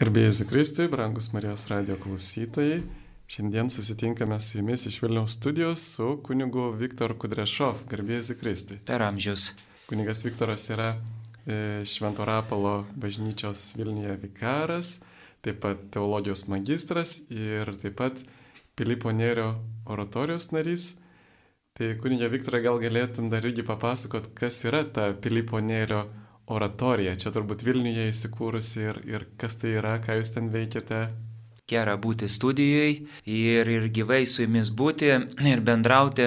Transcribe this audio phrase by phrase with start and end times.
[0.00, 2.78] Garbėjai Zikristui, brangus Marijos radio klausytojai,
[3.28, 7.82] šiandien susitinkame su jumis iš Vilniaus studijos su kunigu Viktoru Kudrešov.
[7.90, 8.78] Garbėjai Zikristui.
[8.88, 9.50] Per amžius.
[9.90, 10.86] Kunigas Viktoras yra
[11.44, 14.94] e, Švento Rapalo bažnyčios Vilniuje vikaras,
[15.44, 18.24] taip pat teologijos magistras ir taip pat
[18.80, 19.50] Pilipo Nėrio
[19.84, 20.94] oratorijos narys.
[21.76, 27.14] Tai kunigė Viktorai gal galėtum dar irgi papasakot, kas yra ta Pilipo Nėrio oratorijos oratorija,
[27.18, 31.08] čia turbūt Vilniuje įsikūrusi ir, ir kas tai yra, ką jūs ten veikiate.
[31.70, 35.12] Gera būti studijoje ir, ir gyvai su jumis būti
[35.52, 36.26] ir bendrauti.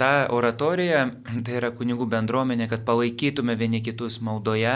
[0.00, 1.04] Ta oratorija,
[1.46, 4.74] tai yra kunigų bendruomenė, kad palaikytume vieni kitus maldoje,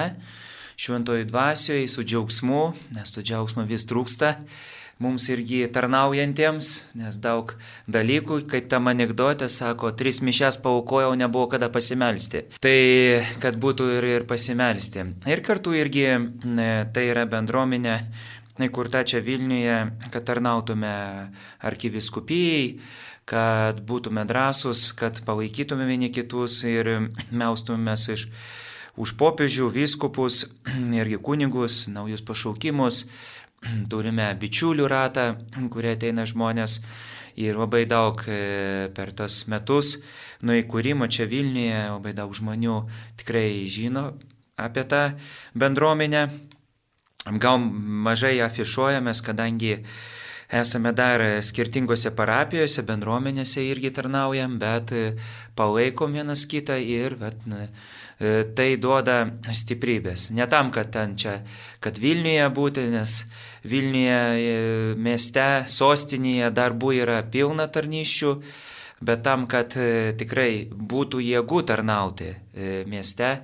[0.78, 2.62] šventojų dvasioje, su džiaugsmu,
[2.95, 4.37] nes to džiaugsmo vis trūksta
[5.02, 7.54] mums irgi tarnaujantiems, nes daug
[7.90, 12.44] dalykų, kaip tam anegdote sako, tris mišes paukojau, nebuvo kada pasimelsti.
[12.62, 12.78] Tai
[13.42, 15.06] kad būtų ir, ir pasimelsti.
[15.30, 16.06] Ir kartu irgi
[16.94, 17.96] tai yra bendruomenė
[18.62, 19.78] įkurta čia Vilniuje,
[20.14, 20.95] kad tarnautume
[21.66, 22.76] arkiviskupijai,
[23.26, 28.29] kad būtume drąsūs, kad palaikytume vieni kitus ir meustumėmės iš
[28.95, 30.45] už popiežių, vyskupus,
[31.01, 33.04] irgi kunigus, naujus pašaukimus,
[33.93, 35.26] turime bičiulių ratą,
[35.73, 36.80] kurie ateina žmonės
[37.40, 39.96] ir labai daug e, per tas metus
[40.45, 42.79] nuo įkūrimo čia Vilniuje labai daug žmonių
[43.20, 44.12] tikrai žino
[44.60, 45.07] apie tą
[45.59, 46.29] bendruomenę.
[47.40, 47.57] Gal
[48.04, 49.79] mažai afišuojamės, kadangi
[50.52, 54.92] esame dar skirtingose parapijose, bendruomenėse irgi tarnaujam, bet
[55.57, 57.40] palaikom vienas kitą ir bet,
[58.18, 60.29] tai duoda stiprybės.
[60.37, 61.40] Ne tam, kad ten čia,
[61.82, 63.24] kad Vilniuje būti, nes
[63.65, 64.56] Vilniuje e,
[65.00, 68.34] mieste, sostinėje darbų yra pilna tarnyščių,
[69.04, 73.38] bet tam, kad e, tikrai būtų jėgų tarnauti e, mieste,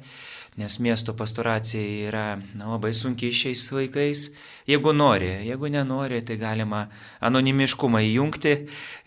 [0.60, 4.26] nes miesto pastoracija yra na, labai sunkiai šiais laikais.
[4.68, 6.82] Jeigu nori, jeigu nenori, tai galima
[7.24, 8.52] anonimiškumą įjungti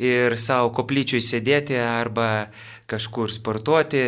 [0.01, 2.47] ir savo koplyčiui sėdėti arba
[2.89, 4.01] kažkur sportuoti,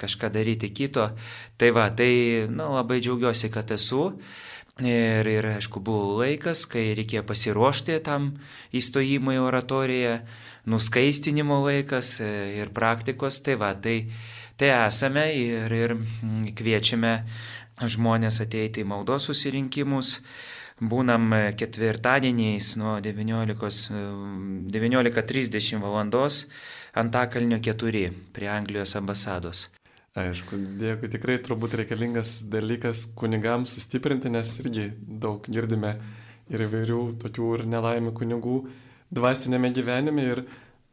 [0.00, 1.10] kažką daryti kito.
[1.56, 4.10] Tai va, tai na, labai džiaugiuosi, kad esu.
[4.76, 8.34] Ir, ir aišku, buvo laikas, kai reikėjo pasiruošti tam
[8.76, 10.18] įstojimui į oratoriją,
[10.68, 12.28] nuskaistinimo laikas e,
[12.60, 13.40] ir praktikos.
[13.40, 14.02] Tai va, tai,
[14.60, 15.96] tai esame ir, ir
[16.58, 17.14] kviečiame
[17.80, 20.18] žmonės ateiti į maldos susirinkimus.
[20.76, 26.04] Būnam ketvirtadieniais nuo 19.30 19 val.
[26.96, 29.66] Antakalnio 4 prie Anglijos ambasados.
[30.16, 35.98] Aišku, dėkui, tikrai turbūt reikalingas dalykas kunigams sustiprinti, nes irgi daug girdime
[36.48, 38.56] ir įvairių tokių ir nelaimė kunigų
[39.12, 40.42] dvasinėme gyvenime ir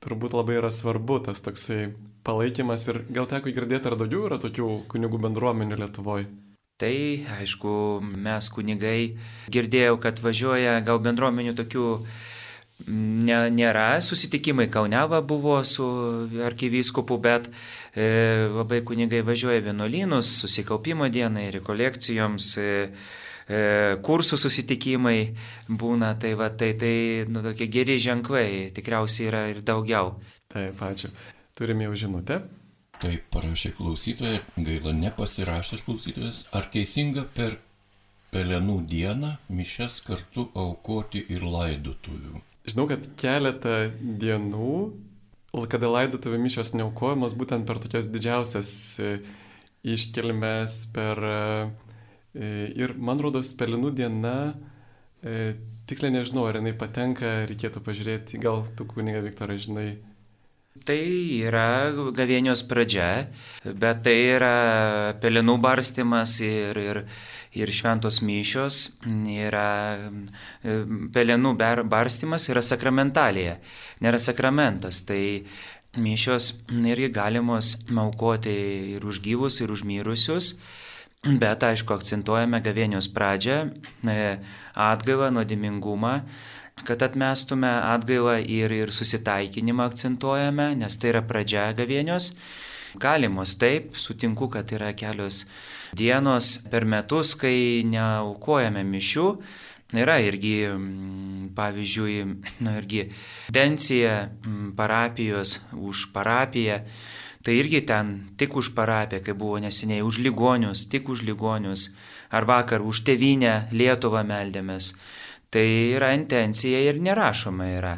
[0.03, 1.93] turbūt labai yra svarbu tas toksai
[2.27, 6.27] palaikymas ir gal teko girdėti, ar daugiau yra tokių kunigų bendruomenių Lietuvoje.
[6.83, 6.95] Tai,
[7.37, 7.71] aišku,
[8.03, 9.15] mes kunigai
[9.55, 11.87] girdėjau, kad važiuoja gal bendruomenių tokių
[12.87, 15.85] ne, nėra, susitikimai Kauneva buvo su
[16.45, 17.49] arkivyskupu, bet
[17.95, 22.71] e, labai kunigai važiuoja vienuolynus, susikaupimo dienai, rekolekcijoms, e,
[23.47, 23.61] e,
[24.05, 25.17] kursų susitikimai
[25.69, 26.95] būna, tai va, tai, tai
[27.29, 30.17] nu, tokie geri ženklai, tikriausiai yra ir daugiau.
[30.53, 31.13] Taip, ačiū.
[31.57, 32.43] Turime jau žinutę.
[33.01, 37.57] Taip, parašė klausytoja, gaila nepasirašęs klausytojas, ar teisinga per
[38.33, 42.41] pelenų dieną mišes kartu aukoti ir laidotuvių?
[42.63, 44.75] Žinau, kad keletą dienų
[45.69, 49.11] kada laidotuvių mišios neaukojamos būtent per tokias didžiausias e,
[49.85, 51.35] iškelmes, per e,
[52.73, 54.55] ir man rodos pelinų diena,
[55.21, 55.53] e,
[55.89, 59.87] tiksliai nežinau, ar jinai patenka, reikėtų pažiūrėti, gal tu kuniga Viktorai žinai.
[60.87, 60.97] Tai
[61.45, 63.27] yra gavėnios pradžia,
[63.61, 64.55] bet tai yra
[65.21, 67.03] pelinų barstimas ir, ir,
[67.53, 68.79] ir šventos mišios,
[69.29, 69.99] yra
[71.13, 71.53] pelenų
[71.89, 73.57] barstimas, yra sakramentalija,
[74.03, 75.03] nėra sakramentas.
[75.07, 75.21] Tai
[75.97, 78.53] mišios irgi galimos maukoti
[78.95, 80.57] ir už gyvus, ir už mirusius.
[81.23, 83.69] Bet aišku, akcentuojame gavėnios pradžią,
[84.11, 84.15] e,
[84.75, 86.17] atgailą, nuodimingumą,
[86.83, 92.33] kad atmestume atgailą ir, ir susitaikinimą akcentuojame, nes tai yra pradžia gavėnios.
[92.99, 95.45] Galimos taip, sutinku, kad yra kelios
[95.97, 99.27] dienos per metus, kai neaukojame mišių.
[99.97, 102.17] Yra irgi, mm, pavyzdžiui,
[102.65, 103.07] nu, irgi
[103.53, 106.81] dencija mm, parapijos už parapiją.
[107.43, 111.89] Tai irgi ten tik už parapiją, kai buvo neseniai, už ligonius, tik už ligonius.
[112.33, 114.93] Ar vakar už tevinę Lietuvą meldėmės.
[115.53, 117.97] Tai yra intencija ir nerašoma yra.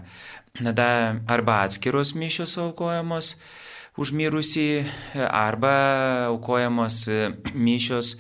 [0.56, 3.36] Tada arba atskiros mišios aukojamos,
[4.02, 4.68] už mirusį
[5.16, 5.76] arba
[6.32, 7.06] aukojamos
[7.56, 8.16] mišios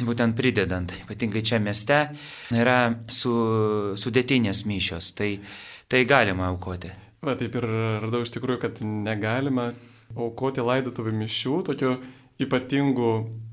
[0.00, 1.98] būtent pridedant, ypatingai čia mieste,
[2.54, 3.32] yra su,
[4.00, 5.36] sudėtinės mišios, tai,
[5.92, 6.90] tai galima aukoti.
[7.22, 7.68] Va, taip ir
[8.02, 9.70] radau iš tikrųjų, kad negalima
[10.16, 11.92] aukoti laidotuvių mišių tokiu
[12.42, 13.10] ypatingu,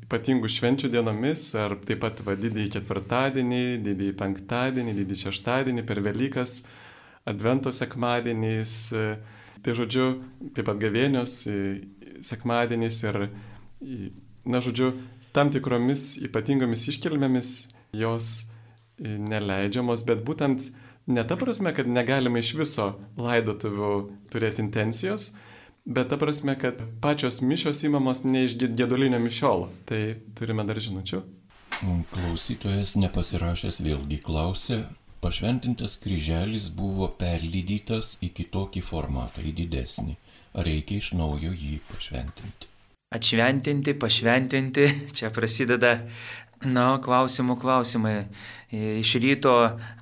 [0.08, 6.62] ypatingų švenčių dienomis, ar taip pat va, didįjį ketvirtadienį, didįjį penktadienį, didįjį šeštadienį, per Velykas,
[7.30, 8.90] Advento sekmadieniais,
[9.64, 10.10] tai žodžiu,
[10.56, 11.42] taip pat gavėnios
[12.26, 13.22] sekmadieniais ir,
[14.46, 14.94] na žodžiu,
[15.36, 17.52] tam tikromis ypatingomis iškilmėmis
[17.96, 18.50] jos
[19.00, 20.72] neleidžiamos, bet būtent
[21.10, 23.94] ne ta prasme, kad negalima iš viso laidotuvių
[24.32, 25.32] turėti intencijos,
[25.86, 29.70] bet ta prasme, kad pačios mišios įmamos ne iš gėdulinio mišiolo.
[29.90, 30.02] Tai
[30.38, 31.22] turime dar žinučių.
[32.12, 34.84] Klausytojas nepasirašęs vėlgi klausė,
[35.22, 40.18] pašventintas kryželis buvo perlydytas į kitokį formatą, į didesnį.
[40.66, 42.70] Reikia iš naujo jį pašventinti?
[43.16, 44.86] Atšventinti, pašventinti,
[45.18, 45.96] čia prasideda
[46.60, 48.26] Na, klausimų klausimai.
[48.70, 49.54] Iš ryto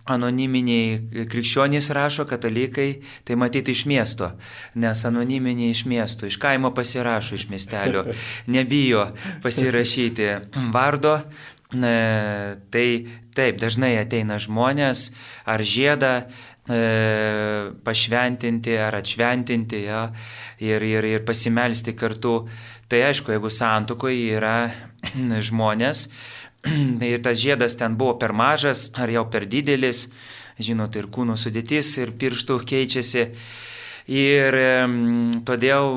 [0.10, 4.32] anoniminiai krikščionys rašo, katalikai, tai matyti iš miesto,
[4.76, 8.08] nes anoniminiai iš miesto, iš kaimo pasirašo iš miestelio,
[8.50, 9.06] nebijo
[9.46, 10.32] pasirašyti
[10.74, 11.20] vardo.
[11.68, 12.88] Tai
[13.36, 15.10] taip, dažnai ateina žmonės
[15.44, 16.78] ar žiedą e,
[17.84, 20.06] pašventinti ar atšventinti ja,
[20.64, 22.46] ir, ir, ir pasimelsti kartu.
[22.88, 24.56] Tai aišku, jeigu santukoje yra
[25.50, 26.08] žmonės,
[27.12, 30.08] ir tas žiedas ten buvo per mažas ar jau per didelis,
[30.64, 33.28] žinot, ir kūno sudėtis, ir pirštų keičiasi.
[34.08, 34.56] Ir
[35.44, 35.90] todėl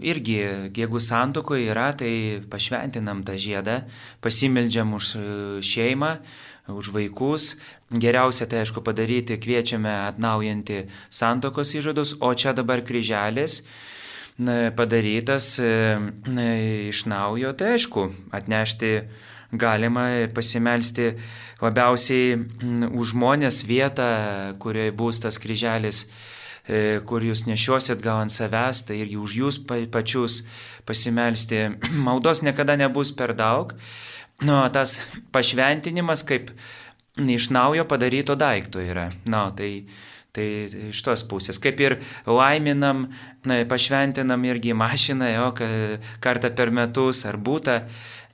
[0.00, 0.38] irgi,
[0.72, 3.82] jeigu santokoje yra, tai pašventinam tą žiedą,
[4.24, 5.24] pasimeldžiam už e,
[5.60, 6.14] šeimą,
[6.72, 7.58] už vaikus.
[7.92, 13.60] Geriausia tai aišku padaryti, kviečiame atnaujinti santokos įžadus, o čia dabar kryželis
[14.72, 18.94] padarytas iš naujo, tai aišku, atnešti
[19.52, 21.12] galima pasimelsti
[21.60, 22.40] labiausiai
[22.88, 24.08] už žmonės vietą,
[24.56, 26.40] kurioje bus tas kryželis, e,
[27.08, 30.42] kur jūs nešiosit gal ant savęs, tai irgi už jūs pačius
[30.86, 31.64] pasimelsti.
[32.06, 33.74] Maldos niekada nebus per daug.
[34.42, 34.98] Nu, tas
[35.34, 36.50] pašventinimas kaip
[37.18, 39.10] iš naujo padaryto daikto yra.
[39.24, 39.86] Na, tai,
[40.34, 40.46] tai
[40.90, 41.60] iš tos pusės.
[41.62, 43.08] Kaip ir laiminam,
[43.46, 45.50] na, pašventinam irgi mašiną, jo,
[46.24, 47.82] kartą per metus ar būtą.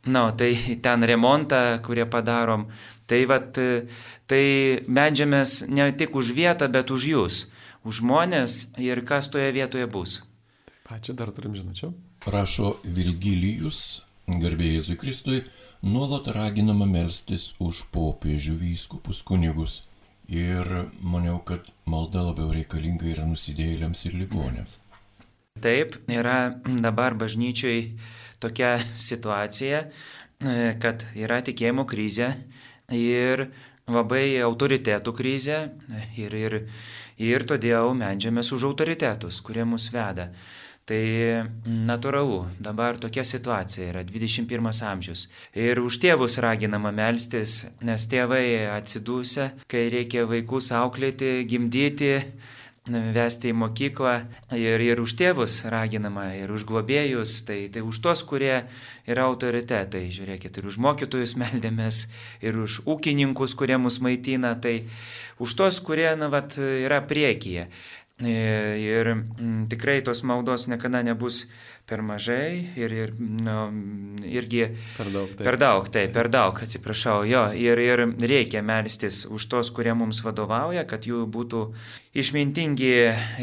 [0.08, 2.68] Na, tai ten remontą, kurie padarom.
[3.08, 3.56] Tai, vat,
[4.28, 4.44] tai
[4.84, 7.38] medžiamės ne tik už vietą, bet už jūs,
[7.84, 10.22] už žmonės ir kas toje vietoje bus.
[10.88, 11.90] Ačiū, dar turim žinučių.
[12.32, 15.42] Rašo Virgilijus, garbėjai Jėzui Kristui,
[15.84, 19.82] nuolat raginama melstis už popiežių vyskupus kunigus.
[20.28, 20.66] Ir
[21.00, 24.80] maniau, kad malda labiau reikalinga yra nusidėjėliams ir ligonėms.
[25.64, 27.94] Taip, yra dabar bažnyčiai
[28.42, 28.76] tokia
[29.08, 29.86] situacija,
[30.82, 32.34] kad yra tikėjimo krizė
[32.94, 33.48] ir
[33.88, 35.58] labai autoritetų krizė
[36.20, 36.58] ir, ir,
[37.18, 40.30] ir todėl medžiamės už autoritetus, kurie mus veda.
[40.88, 45.26] Tai natūralu, dabar tokia situacija yra 21 amžius.
[45.52, 52.14] Ir už tėvus raginama melstis, nes tėvai atsidūsia, kai reikia vaikus auklėti, gimdyti,
[53.14, 54.14] vesti į mokyklą
[54.56, 58.64] ir, ir už tėvus raginama, ir už globėjus, tai, tai už tos, kurie
[59.08, 60.06] yra autoritetai.
[60.14, 62.06] Žiūrėkit, ir už mokytojus meldėmės,
[62.44, 64.88] ir už ūkininkus, kurie mus maitina, tai
[65.38, 67.68] už tos, kurie na, vat, yra priekyje.
[68.18, 71.44] Ir m, tikrai tos maldos niekada nebus
[71.86, 73.68] per mažai ir, ir nu,
[74.26, 74.64] irgi
[74.96, 75.30] per daug.
[75.30, 75.44] Taip.
[75.46, 77.44] Per daug, taip, per daug, atsiprašau, jo.
[77.54, 81.62] Ir, ir reikia melstis už tos, kurie mums vadovauja, kad jų būtų
[82.18, 82.90] išmintingi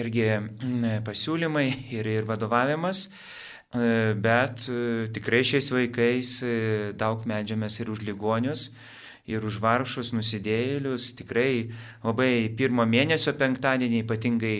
[0.03, 0.27] irgi
[1.07, 3.07] pasiūlymai ir, ir vadovavimas.
[3.75, 6.57] E, bet e, tikrai šiais vaikais e,
[6.99, 8.69] daug medžiamės ir už ligonius
[9.29, 11.13] ir už vargšus nusidėjėlius.
[11.21, 11.71] Tikrai
[12.03, 14.57] labai pirmo mėnesio penktadienį ypatingai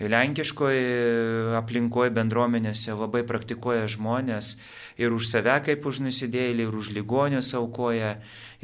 [0.00, 4.54] lenkiškoje aplinkoje bendruomenėse labai praktikuoja žmonės
[5.00, 8.14] ir už save kaip už nusidėjėlį, ir už ligonius aukoja,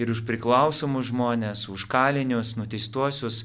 [0.00, 3.44] ir už priklausomus žmonės, už kalinius, nuteistuosius.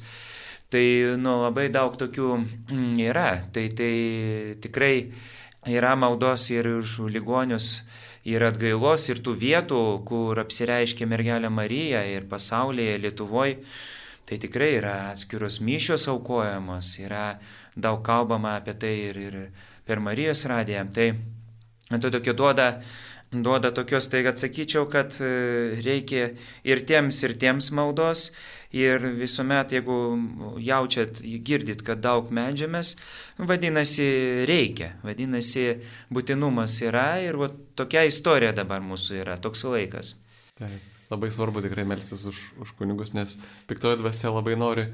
[0.71, 0.85] Tai
[1.19, 3.43] nu, labai daug tokių mm, yra.
[3.51, 5.11] Tai, tai tikrai
[5.67, 7.81] yra maldos ir už ligonius,
[8.27, 13.57] ir atgailos, ir tų vietų, kur apsireiškia mergelė Marija ir pasaulyje, Lietuvoje.
[14.29, 17.39] Tai tikrai yra atskiros mišios aukojamos, yra
[17.75, 19.37] daug kalbama apie tai ir, ir
[19.87, 20.85] per Marijos radiją.
[20.93, 21.07] Tai,
[21.89, 22.67] tai tokia duoda,
[23.31, 26.29] duoda tokios, tai atsakyčiau, kad e, reikia
[26.63, 28.29] ir tiems, ir tiems maldos.
[28.71, 29.95] Ir visuomet, jeigu
[30.63, 32.93] jaučiat, girdit, kad daug medžiamės,
[33.35, 34.05] vadinasi,
[34.47, 35.65] reikia, vadinasi,
[36.13, 40.13] būtinumas yra ir va, tokia istorija dabar mūsų yra, toks laikas.
[40.55, 40.79] Taip,
[41.11, 43.35] labai svarbu tikrai melstis už, už kunigus, nes
[43.67, 44.87] piktoji dvasia labai nori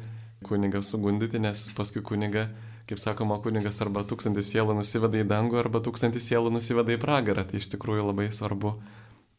[0.48, 2.48] kunigą sugundyti, nes paskui kuniga,
[2.90, 7.46] kaip sakoma, kunigas arba tūkstantis sielų nusiveda į dangų, arba tūkstantis sielų nusiveda į pragarą.
[7.46, 8.78] Tai iš tikrųjų labai svarbu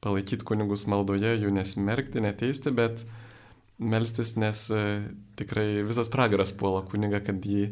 [0.04, 3.07] palaikyti kunigus maldoje, jų nesmerkti, neteisti, bet
[3.78, 4.85] melstis, nes e,
[5.38, 7.68] tikrai visas pragaras puola kunigą, kad jį,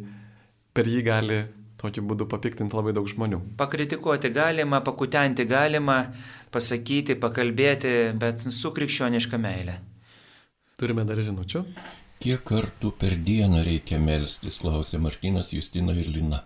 [0.77, 1.41] per jį gali
[1.81, 3.43] tokiu būdu papiktinti labai daug žmonių.
[3.61, 5.99] Pakritikuoti galima, pakutenti galima,
[6.55, 9.77] pasakyti, pakalbėti, bet su krikščioniška meilė.
[10.81, 11.65] Turime dar žinučių.
[12.23, 16.41] Kiek kartų per dieną reikia melstis, klausė Martinas, Justina ir Lina.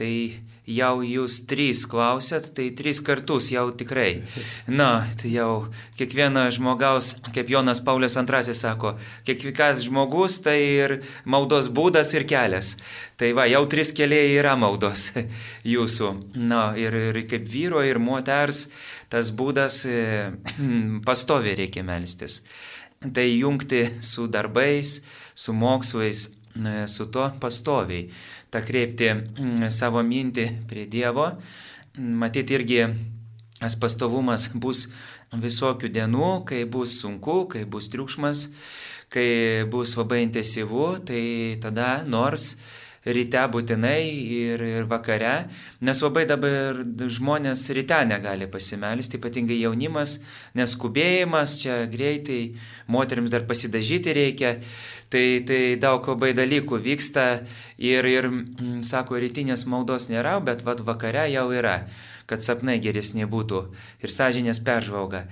[0.00, 0.12] Tai
[0.68, 4.22] jau jūs trys klausėt, tai trys kartus jau tikrai.
[4.70, 8.94] Na, tai jau kiekvieno žmogaus, kaip Jonas Paulius II sako,
[9.26, 12.76] kiekvienas žmogus tai ir maldos būdas ir kelias.
[13.18, 15.10] Tai va, jau trys keliai yra maldos
[15.74, 16.12] jūsų.
[16.38, 18.68] Na, ir, ir kaip vyro ir moters
[19.10, 19.82] tas būdas
[21.08, 22.42] pastovi reikia melstis.
[23.02, 25.00] Tai jungti su darbais,
[25.34, 26.28] su mokslais,
[26.86, 28.06] su to pastoviai
[28.52, 31.30] tą kreipti mm, savo mintį prie Dievo.
[31.96, 32.84] Matyti irgi
[33.58, 34.86] tas pastovumas bus
[35.32, 38.48] visokių dienų, kai bus sunku, kai bus triukšmas,
[39.12, 41.22] kai bus labai intensyvu, tai
[41.62, 42.56] tada nors
[43.04, 45.48] ryte būtinai ir, ir vakare,
[45.82, 50.20] nes labai dabar žmonės ryte negali pasimelsti, ypatingai jaunimas,
[50.58, 52.54] nes skubėjimas čia greitai,
[52.86, 54.54] moteriams dar pasidažyti reikia,
[55.10, 57.26] tai, tai daug labai dalykų vyksta
[57.78, 61.82] ir, ir mm, sako, rytinės maldos nėra, bet vat, vakare jau yra
[62.30, 63.58] kad sapnai geresni būtų
[64.00, 65.26] ir sąžinės peržvalga.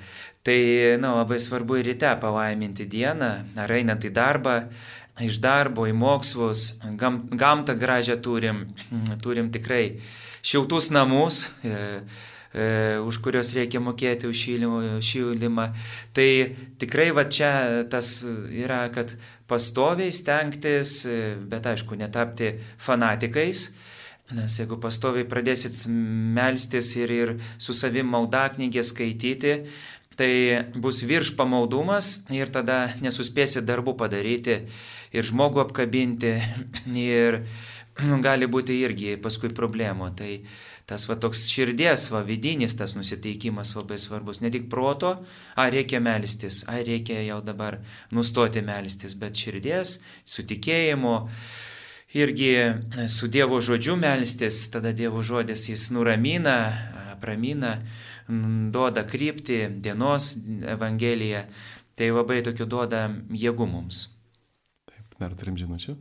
[0.44, 0.56] Tai
[1.00, 4.54] na, labai svarbu ir ryte palaiminti dieną, ar einant į darbą,
[5.24, 8.66] iš darbo į mokslus, gam, gamtą gražią turim,
[9.22, 10.00] turim tikrai
[10.42, 12.00] šiltus namus, e,
[12.54, 14.44] e, už kurios reikia mokėti už
[15.04, 15.68] šildymą.
[16.16, 16.30] Tai
[16.80, 17.52] tikrai va čia
[17.90, 19.14] tas yra, kad
[19.50, 23.70] pastoviai stengtis, e, bet aišku, netapti fanatikais.
[24.30, 29.56] Nes jeigu pastoviai pradėsit melstis ir, ir su savim maldaknygė skaityti,
[30.20, 34.60] tai bus virš pamaldumas ir tada nesuspėsi darbų padaryti
[35.12, 36.34] ir žmogų apkabinti
[36.96, 37.42] ir
[38.26, 40.10] gali būti irgi paskui problemų.
[40.18, 40.32] Tai
[40.90, 44.40] tas va toks širdies, va vidinis tas nusiteikimas labai svarbus.
[44.42, 45.16] Ne tik proto,
[45.54, 47.78] ar reikia melstis, ar reikia jau dabar
[48.10, 51.16] nustoti melstis, bet širdies, su tikėjimu.
[52.18, 52.54] Irgi
[53.06, 56.56] su Dievo žodžiu melstis, tada Dievo žodis jis nuramina,
[57.22, 57.76] pramina
[58.74, 60.32] duoda kryptį, dienos
[60.74, 61.44] Evangeliją,
[61.94, 64.08] tai labai tokių duoda jėgų mums.
[65.20, 65.98] Dar turim žinučių.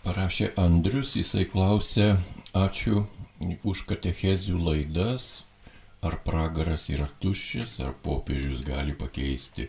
[0.00, 2.14] Parašė Andrius, jisai klausė,
[2.56, 3.04] ačiū
[3.68, 5.44] už katechezių laidas,
[6.02, 9.68] ar pragaras yra tuščias, ar popiežius gali pakeisti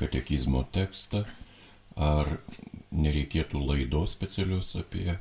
[0.00, 1.24] katekizmo tekstą,
[1.98, 2.30] ar
[2.94, 5.18] nereikėtų laidos specialios apie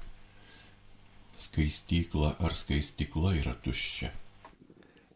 [1.41, 4.11] skaistyklą, ar skaistykla yra tuščia.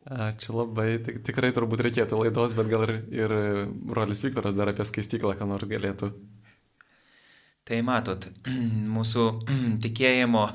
[0.06, 3.32] Ačiū labai, Tik, tikrai turbūt reikėtų laidos, bet gal ir, ir
[3.72, 6.12] brolis Viktoras dar apie skaistyklą, ką nors galėtų.
[7.66, 8.28] Tai matot,
[8.96, 9.26] mūsų
[9.86, 10.46] tikėjimo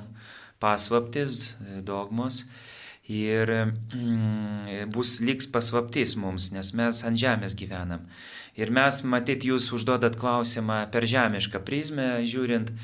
[0.62, 1.54] paslaptis,
[1.86, 2.44] dogmos
[3.10, 3.50] ir
[4.94, 8.06] bus liks paslaptis mums, nes mes ant žemės gyvenam.
[8.58, 12.74] Ir mes, matyt, jūs užduodat klausimą per žemišką prizmę, žiūrint,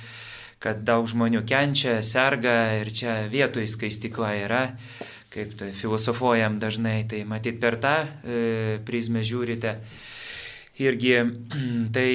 [0.63, 4.65] kad daug žmonių kenčia, serga ir čia vietoj skaistikla yra
[5.37, 9.75] kaip tai filosofuojam dažnai, tai matyt per tą e, prizmę žiūrite.
[10.83, 11.15] Irgi
[11.97, 12.11] tai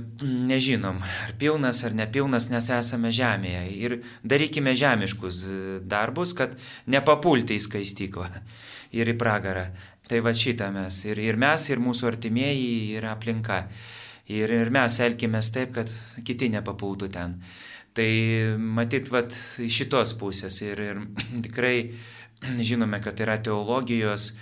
[0.50, 3.66] nežinom, ar pilnas ar nepilnas, nes esame žemėje.
[3.76, 5.42] Ir darykime žemiškus
[5.84, 6.56] darbus, kad
[6.86, 8.30] nepapulti į skaistyklą
[8.98, 9.68] ir į pragarą.
[10.06, 11.02] Tai va šitą mes.
[11.08, 13.64] Ir, ir mes, ir mūsų artimieji, ir aplinka.
[14.30, 15.90] Ir, ir mes elkime taip, kad
[16.26, 17.40] kiti nepapultų ten.
[17.96, 18.10] Tai
[18.58, 20.60] matyt, va iš šitos pusės.
[20.62, 21.02] Ir, ir
[21.46, 21.78] tikrai
[22.42, 24.34] Žinome, kad yra teologijos,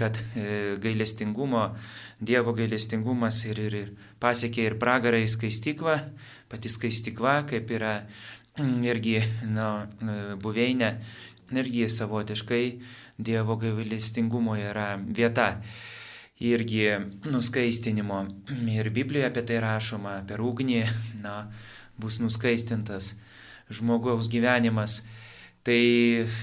[0.00, 1.62] kad e, gailestingumo,
[2.18, 5.94] Dievo gailestingumas ir, ir, ir pasiekė ir pragarą į skaistyklą,
[6.50, 7.92] pati skaistykla, kaip yra
[8.58, 9.68] irgi nu,
[10.42, 10.96] buveinė,
[11.54, 12.64] irgi savotiškai
[13.18, 15.54] Dievo gailestingumo yra vieta.
[16.38, 16.84] Irgi
[17.26, 18.18] nuskaistinimo.
[18.70, 20.84] Ir Biblijoje apie tai rašoma, per ugnį
[21.24, 21.48] na,
[21.98, 23.16] bus nuskaistintas
[23.70, 25.00] žmogaus gyvenimas.
[25.66, 25.78] Tai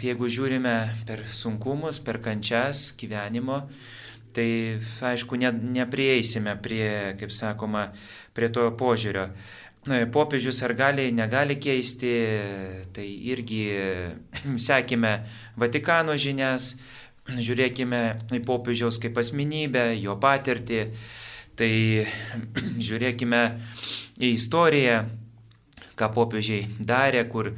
[0.04, 0.76] jeigu žiūrime
[1.08, 3.64] per sunkumus, per kančias gyvenimo,
[4.36, 4.50] tai
[5.14, 7.88] aišku, ne, neprieisime prie, kaip sakoma,
[8.36, 9.30] prie to požiūrio.
[10.12, 12.12] Popiežius ar gali, negali keisti,
[12.94, 13.62] tai irgi
[14.68, 15.20] sekime
[15.62, 16.74] Vatikano žinias,
[17.26, 18.02] žiūrėkime
[18.34, 20.82] į popiežiaus kaip asmenybę, jo patirtį,
[21.58, 21.72] tai
[22.88, 23.42] žiūrėkime
[24.20, 25.00] į istoriją,
[25.96, 27.54] ką popiežiai darė, kur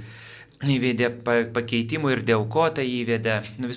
[0.66, 1.10] įvedė
[1.54, 3.42] pakeitimų ir dėl ko tai įvedė.
[3.62, 3.70] Nu,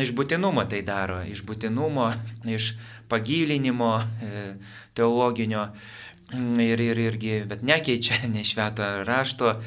[0.00, 2.06] visuomet iš būtinumo tai daro, iš būtinumo,
[2.48, 2.72] iš
[3.08, 4.54] pagilinimo e,
[4.96, 5.68] teologinio.
[6.32, 9.58] Ir, ir irgi, bet nekeičia nei šveto rašto,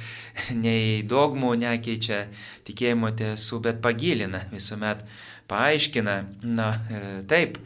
[0.56, 2.24] nei dogmų nekeičia
[2.66, 5.04] tikėjimo tiesų, bet pagilina visuomet,
[5.52, 6.16] paaiškina.
[6.42, 7.60] Na, e, taip,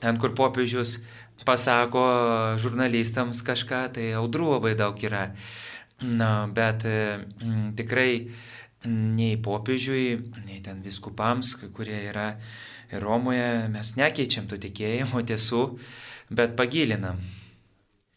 [0.00, 1.02] ten, kur popiežius
[1.44, 2.06] pasako
[2.62, 5.26] žurnalistams kažką, tai audrų labai daug yra.
[6.00, 8.30] Na, bet m, tikrai
[8.84, 12.34] nei popiežiui, nei ten viskupams, kurie yra
[13.02, 15.62] Romoje, mes nekeičiam tų tikėjimo tiesų,
[16.30, 17.18] bet pagilinam.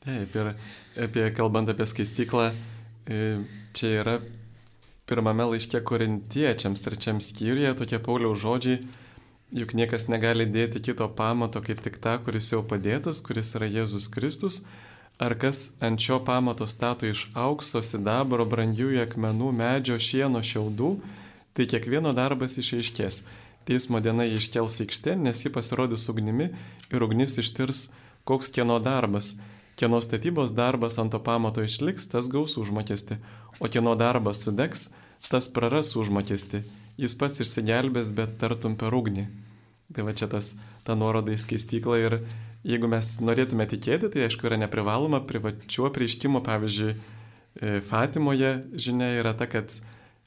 [0.06, 0.52] Taip, ir
[1.06, 2.52] apie, kalbant apie skaistyklą,
[3.10, 3.24] e,
[3.76, 4.20] čia yra
[5.10, 8.84] pirmame laiške korintiečiams, trečiam skyriuje, tokie Pauliaus žodžiai,
[9.58, 14.10] juk niekas negali dėti kito pamato kaip tik tą, kuris jau padėtas, kuris yra Jėzus
[14.14, 14.62] Kristus,
[15.20, 20.94] Ar kas ant šio pamato stato iš aukso, sidabro, brangiųjų akmenų, medžio, šieno, šiaudų,
[21.54, 23.18] tai kiekvieno darbas išaiškės.
[23.68, 26.48] Teismo diena jį iškels aikštė, nes jį pasirodys ugnimi
[26.88, 27.90] ir ugnis ištirs,
[28.24, 29.34] koks kieno darbas.
[29.76, 33.20] Kieno statybos darbas ant to pamato išliks, tas gaus užmokesti,
[33.60, 34.88] o kieno darbas sudegs,
[35.28, 36.64] tas praras užmokesti.
[36.96, 39.28] Jis pats išsigelbės, bet tartum per ugnį.
[39.96, 40.54] Tai va čia tas,
[40.86, 42.20] ta nuoroda į skaistyklą ir
[42.68, 49.32] Jeigu mes norėtume tikėti, tai aišku yra neprivaloma privačiuo prieiškimu, pavyzdžiui, e, Fatimoje žinia yra
[49.32, 49.72] ta, kad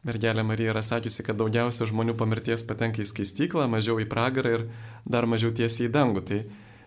[0.09, 4.55] mergelė Marija yra sakiusi, kad daugiausia žmonių po mirties patenka į skaistyklą, mažiau į pragarą
[4.57, 4.65] ir
[5.05, 6.23] dar mažiau tiesiai į dangų.
[6.31, 6.39] Tai,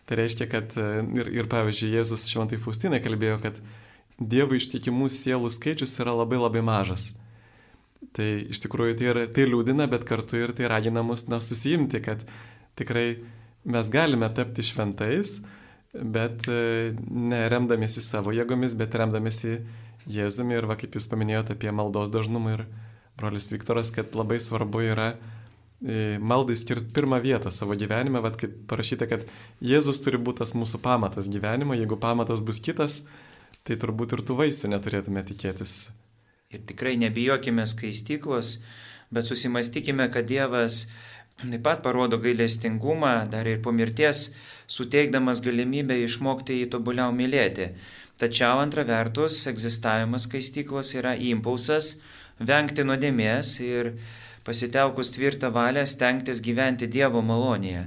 [0.10, 0.88] tai reiškia, kad e,
[1.22, 3.62] ir, ir pavyzdžiui, Jėzus šventai Faustinai kalbėjo, kad
[4.18, 7.12] Dievo ištikimų sielų skaičius yra labai labai mažas.
[8.16, 12.00] Tai iš tikrųjų tai, yra, tai liūdina, bet kartu ir tai ragina mus na, susijimti,
[12.02, 12.24] kad
[12.80, 13.08] tikrai
[13.66, 15.40] mes galime tapti šventais,
[15.96, 19.60] bet e, neremdamiesi savo jėgomis, bet remdamiesi
[20.06, 20.54] Jėzumi.
[20.60, 22.66] Ir va kaip jūs paminėjote apie maldos dažnumą ir
[23.18, 28.58] brolis Viktoras, kad labai svarbu yra e, maldai skirti pirmą vietą savo gyvenime, vad kaip
[28.70, 29.26] parašyta, kad
[29.64, 33.02] Jėzus turi būti tas mūsų pamatas gyvenimo, jeigu pamatas bus kitas,
[33.66, 35.88] tai turbūt ir tų vaisių neturėtume tikėtis.
[36.54, 38.60] Ir tikrai nebijokime skaistyklos,
[39.16, 40.86] bet susimastykime, kad Dievas
[41.36, 44.30] Taip pat parodo gailestingumą, dar ir po mirties,
[44.72, 47.74] suteikdamas galimybę išmokti jį tobuliau mylėti.
[48.16, 51.98] Tačiau antra vertus, egzistavimas skaistyklos yra impulsas
[52.40, 53.92] vengti nuodėmės ir
[54.48, 57.84] pasitelkus tvirtą valią stengtis gyventi Dievo malonėje.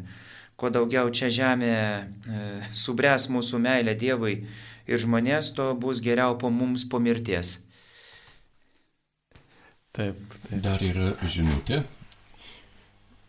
[0.61, 4.43] Kuo daugiau čia žemėje e, subręs mūsų meilė Dievui
[4.85, 7.63] ir žmonės, to bus geriau po mums po mirties.
[9.97, 10.59] Taip, taip.
[10.67, 11.87] Dar yra žinutė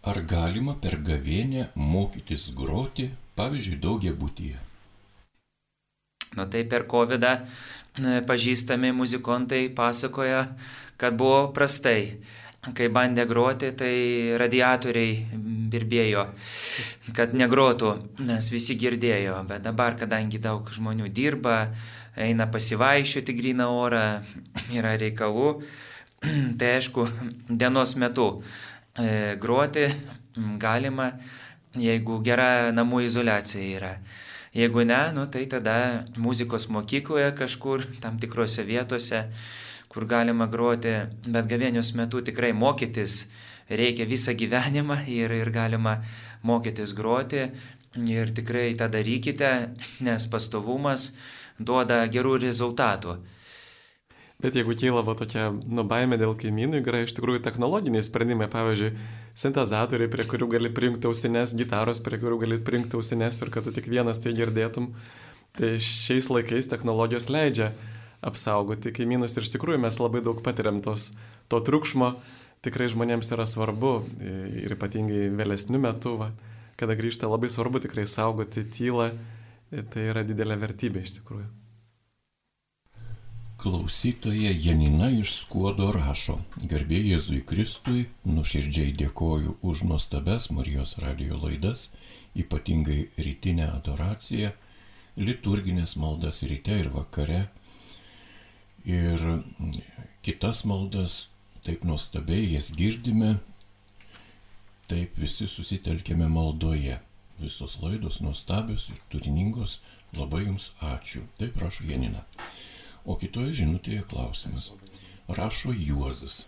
[0.01, 4.55] Ar galima per gavienę mokytis groti, pavyzdžiui, daugia būtyje?
[6.39, 7.25] Nu tai per COVID
[8.29, 10.45] pažįstami muzikontai pasakoja,
[10.95, 12.15] kad buvo prastai.
[12.75, 13.91] Kai bandė groti, tai
[14.39, 15.35] radiatoriai
[15.71, 16.25] birbėjo,
[17.15, 17.91] kad negrotų,
[18.27, 19.38] nes visi girdėjo.
[19.47, 21.73] Bet dabar, kadangi daug žmonių dirba,
[22.19, 24.03] eina pasivaiščioti gryną orą,
[24.75, 25.53] yra reikalų,
[26.59, 27.07] tai aišku,
[27.47, 28.68] dienos metu E,
[29.41, 29.88] groti
[30.59, 31.12] galima,
[31.77, 33.93] jeigu gera namų izolacija yra.
[34.55, 39.27] Jeigu ne, nu, tai tada muzikos mokykloje kažkur, tam tikrose vietose,
[39.89, 43.27] kur galima groti, bet gavėnios metu tikrai mokytis
[43.69, 45.99] reikia visą gyvenimą ir, ir galima
[46.43, 47.45] mokytis groti
[48.09, 49.51] ir tikrai tą darykite,
[50.05, 51.12] nes pastovumas
[51.59, 53.17] duoda gerų rezultatų.
[54.39, 58.93] Bet jeigu kyla va tokia nubaimė dėl kaimynų, yra iš tikrųjų technologiniai sprendimai, pavyzdžiui,
[59.36, 63.75] sintezatoriai, prie kurių gali prijungti ausines, gitaros, prie kurių gali prijungti ausines ir kad tu
[63.75, 64.93] tik vienas tai girdėtum.
[65.60, 67.73] Tai šiais laikais technologijos leidžia
[68.23, 71.12] apsaugoti kaimynus ir iš tikrųjų mes labai daug patiriam tos,
[71.52, 72.13] to triukšmo,
[72.63, 73.93] tikrai žmonėms yra svarbu
[74.63, 76.32] ir ypatingai vėlesniu metu, va,
[76.80, 79.12] kada grįžta labai svarbu tikrai saugoti tylą,
[79.91, 81.58] tai yra didelė vertybė iš tikrųjų.
[83.59, 86.37] Klausytoja Janina iš Skuodo rašo,
[86.71, 91.89] garbė Jėzui Kristui, nuširdžiai dėkoju už nuostabes Marijos radio laidas,
[92.39, 94.53] ypatingai rytinę adoraciją,
[95.19, 97.41] liturginės maldas ryte ir vakare
[98.87, 99.25] ir
[100.23, 101.17] kitas maldas,
[101.67, 103.33] taip nuostabiai jas girdime,
[104.87, 107.01] taip visi susitelkėme maldoje.
[107.43, 109.81] Visos laidos nuostabios ir turiningos,
[110.15, 111.27] labai jums ačiū.
[111.35, 112.23] Taip prašo Janina.
[113.05, 114.71] O kitoje žinutėje klausimas.
[115.29, 116.45] Rašo Juozas.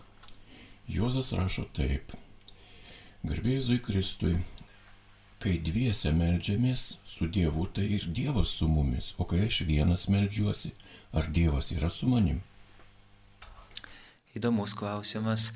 [0.88, 2.12] Juozas rašo taip.
[3.22, 4.34] Garbėjai Kristui,
[5.42, 10.72] kai dviese melžiamės su Dievu, tai ir Dievas su mumis, o kai aš vienas melžiuosi,
[11.14, 12.42] ar Dievas yra su manim?
[14.34, 15.50] Įdomus klausimas.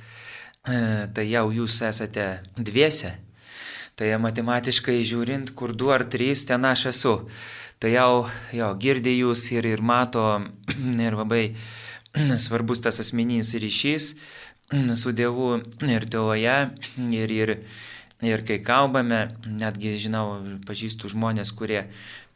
[0.67, 2.27] E, tai jau jūs esate
[2.59, 3.17] dviese.
[3.97, 7.15] Tai matematiškai žiūrint, kur du ar trys, ten aš esu.
[7.77, 8.13] Tai jau,
[8.57, 10.25] jo, girdi jūs ir, ir mato,
[11.07, 11.43] ir labai
[12.45, 14.15] svarbus tas asmeninis ryšys
[15.01, 16.57] su Dievu ir Dievoje.
[17.13, 17.53] Ir, ir,
[18.25, 21.85] ir kai kalbame, netgi žinau, pažįstu žmonės, kurie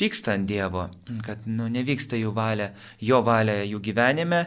[0.01, 0.91] pyksta ant Dievo,
[1.25, 4.45] kad nu, nevyksta jų valia, jo valia jų gyvenime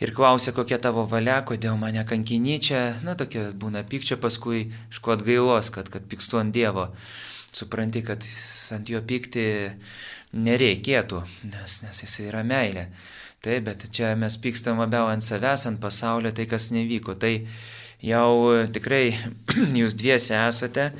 [0.00, 5.16] ir klausia, kokia tavo valia, kodėl mane kankini čia, na tokia būna pykčia, paskui iško
[5.16, 6.90] atgailos, kad, kad pykstu ant Dievo.
[7.56, 8.24] Supranti, kad
[8.76, 9.46] ant jo pykti
[10.36, 12.90] nereikėtų, nes, nes jis yra meilė.
[13.44, 17.14] Taip, bet čia mes pykstam labiau ant savęs, ant pasaulio, tai kas nevyko.
[17.20, 17.32] Tai
[18.04, 19.14] jau tikrai
[19.80, 20.90] jūs dviese esate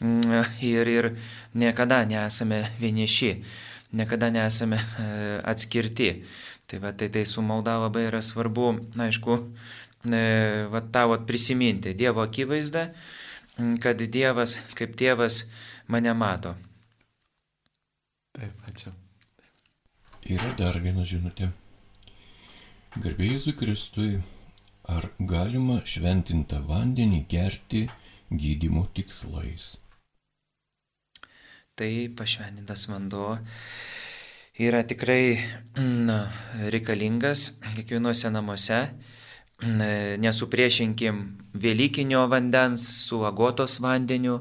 [0.00, 1.10] mm, ir, ir
[1.54, 3.34] niekada nesame vieniši,
[3.94, 5.08] niekada nesame e,
[5.44, 6.12] atskirti.
[6.70, 8.72] Tai, va, tai, tai su malda labai yra svarbu,
[9.06, 9.38] aišku,
[10.10, 10.20] e,
[10.70, 12.88] va, tavo prisiminti Dievo akivaizdą,
[13.82, 15.44] kad Dievas kaip tėvas
[15.90, 16.54] mane mato.
[18.36, 18.92] Taip, ačiū.
[20.30, 21.50] Yra dar viena žinutė.
[23.00, 24.18] Garbėjai Kristui,
[24.90, 27.84] ar galima šventintą vandenį gerti
[28.30, 29.76] gydimo tikslais?
[31.78, 33.38] Tai pašventintas vanduo
[34.60, 35.38] yra tikrai
[35.78, 36.18] na,
[36.74, 38.82] reikalingas kiekvienuose namuose.
[40.20, 41.22] Nesupriešinkim
[41.52, 44.38] Velykinio vandens su agotos vandeniu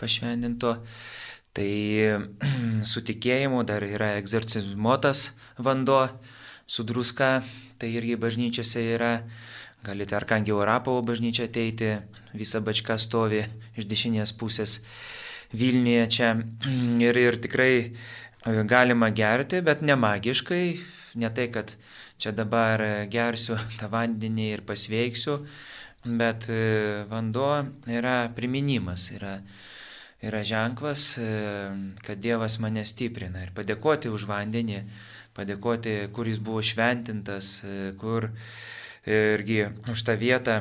[0.00, 0.76] pašventinto.
[1.56, 1.70] Tai
[2.90, 6.02] su tikėjimu dar yra egzorcizmuotas vanduo
[6.66, 7.40] su druska,
[7.78, 9.14] tai irgi bažnyčiose yra.
[9.84, 11.94] Galite Arkangelo Rapalo bažnyčią ateiti,
[12.36, 13.40] visa bačka stovi
[13.80, 14.80] iš dešinės pusės
[15.56, 16.34] Vilniuje čia.
[17.06, 17.72] Ir, ir tikrai
[18.44, 20.64] galima gerti, bet ne magiškai,
[21.20, 21.74] ne tai, kad
[22.18, 25.40] čia dabar gersiu tą vandenį ir pasveiksiu,
[26.04, 27.52] bet e, vanduo
[27.88, 29.38] yra priminimas, yra,
[30.22, 31.28] yra ženklas, e,
[32.04, 34.82] kad Dievas mane stiprina ir padėkoti už vandenį,
[35.36, 38.30] padėkoti, kur jis buvo šventintas, e, kur
[39.08, 40.58] irgi už tą vietą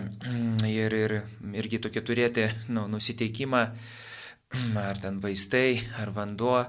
[0.64, 1.16] ir, ir
[1.60, 3.64] irgi tokį turėti nu, nusiteikimą,
[4.80, 6.64] ar ten vaistai, ar vanduo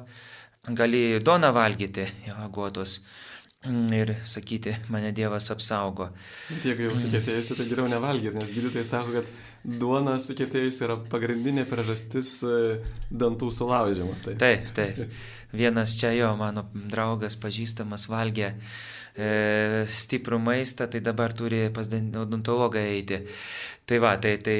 [0.66, 3.00] gali doną valgyti, jo agotos.
[3.60, 6.06] Mm, ir sakyti, mane Dievas apsaugo.
[6.62, 12.38] Tiek jau sukėtėjusi, tai geriau nevalgyti, nes gydytojai sako, kad duona sukėtėjusi yra pagrindinė priežastis
[12.44, 12.78] e,
[13.10, 14.16] dantų sulaužimo.
[14.24, 14.36] Tai.
[14.40, 15.02] Taip, taip.
[15.52, 22.82] Vienas čia jo, mano draugas pažįstamas valgė e, stiprų maistą, tai dabar turi pas odontologą
[22.94, 23.20] eiti.
[23.90, 24.58] Tai va, tai, tai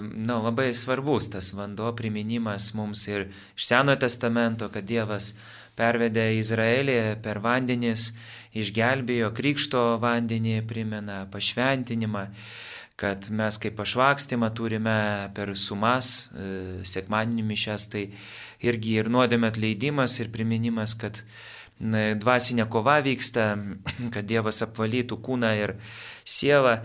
[0.00, 5.34] nu, labai svarbus tas vanduo priminimas mums ir iš Senojo testamento, kad Dievas
[5.76, 8.12] pervedė Izraelį per vandenis,
[8.56, 12.28] išgelbėjo krikšto vandenį, primena pašventinimą
[13.00, 14.98] kad mes kaip pašvakstimą turime
[15.34, 18.04] per sumas, e, sekmaninių mišes, tai
[18.62, 21.18] irgi ir nuodėmė atleidimas ir priminimas, kad
[21.80, 23.54] dvasinė kova vyksta,
[24.14, 25.76] kad Dievas apvalytų kūną ir
[26.24, 26.78] sielą.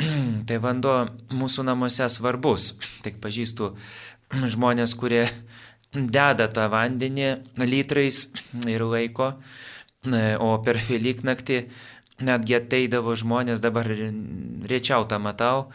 [0.48, 0.94] Tai vanduo
[1.36, 2.72] mūsų namuose svarbus.
[3.04, 3.74] Tik pažįstu
[4.32, 5.26] žmonės, kurie
[5.92, 7.28] deda tą vandenį
[7.60, 8.24] litrais
[8.66, 9.34] ir laiko,
[10.40, 11.58] o per Velyknaktį
[12.24, 13.88] netgi ateidavo žmonės, dabar
[14.68, 15.68] rečiau tą matau,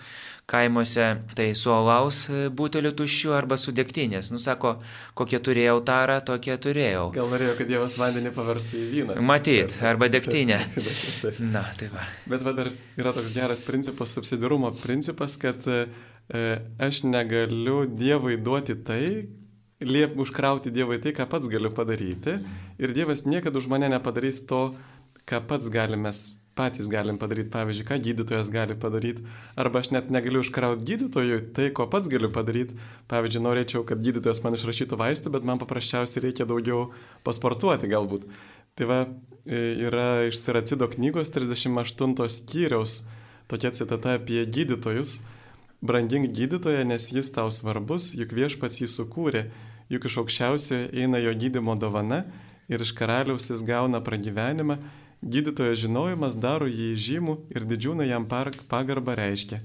[0.48, 1.06] kaimuose
[1.36, 4.30] tai su alaus e, buteliu tuščiu arba su degtinės.
[4.32, 4.78] Nusako,
[5.18, 7.10] kokie turėjau tarą, tokie turėjau.
[7.18, 9.18] Gal norėjau, kad Dievas vandenį paverstų į vyną.
[9.28, 10.62] Matyt, arba degtinę.
[11.56, 12.08] Na, tai va.
[12.32, 15.84] Bet va dar yra toks geras principas, subsidiarumo principas, kad e,
[16.80, 19.04] aš negaliu Dievui duoti tai,
[19.84, 22.40] liep užkrauti Dievui tai, ką pats galiu padaryti.
[22.80, 24.78] Ir Dievas niekada už mane nepadarys to,
[25.28, 26.12] ką pats galime
[26.58, 29.22] patys galim padaryti, pavyzdžiui, ką gydytojas gali padaryti,
[29.60, 32.78] arba aš net negaliu užkrauti gydytojui tai, ko pats galiu padaryti.
[33.12, 36.88] Pavyzdžiui, norėčiau, kad gydytojas man išrašytų vaistų, bet man paprasčiausiai reikia daugiau
[37.28, 38.26] pasportuoti galbūt.
[38.78, 39.00] Tai va,
[39.46, 43.04] yra iš Siracido knygos 38 skyriaus
[43.50, 45.20] tokia citata apie gydytojus.
[45.86, 49.44] Brangink gydytoją, nes jis tau svarbus, juk viešpats jį sukūrė,
[49.94, 52.24] juk iš aukščiausiojo eina jo gydimo dovana
[52.68, 54.80] ir iš karaliaus jis gauna pragyvenimą
[55.26, 59.64] Gydytojo žinojimas daro jį žymų ir didžiūną jam pagarbą reiškia.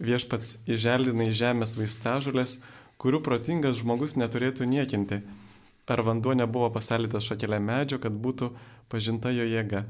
[0.00, 2.58] Viešpats įželdina į žemės vaistažolės,
[3.00, 5.22] kurių protingas žmogus neturėtų niekinti.
[5.90, 8.52] Ar vanduo nebuvo pasalytas šakelė medžio, kad būtų
[8.92, 9.86] pažinta jo jėga.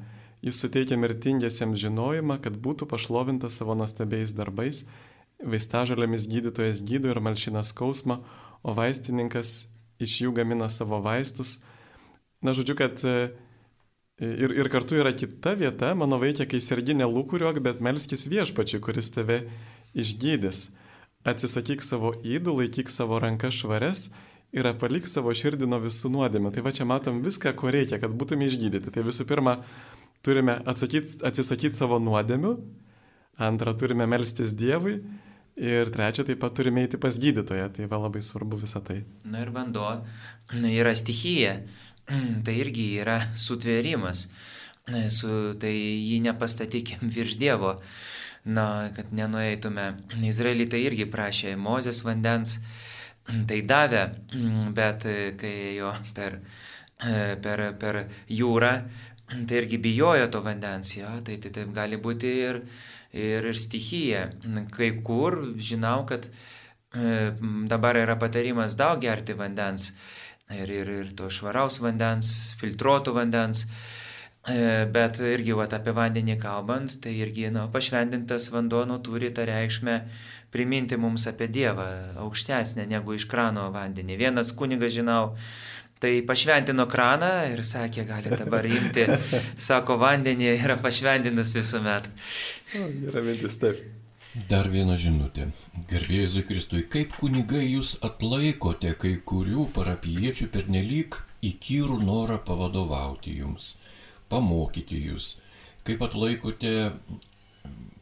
[0.46, 4.86] Jis suteikia mirtingiesiems žinojimą, kad būtų pašlovintas savo nuostabiais darbais.
[5.40, 8.20] vaistažolėmis gydytojas gydo ir malšina skausmą,
[8.62, 9.68] o vaistininkas
[9.98, 11.62] iš jų gamina savo vaistus.
[12.42, 13.00] Na, žodžiu, kad
[14.20, 19.12] ir, ir kartu yra kita vieta, mano vaikė, kai sergi nelūkuriuok, bet melskis viešpačiui, kuris
[19.14, 19.42] tave
[19.96, 20.70] išgydys.
[21.28, 24.08] Atsisakyk savo įdų, laikyk savo rankas švarias
[24.56, 26.52] ir palik savo širdį nuo visų nuodėmė.
[26.54, 28.92] Tai va čia matom viską, ko reikia, kad būtume išgydyti.
[28.92, 29.58] Tai visų pirma,
[30.26, 32.54] turime atsakyt, atsisakyti savo nuodėmių,
[33.40, 34.98] antra, turime melstis Dievui
[35.60, 37.68] ir trečia, taip pat turime eiti pas gydytoją.
[37.76, 39.02] Tai va labai svarbu visą tai.
[39.28, 39.92] Na ir vanduo
[40.56, 41.60] yra stichija.
[42.44, 44.26] Tai irgi yra sutvėrimas.
[45.14, 47.76] Su, tai jį nepastatykim virš Dievo
[48.44, 49.86] na, kad nenueitume.
[50.26, 52.56] Izraelitai irgi prašė Mozės vandens,
[53.48, 54.06] tai davė,
[54.78, 55.06] bet
[55.40, 56.40] kai jo per,
[57.44, 58.00] per, per
[58.40, 58.72] jūrą,
[59.30, 62.64] tai irgi bijojo to vandens, jo, tai, tai taip gali būti ir,
[63.12, 64.24] ir, ir stichija.
[64.74, 67.30] Kai kur žinau, kad e,
[67.70, 69.92] dabar yra patarimas daug gerti vandens
[70.56, 73.66] ir, ir, ir to švaraus vandens, filtruotų vandens.
[74.48, 79.44] E, bet irgi vat, apie vandenį kalbant, tai irgi nu, pašventintas vanduo nu, turi tą
[79.48, 79.98] reikšmę
[80.50, 81.86] priminti mums apie Dievą
[82.24, 84.16] aukštesnę negu iš krano vandenį.
[84.18, 85.36] Vienas kunigas, žinau,
[86.00, 89.06] tai pašventino kraną ir sakė, gali dabar imti,
[89.68, 92.08] sako, vandenį yra pašventintas visuomet.
[92.80, 93.99] Yra mintis taip.
[94.50, 95.48] Dar viena žinutė.
[95.90, 101.18] Gerbėjai Kristui, kaip kunigai jūs atlaikote kai kurių parapiečių pernelyg
[101.50, 103.74] įkyrų norą pavadovauti jums?
[104.30, 105.34] pamokyti jūs,
[105.86, 106.92] kaip atlaikote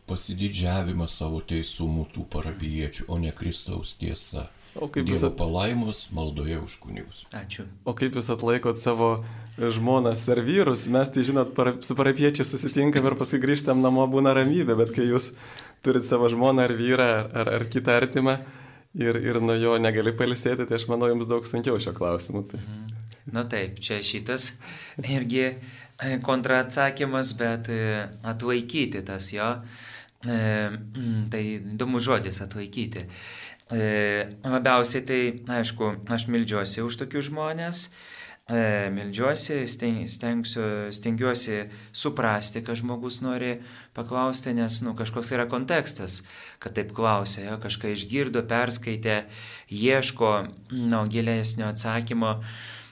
[0.08, 4.48] pasididžiavimą savo teisumų tų parapiečių, o ne Kristaus tiesa.
[4.78, 5.34] O kaip jūs at...
[5.36, 7.24] palaimos maldoje už kunigus.
[7.34, 7.64] Ačiū.
[7.88, 9.08] O kaip jūs atlaikot savo
[9.58, 10.84] žmonas ar vyrus?
[10.92, 15.08] Mes tai žinot, para, su parapiečiai susitinkam ir paskui grįžtam namo būna ramybė, bet kai
[15.08, 15.32] jūs
[15.82, 18.38] turit savo žmoną ar vyrą ar, ar kitą artimą
[18.98, 22.44] ir, ir nuo jo negali palisėti, tai aš manau jums daug sunkiau šio klausimu.
[22.50, 22.62] Tai.
[22.62, 22.96] Mhm.
[23.32, 24.54] Na taip, čia šitas
[25.04, 25.50] irgi
[26.24, 29.48] kontratsakymas, bet e, atlaikyti tas jo.
[30.26, 30.38] E,
[30.70, 33.04] mm, tai įdomus žodis atlaikyti.
[33.68, 33.82] E,
[34.46, 35.20] labiausiai tai,
[35.58, 37.88] aišku, aš mildžiuosi už tokius žmonės,
[38.48, 41.58] Meldžiuosi, stengsiu, stengiuosi
[41.92, 43.58] suprasti, ką žmogus nori
[43.92, 46.22] paklausti, nes nu, kažkoks yra kontekstas,
[46.56, 49.18] kad taip klausia, jo, kažką išgirdo, perskaitė,
[49.68, 50.32] ieško
[50.72, 52.38] nu, gilesnio atsakymo.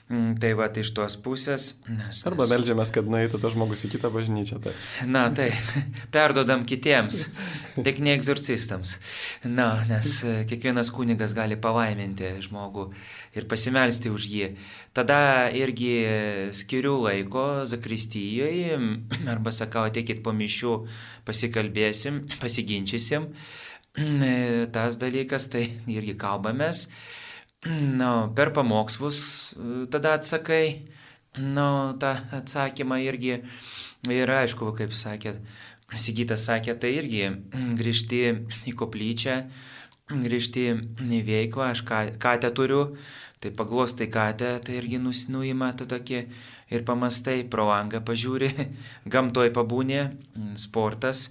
[0.07, 1.63] Mm, tai va, iš tos pusės.
[1.91, 2.51] Nes, Arba nes...
[2.53, 4.61] melžiamės, kad nueitų tas žmogus į kitą bažnyčią.
[4.63, 4.71] Tai.
[5.03, 5.49] Na, tai
[6.15, 7.25] perdodam kitiems,
[7.75, 8.95] tik ne egzorcistams.
[9.43, 12.87] Na, nes e, kiekvienas kunigas gali palaiminti žmogų
[13.35, 14.49] ir pasimelsti už jį.
[14.95, 15.19] Tada
[15.51, 15.91] irgi
[16.55, 18.79] skiriu laiko zakristijoje,
[19.35, 20.79] arba sakau, ateikit po mišių,
[21.27, 23.27] pasikalbėsim, pasiginčysim.
[23.97, 26.83] E, tas dalykas, tai irgi kalbamės
[27.69, 29.19] nu, per pamokslus
[29.91, 30.87] tada atsakai,
[31.39, 31.69] nu,
[32.01, 33.39] tą atsakymą irgi
[34.13, 35.37] ir aišku, kaip sakė,
[35.95, 37.29] Sigitas sakė, tai irgi
[37.79, 38.17] grįžti
[38.67, 39.37] į koplyčią,
[40.11, 40.65] grįžti
[40.99, 41.85] į veiklą, aš
[42.19, 42.81] katę turiu,
[43.39, 46.19] tai paglostai katę, tai irgi nusinuima tą tokį
[46.75, 48.51] ir pamastai, pro langą pažiūri,
[49.13, 50.01] gamtoj pabūnė,
[50.59, 51.29] sportas.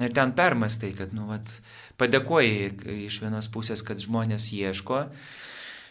[0.00, 1.58] Ir ten permastai, kad, nu, vat,
[2.00, 2.72] padėkoji
[3.10, 5.04] iš vienos pusės, kad žmonės ieško,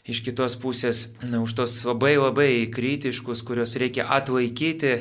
[0.08, 4.94] iš kitos pusės na, už tos labai labai kritiškus, kuriuos reikia atlaikyti,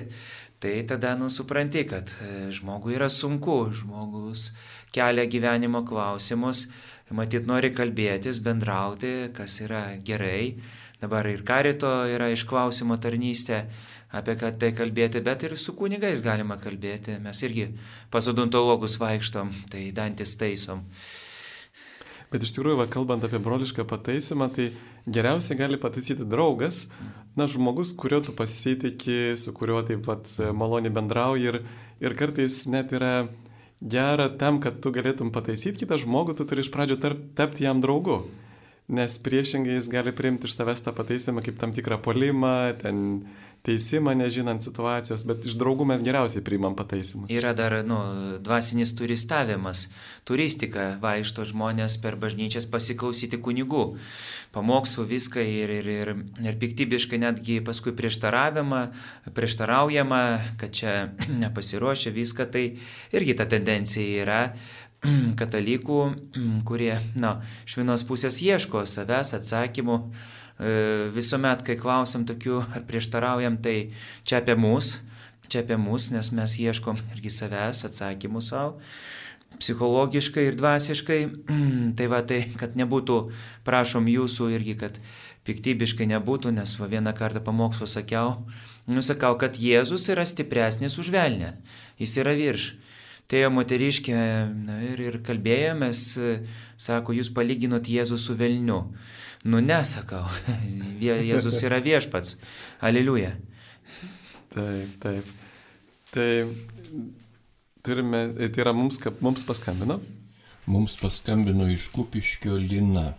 [0.62, 4.50] tai tada nusupranti, kad e, žmogui yra sunku, žmogus
[4.94, 6.66] kelia gyvenimo klausimus,
[7.14, 10.56] matyt nori kalbėtis, bendrauti, kas yra gerai.
[10.96, 13.66] Dabar ir karito yra išklausimo tarnystė,
[14.16, 17.18] apie ką tai kalbėti, bet ir su kunigais galima kalbėti.
[17.20, 17.68] Mes irgi
[18.10, 20.86] pas odontologus vaikštom, tai dantis taisom.
[22.32, 24.70] Bet iš tikrųjų, va, kalbant apie brolišką pataisimą, tai
[25.06, 26.86] geriausiai gali pataisyti draugas,
[27.36, 31.60] na, žmogus, kurio tu pasitikė, su kuriuo taip pat maloniai bendrauji ir,
[32.02, 33.28] ir kartais net yra
[33.80, 37.82] gera tam, kad tu galėtum pataisyti kitą žmogų, tu turi iš pradžio tarp, tapti jam
[37.84, 38.24] draugu.
[38.86, 43.26] Nes priešingai jis gali priimti iš tavęs tą pataisimą kaip tam tikrą polimą, ten
[43.66, 47.30] teisimą, nežinant situacijos, bet iš draugų mes geriausiai priimam pataisimus.
[47.32, 47.98] Yra dar, nu,
[48.44, 49.86] dvasinis turistavimas,
[50.28, 53.84] turistika, vaikšto žmonės per bažnyčias pasiklausyti kunigų,
[54.54, 56.08] pamokslų viską ir, ir, ir,
[56.46, 60.22] ir piktybiškai netgi paskui prieštaraujama,
[60.60, 60.92] kad čia
[61.42, 62.64] nepasiruošia viską, tai
[63.16, 64.40] irgi ta tendencija yra
[65.40, 66.00] katalikų,
[66.68, 69.96] kurie, na, iš vienos pusės ieško savęs atsakymų
[70.58, 73.92] visuomet, kai klausim tokių ar prieštaraujam, tai
[74.24, 75.00] čia apie mus,
[75.48, 78.80] čia apie mus, nes mes ieškom irgi savęs atsakymų savo.
[79.56, 81.20] psichologiškai ir dvasiškai.
[81.96, 83.18] tai va tai, kad nebūtų,
[83.64, 84.98] prašom jūsų irgi, kad
[85.46, 88.42] piktybiškai nebūtų, nes va vieną kartą pamokslo sakiau,
[88.86, 91.54] nusakau, kad Jėzus yra stipresnis už velnę,
[91.98, 92.74] jis yra virš.
[93.26, 94.16] Tai jo moteriškė
[94.92, 96.02] ir, ir kalbėjomės,
[96.78, 98.84] sako, jūs palyginot Jėzų su velniu.
[99.46, 100.24] Nu nesakau,
[101.02, 102.38] Jėzus yra viešpats.
[102.84, 103.34] Aliliuja.
[104.54, 105.28] Taip, taip.
[106.10, 106.30] Tai
[107.86, 110.00] turime, tai yra mums, mums paskambino.
[110.66, 113.12] Mums paskambino iš Kupiškio Lina.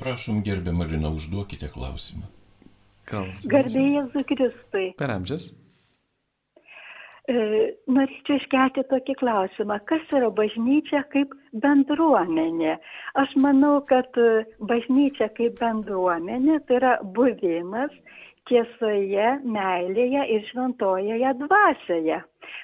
[0.00, 2.28] Prašom, gerbiamą Lina, užduokite klausimą.
[3.10, 4.86] Garbė Jėzui Kristui.
[4.98, 5.50] Per amžius.
[7.30, 7.34] E,
[7.94, 12.72] norėčiau iškelti tokį klausimą, kas yra bažnyčia kaip bendruomenė.
[13.22, 14.18] Aš manau, kad
[14.72, 17.94] bažnyčia kaip bendruomenė tai yra buvimas
[18.50, 22.18] tiesoje, meilėje ir šventojoje dvasioje.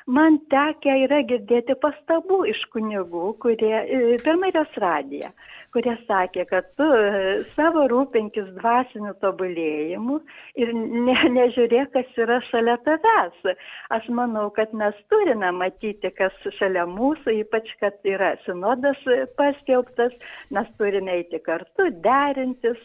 [0.07, 5.33] Man tekia yra girdėti pastabų iš kunigų, kurie e, per Marijos radiją,
[5.75, 7.23] kurie sakė, kad tu e,
[7.57, 10.21] savo rūpinkis dvasiniu tobulėjimu
[10.63, 13.57] ir ne, nežiūrėk, kas yra šalia tavęs.
[13.99, 19.03] Aš manau, kad mes turime matyti, kas šalia mūsų, ypač, kad yra sinodas
[19.41, 20.15] paskelbtas,
[20.55, 22.79] mes turime eiti kartu, derintis.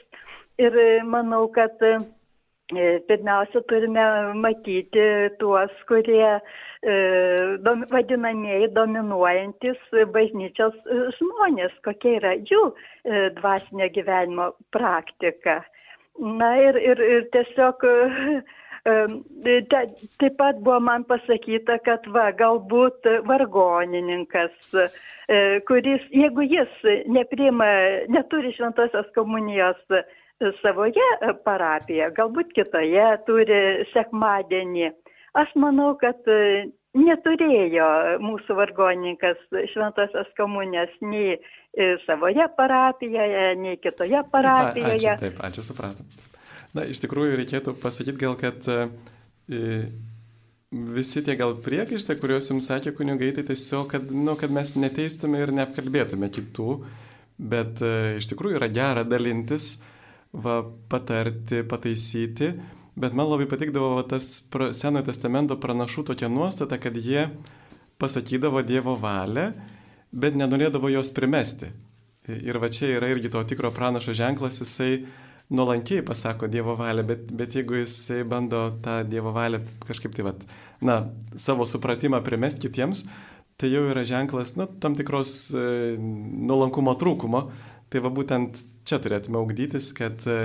[0.61, 0.75] Ir
[1.07, 1.97] manau, kad E,
[3.07, 4.03] pirmiausia, turime
[4.39, 5.03] matyti
[5.39, 6.93] tuos, kurie e,
[7.65, 9.81] dom, vadinamieji dominuojantis
[10.15, 10.77] bažnyčios
[11.17, 15.61] žmonės, kokia yra jų e, dvasinio gyvenimo praktika.
[16.19, 17.85] Na ir, ir, ir tiesiog
[18.83, 24.73] taip pat buvo man pasakyta, kad va, galbūt vargonininkas,
[25.69, 27.69] kuris, jeigu jis neprima,
[28.09, 29.77] neturi šventosios komunijos,
[30.61, 33.61] savoje e, parapijoje, galbūt kitoje turi
[33.93, 34.91] sekmadienį.
[35.39, 37.89] Aš manau, kad e, neturėjo
[38.23, 39.39] mūsų vargoninkas
[39.73, 45.17] šventosios komunės nei e, savoje parapijoje, nei kitoje parapijoje.
[45.21, 46.09] Taip, ačiū, ačiū supratom.
[46.75, 48.63] Na, iš tikrųjų reikėtų pasakyti gal, kad
[50.71, 55.41] visi tie gal priekaištai, kuriuos jums sakė kunigai, tai tiesiog, kad, nu, kad mes neteistume
[55.43, 56.69] ir neapkalbėtume kitų,
[57.51, 57.83] bet
[58.21, 59.73] iš tikrųjų yra gera dalintis
[60.33, 62.51] va, patarti, pataisyti,
[62.95, 64.29] bet man labai patikdavo va, tas
[64.77, 67.29] Senojo testamento pranašų tokia nuostata, kad jie
[68.01, 69.51] pasakydavo Dievo valią,
[70.11, 71.71] bet nenorėdavo jos primesti.
[72.31, 75.05] Ir va čia yra irgi to tikro pranašo ženklas, jisai
[75.51, 80.35] nuolankiai pasako Dievo valią, bet, bet jeigu jisai bando tą Dievo valią kažkaip tai, va,
[80.81, 80.97] na,
[81.35, 83.05] savo supratimą primesti kitiems,
[83.59, 85.65] tai jau yra ženklas, na, tam tikros e,
[85.99, 87.43] nuolankumo trūkumo.
[87.91, 90.37] Tai va būtent čia turėtume augdytis, kad e,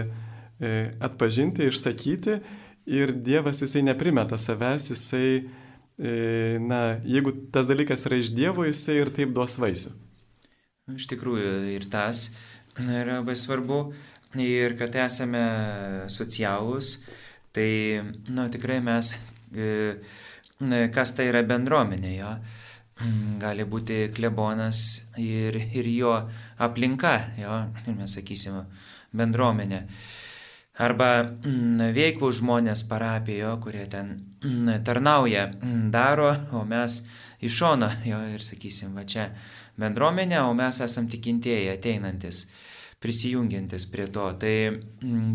[0.58, 0.72] e,
[1.04, 2.40] atpažinti, išsakyti
[2.90, 5.28] ir Dievas jisai neprimeta savęs, jisai,
[5.98, 6.16] e,
[6.62, 9.94] na, jeigu tas dalykas yra iš Dievo, jisai ir taip duos vaisių.
[10.96, 12.28] Iš tikrųjų, ir tas
[12.82, 13.80] yra labai svarbu,
[14.42, 15.46] ir kad esame
[16.12, 16.96] socialūs,
[17.56, 17.70] tai,
[18.28, 19.14] na, nu, tikrai mes,
[20.94, 22.36] kas tai yra bendruomenė, jo.
[22.36, 22.65] Ja?
[22.96, 24.78] Mm, gali būti klebonas
[25.20, 26.14] ir, ir jo
[26.64, 27.58] aplinka, jo,
[27.92, 28.62] mes sakysime,
[29.12, 29.82] bendruomenė.
[30.80, 35.44] Arba mm, veiklų žmonės parapijo, kurie ten mm, tarnauja,
[35.92, 37.02] daro, o mes
[37.44, 39.28] iš šono, jo, ir sakysim, va čia
[39.80, 42.46] bendruomenė, o mes esam tikintieji ateinantis,
[43.04, 44.30] prisijungiantis prie to.
[44.40, 44.56] Tai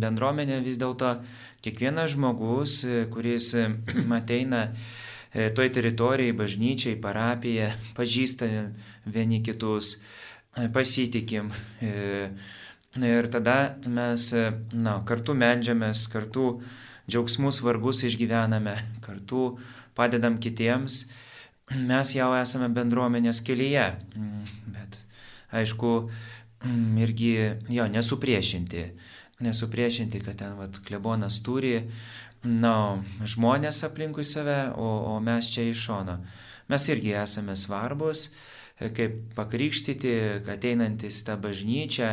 [0.02, 1.14] bendruomenė vis dėlto
[1.62, 2.82] kiekvienas žmogus,
[3.14, 3.54] kuris
[4.18, 4.66] ateina,
[5.32, 8.50] toj teritorijai, bažnyčiai, parapija, pažįsta
[9.06, 10.02] vieni kitus,
[10.58, 11.52] e, pasitikim.
[11.80, 12.30] E,
[13.00, 14.28] ir tada mes
[14.76, 16.58] na, kartu medžiamės, kartu
[17.08, 19.56] džiaugsmus, vargus išgyvename, kartu
[19.96, 21.06] padedam kitiems.
[21.72, 25.00] Mes jau esame bendruomenės kelyje, mm, bet
[25.56, 26.10] aišku,
[26.66, 27.32] mm, irgi
[27.72, 28.84] jo nesupriešinti.
[29.42, 31.88] Nesupriešinti, kad ten vat, klebonas turi
[32.44, 32.76] na,
[33.22, 36.18] žmonės aplinkui save, o, o mes čia iš šono.
[36.72, 38.30] Mes irgi esame svarbus,
[38.80, 40.14] e, kaip pakrikštyti,
[40.46, 42.12] kad einantis tą bažnyčią,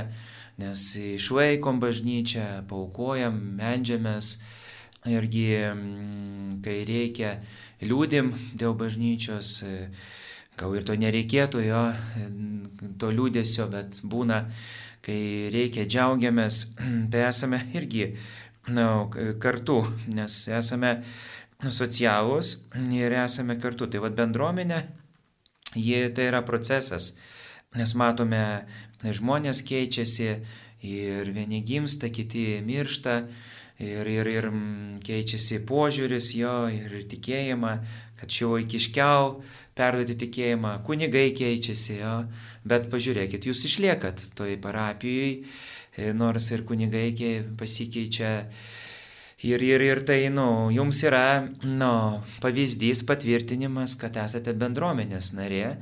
[0.59, 4.37] nes išvaikom bažnyčią, paukojam, medžiamės,
[5.09, 7.39] irgi, mm, kai reikia,
[7.81, 9.89] liūdim dėl bažnyčios, e,
[10.59, 12.29] gal ir to nereikėtų jo, e,
[12.99, 14.45] to liūdėsio, bet būna,
[15.07, 16.75] kai reikia, džiaugiamės,
[17.13, 18.13] tai esame irgi
[18.73, 19.09] na,
[19.43, 19.83] kartu,
[20.15, 20.99] nes esame
[21.59, 22.55] socialūs
[22.95, 23.89] ir esame kartu.
[23.91, 24.83] Tai vad bendruomenė,
[25.75, 27.13] jie tai yra procesas,
[27.77, 28.43] nes matome,
[29.05, 30.31] žmonės keičiasi
[30.87, 33.21] ir vieni gimsta, kiti miršta
[33.79, 34.51] ir, ir, ir
[35.05, 37.73] keičiasi požiūris jo ir tikėjimą,
[38.19, 39.35] kad šiuolaikiškiau
[39.79, 42.15] perduoti tikėjimą, kunigai keičiasi, jo,
[42.67, 45.45] bet pažiūrėkit, jūs išliekat toj parapijai,
[46.15, 47.11] nors ir kunigai
[47.59, 48.33] pasikeičia.
[49.47, 51.93] Ir, ir, ir tai, nu, jums yra, nu,
[52.43, 55.77] pavyzdys, patvirtinimas, kad esate bendruomenės narė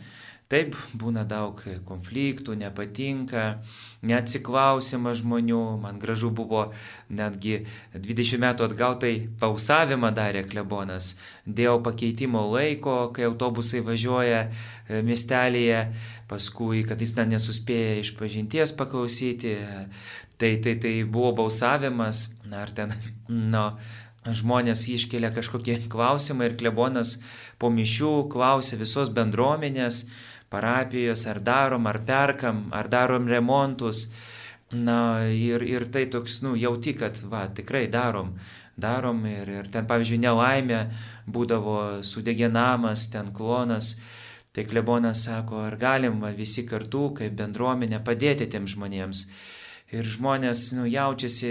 [0.46, 3.64] Taip būna daug konfliktų, nepatinka,
[4.06, 5.62] neatsiklausima žmonių.
[5.82, 6.68] Man gražu buvo
[7.10, 7.64] netgi
[7.96, 11.16] 20 metų atgal tai pausavimą darė klebonas
[11.46, 15.82] dėl pakeitimo laiko, kai autobusai važiuoja e, miestelėje,
[16.30, 19.58] paskui, kad jis ten nesuspėja iš pažinties paklausyti.
[20.38, 22.92] Tai, tai, tai buvo balsavimas, ar ten,
[23.32, 23.70] nu,
[24.26, 27.16] žmonės iškelia kažkokie klausimai ir klebonas
[27.58, 30.04] po mišių klausė visos bendruomenės,
[30.50, 34.10] parapijos, ar darom, ar perkam, ar darom remontus.
[34.72, 38.32] Na ir, ir tai toks, nu, jauti, kad, va, tikrai darom,
[38.76, 40.80] darom ir, ir ten, pavyzdžiui, nelaimė
[41.30, 43.94] būdavo sudegė namas, ten klonas.
[44.56, 49.26] Tai klebonas sako, ar galim visi kartu, kaip bendruomenė, padėti tiem žmonėms.
[49.94, 51.50] Ir žmonės nu, jaučiasi,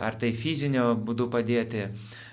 [0.00, 1.88] ar tai fizinio būdu padėti,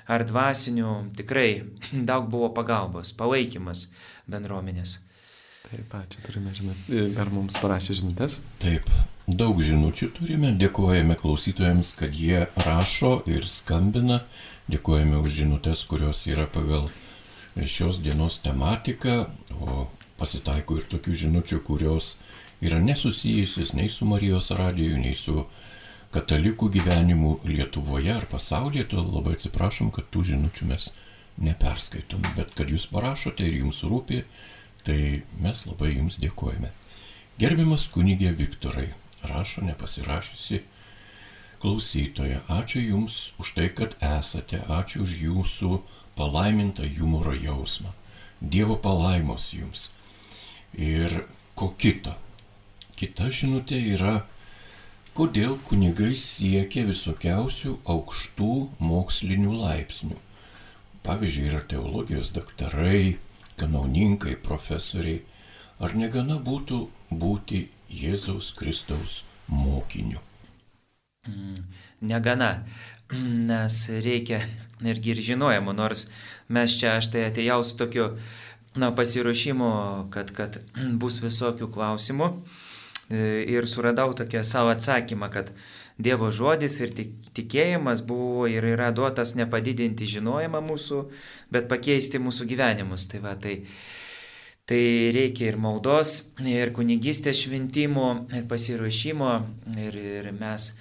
[0.07, 1.66] ar dvasiniu, tikrai
[2.09, 3.89] daug buvo pagalbos, palaikymas
[4.32, 4.99] bendruomenės.
[5.72, 7.03] Taip, ačiū, turime žinutę.
[7.15, 8.41] Dar mums parašė žinutės.
[8.59, 8.89] Taip,
[9.24, 10.49] daug žinučių turime.
[10.59, 14.17] Dėkojame klausytojams, kad jie rašo ir skambina.
[14.67, 16.89] Dėkojame už žinutės, kurios yra pagal
[17.55, 19.15] šios dienos tematiką.
[19.63, 19.86] O
[20.19, 22.17] pasitaiko ir tokių žinučių, kurios
[22.59, 25.45] yra nesusijusios nei su Marijos radiju, nei su
[26.11, 28.89] katalikų gyvenimu Lietuvoje ar pasaulyje.
[28.91, 30.91] Todėl labai atsiprašom, kad tų žinučių mes
[31.41, 32.28] neperskaitom.
[32.36, 34.26] Bet kad jūs parašote ir jums rūpi,
[34.88, 34.99] Tai
[35.43, 36.71] mes labai jums dėkojame.
[37.41, 38.89] Gerbiamas kunigė Viktorai,
[39.29, 40.63] rašo nepasirašusi
[41.61, 45.77] klausytoja, ačiū Jums už tai, kad esate, ačiū už Jūsų
[46.17, 47.93] palaimintą humoro jausmą.
[48.41, 49.89] Dievo palaimos Jums.
[50.73, 51.25] Ir
[51.55, 52.15] ko kito?
[52.97, 54.23] Kita žinutė yra,
[55.17, 60.17] kodėl kunigai siekia visokiausių aukštų mokslinių laipsnių.
[61.05, 63.17] Pavyzdžiui, yra teologijos daktarai,
[63.59, 65.21] kanauninkai, profesoriai,
[65.81, 66.81] ar negana būtų
[67.11, 70.21] būti Jėzaus Kristaus mokiniu?
[71.27, 71.57] Mm,
[72.01, 72.51] negana,
[73.51, 74.41] nes reikia
[74.81, 76.07] irgi ir žinojimo, nors
[76.49, 78.07] mes čia aš tai atėjau su tokiu
[78.75, 79.71] na, pasiruošimu,
[80.13, 80.61] kad, kad
[81.01, 85.51] bus visokių klausimų e, ir suradau tokią savo atsakymą, kad
[86.01, 86.93] Dievo žodis ir
[87.35, 91.01] tikėjimas buvo ir yra duotas nepadidinti žinojimą mūsų,
[91.53, 93.07] bet pakeisti mūsų gyvenimus.
[93.11, 93.59] Tai, va, tai,
[94.69, 94.81] tai
[95.15, 99.31] reikia ir maldos, ir kunigystės šventimo, ir pasiruošimo.
[99.77, 100.71] Ir, ir mes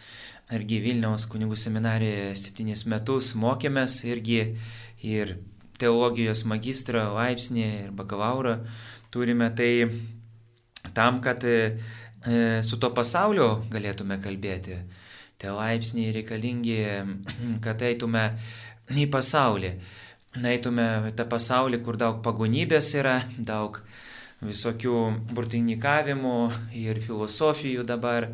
[0.57, 4.41] irgi Vilniaus kunigų seminarijoje septynis metus mokėmės irgi
[5.07, 5.37] ir
[5.81, 8.59] teologijos magistro laipsnį ir bakalauro
[9.15, 9.51] turime.
[9.57, 9.73] Tai
[10.97, 11.59] tam, kad e,
[12.67, 14.81] su to pasauliu galėtume kalbėti
[15.41, 16.79] tie laipsniai reikalingi,
[17.65, 18.27] kad eitume
[18.91, 19.75] į pasaulį.
[20.47, 23.81] Eitume į tą pasaulį, kur daug pagonybės yra, daug
[24.41, 24.97] visokių
[25.35, 26.37] burtininkavimų
[26.79, 28.31] ir filosofijų dabar.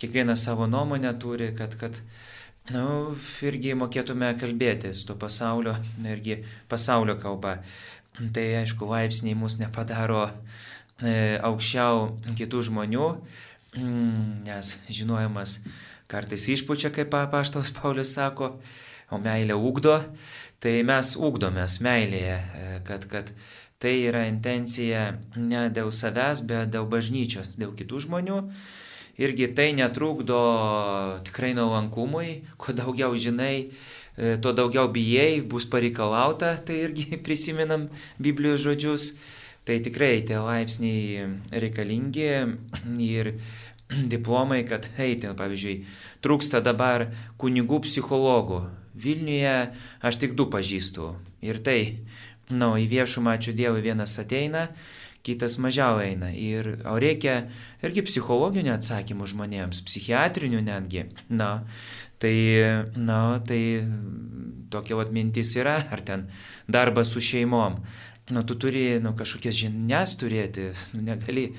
[0.00, 1.98] Kiekvienas savo nuomonę turi, kad, kad
[2.72, 5.76] nu, irgi mokėtume kalbėti su to pasaulio,
[6.06, 6.40] irgi
[6.70, 7.58] pasaulio kalba.
[8.12, 13.06] Tai aišku, laipsniai mus nepadaro e, aukščiau kitų žmonių,
[14.44, 15.60] nes žinojimas
[16.12, 18.54] kartais išpučia, kaip paštaus Paulius sako,
[19.12, 19.98] o meilė ugdo,
[20.62, 22.38] tai mes ugdomės meilėje,
[22.86, 23.32] kad, kad
[23.82, 28.38] tai yra intencija ne dėl savęs, bet dėl bažnyčios, dėl kitų žmonių.
[29.20, 30.38] Irgi tai netrukdo
[31.26, 33.68] tikrai nuolankumui, kuo daugiau žinai,
[34.16, 37.90] e, tuo daugiau bijai, bus pareikalauta, tai irgi prisimenam
[38.22, 39.12] Biblijos žodžius.
[39.62, 42.30] Tai tikrai tie laipsniai reikalingi
[43.04, 43.28] ir
[44.14, 45.76] diplomai, kad eiti, pavyzdžiui,
[46.24, 47.08] trūksta dabar
[47.40, 48.64] kunigų psichologų.
[48.92, 49.56] Vilniuje
[50.04, 51.14] aš tik du pažįstu.
[51.44, 51.78] Ir tai,
[52.50, 54.68] na, nu, į viešumą, ačiū Dievui, vienas ateina,
[55.24, 56.30] kitas mažiau eina.
[56.34, 57.46] Ir o reikia
[57.84, 61.06] irgi psichologinių atsakymų žmonėms, psichiatrinių netgi.
[61.32, 61.64] Na,
[62.22, 62.36] tai,
[62.96, 63.62] na, tai
[64.72, 66.28] tokia vat mintis yra, ar ten
[66.68, 67.80] darbas su šeimom.
[68.32, 71.50] Na, tu turi, nu, kažkokias žinias turėti, nu, negali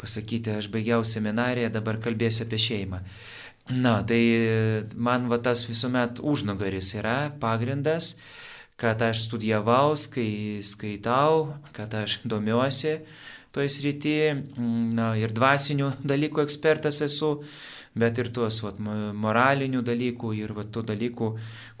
[0.00, 3.02] pasakyti, aš baigiau seminariją, dabar kalbėsiu apie šeimą.
[3.66, 4.20] Na, tai
[4.94, 8.14] man va tas visuomet užnugaris yra pagrindas,
[8.78, 13.00] kad aš studijavau, skai, skaitau, kad aš domiuosi
[13.56, 14.18] toj srity,
[14.94, 17.38] na ir dvasinių dalykų ekspertas esu,
[17.96, 21.30] bet ir tuos vat, moralinių dalykų ir vat, tų dalykų,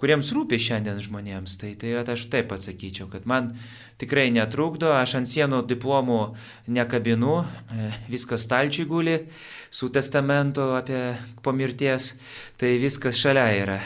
[0.00, 1.58] kuriems rūpi šiandien žmonėms.
[1.60, 3.52] Tai, tai vat, aš taip atsakyčiau, kad man
[4.00, 6.20] tikrai netrukdo, aš ant sienų diplomų
[6.72, 9.18] nekabinu, e, viskas stalčiui guli
[9.70, 11.02] su testamentu apie
[11.44, 12.14] po mirties,
[12.56, 13.78] tai viskas šalia yra.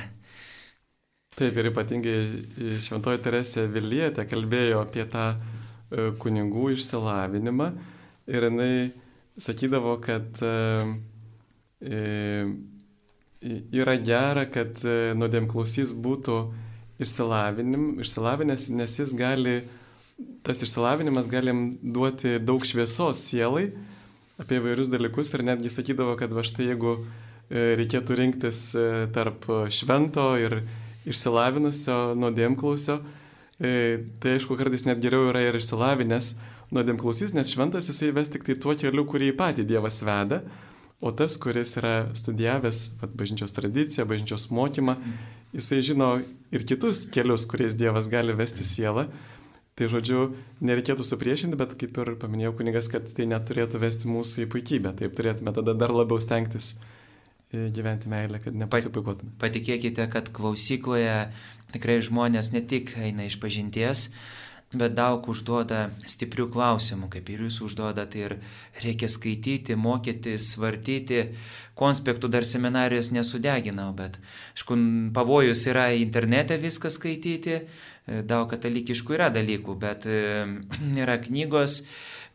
[1.41, 7.71] Taip, ir ypatingai Šventoji Teresė Vilietė kalbėjo apie tą e, kunigų išsilavinimą
[8.31, 8.75] ir jinai
[9.41, 10.51] sakydavo, kad e,
[13.41, 16.41] yra gera, kad e, nuodėmklausys būtų
[17.01, 19.63] išsilavinęs, nes jis gali,
[20.45, 23.71] tas išsilavinimas galim duoti daug šviesos sielai
[24.41, 29.49] apie įvairius dalykus ir netgi sakydavo, kad va štai jeigu e, reikėtų rinktis e, tarp
[29.73, 30.63] švento ir
[31.09, 33.01] išsilavinusio nuodėmklausio,
[33.61, 36.35] tai aišku, kartais net geriau yra ir išsilavinęs
[36.73, 40.43] nuodėmklausys, nes šventas jisai ves tik tai tuo keliu, kurį patį Dievas veda,
[41.01, 44.99] O tas, kuris yra studijavęs vat, bažnyčios tradiciją, bažnyčios mokymą,
[45.57, 46.11] jisai žino
[46.53, 49.07] ir kitus kelius, kuriais Dievas gali vesti sielą.
[49.81, 50.27] Tai žodžiu,
[50.61, 54.93] nereikėtų supriešinti, bet kaip ir paminėjau kunigas, kad tai neturėtų vesti mūsų į puikybę.
[54.99, 59.33] Taip turėtume tada dar labiau stengtis e, gyventi meilę, kad nepasipuikuotume.
[59.41, 61.17] Patikėkite, kad klausykloje
[61.73, 64.11] tikrai žmonės ne tik eina iš pažinties,
[64.71, 68.37] bet daug užduoda stiprių klausimų, kaip ir jūs užduodat, ir
[68.85, 71.25] reikia skaityti, mokytis, svartyti.
[71.81, 74.21] Konspektų dar seminarijos nesudeginau, bet,
[74.55, 74.77] aišku,
[75.17, 77.63] pavojus yra internete viską skaityti,
[78.07, 80.07] daug katalikiškų yra dalykų, bet
[81.03, 81.83] yra knygos.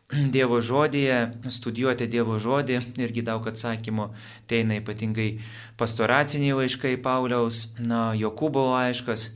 [0.34, 4.10] Dievo žodėje, studijuoti Dievo žodį, irgi daug atsakymų,
[4.46, 5.40] tai eina ypatingai
[5.80, 9.32] pastoraciniai laiškai Pauliaus, na, Jokūbo laiškas,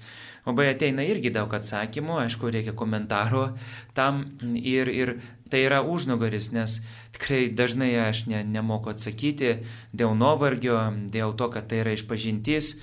[0.47, 3.51] labai ateina irgi daug atsakymų, aišku, reikia komentaro
[3.97, 4.24] tam
[4.57, 5.14] ir, ir
[5.51, 6.80] tai yra užnugaris, nes
[7.16, 9.59] tikrai dažnai aš ne, nemoku atsakyti
[9.93, 10.78] dėl nuovargio,
[11.12, 12.78] dėl to, kad tai yra išpažintis,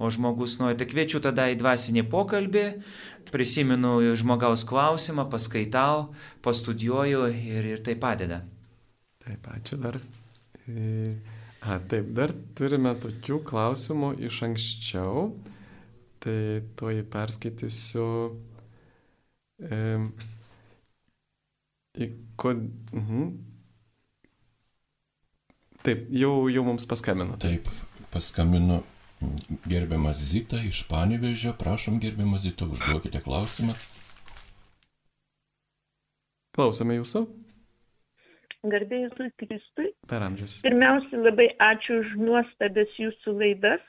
[0.00, 2.66] o žmogus nori, tai kviečiu tada į dvasinį pokalbį,
[3.30, 6.10] prisimenu žmogaus klausimą, paskaitau,
[6.44, 8.42] pastudijuoju ir, ir tai padeda.
[9.20, 10.00] Taip, ačiū dar.
[10.66, 11.14] E,
[11.60, 15.28] a, taip, dar turime tokių klausimų iš anksčiau
[16.20, 16.38] tai
[16.78, 18.06] tuoj perskaitysiu.
[19.60, 19.80] E,
[22.00, 22.10] į
[22.40, 22.66] kod...
[22.94, 23.30] Mhm.
[25.80, 27.38] Taip, jau, jau mums paskambino.
[27.40, 27.68] Taip,
[28.12, 28.82] paskambino
[29.68, 31.54] gerbiamas Zita iš Panevežio.
[31.58, 33.76] Prašom, gerbiamas Zita, užduokite klausimą.
[36.56, 37.24] Klausome jūsų.
[38.70, 39.92] Garbėjus Kristui.
[40.08, 40.58] Per amžius.
[40.64, 43.84] Pirmiausia, labai ačiū už nuostabės jūsų laidas.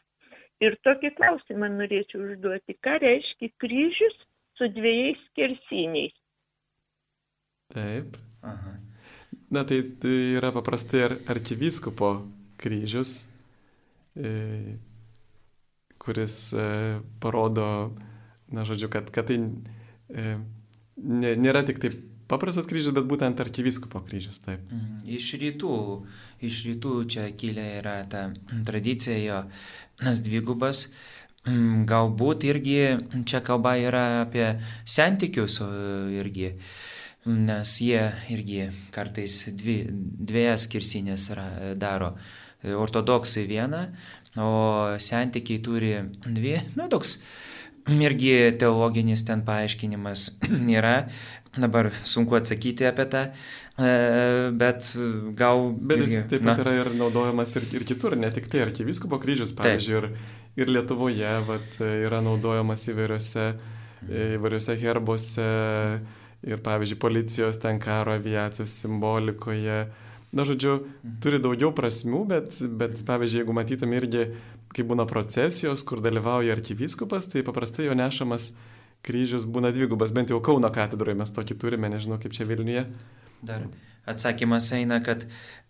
[0.62, 2.78] Ir tokį klausimą norėčiau užduoti.
[2.86, 4.18] Ką reiškia kryžius
[4.60, 6.14] su dviejais skersiniais?
[7.74, 8.20] Taip.
[8.46, 8.76] Aha.
[9.52, 12.12] Na tai, tai yra paprastai ar, arkivyskupo
[12.62, 13.26] kryžius,
[14.16, 14.78] e,
[16.02, 16.68] kuris e,
[17.20, 17.68] parodo,
[18.54, 20.38] na žodžiu, kad, kad tai e,
[21.02, 21.98] nė, nėra tik taip
[22.32, 24.42] paprastas kryžius, bet būtent arkivyskupo kryžius.
[24.46, 24.64] Taip.
[24.72, 25.02] Mhm.
[25.18, 25.78] Iš rytų,
[26.48, 28.30] iš rytų čia kilė yra ta
[28.68, 29.42] tradicija jo
[30.26, 30.90] dvigubas.
[31.42, 32.76] Mm, galbūt irgi
[33.26, 34.46] čia kalba yra apie
[34.86, 35.58] santykius
[36.14, 36.52] irgi,
[37.26, 41.32] nes jie irgi kartais dvi, dviejas skirsinės
[41.82, 42.14] daro.
[42.62, 43.88] Ortodoksai vieną,
[44.38, 44.52] o
[45.02, 45.96] santykiai turi
[46.28, 47.16] dvi, nu toks
[47.90, 50.28] irgi teologinis ten paaiškinimas
[50.78, 51.08] yra,
[51.58, 53.26] dabar sunku atsakyti apie tą,
[53.82, 54.92] E, bet
[55.38, 55.72] gal...
[55.80, 59.54] Bet jis taip pat yra ir naudojamas ir, ir kitur, ne tik tai arkiviskopo kryžius,
[59.58, 60.08] pavyzdžiui, ir,
[60.60, 63.48] ir Lietuvoje vat, yra naudojamas įvairiose,
[64.36, 65.48] įvairiose herbuose
[66.46, 69.86] ir, pavyzdžiui, policijos ten karo aviacijos simbolikoje.
[70.36, 70.78] Na, žodžiu,
[71.24, 74.28] turi daugiau prasmių, bet, bet pavyzdžiui, jeigu matytum irgi,
[74.72, 78.52] kai būna procesijos, kur dalyvauja arkiviskupas, tai paprastai jo nešamas
[79.06, 82.86] kryžius būna dvigubas, bent jau Kauno katedroje mes tokį turime, nežinau kaip čia Vilniuje.
[83.42, 83.66] Dar
[84.06, 85.26] atsakymas eina, kad,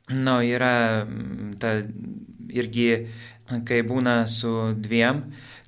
[0.10, 0.74] na, nu, yra
[1.06, 1.78] mm, ta
[2.52, 3.08] irgi,
[3.68, 5.26] kai būna su dviem,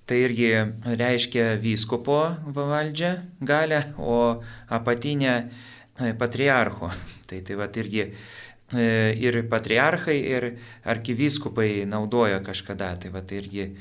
[0.08, 0.52] tai irgi
[1.00, 2.20] reiškia vyskupo
[2.56, 3.14] valdžią
[3.48, 5.36] galę, o apatinę
[6.00, 6.92] e, patriarcho.
[7.34, 8.84] Tai tai va irgi e,
[9.18, 10.44] ir patriarchai, ir
[10.92, 12.92] arkivyskupai naudojo kažkada.
[13.02, 13.72] Tai va irgi,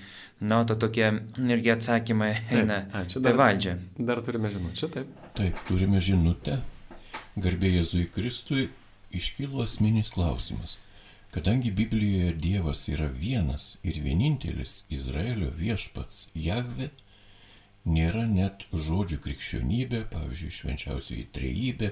[0.42, 3.74] na, to tokie irgi atsakymai eina apie valdžią.
[4.10, 5.18] Dar turime žinučią, taip.
[5.38, 6.58] Taip, turime žinutę
[7.40, 8.66] Garbė Jėzui Kristui
[9.16, 10.76] iškilo asmeninis klausimas.
[11.32, 16.90] Kadangi Biblijoje Dievas yra vienas ir vienintelis Izraelio viešpats Jahve,
[17.88, 21.88] nėra net žodžių krikščionybė, pavyzdžiui, švenčiausioji trejybė,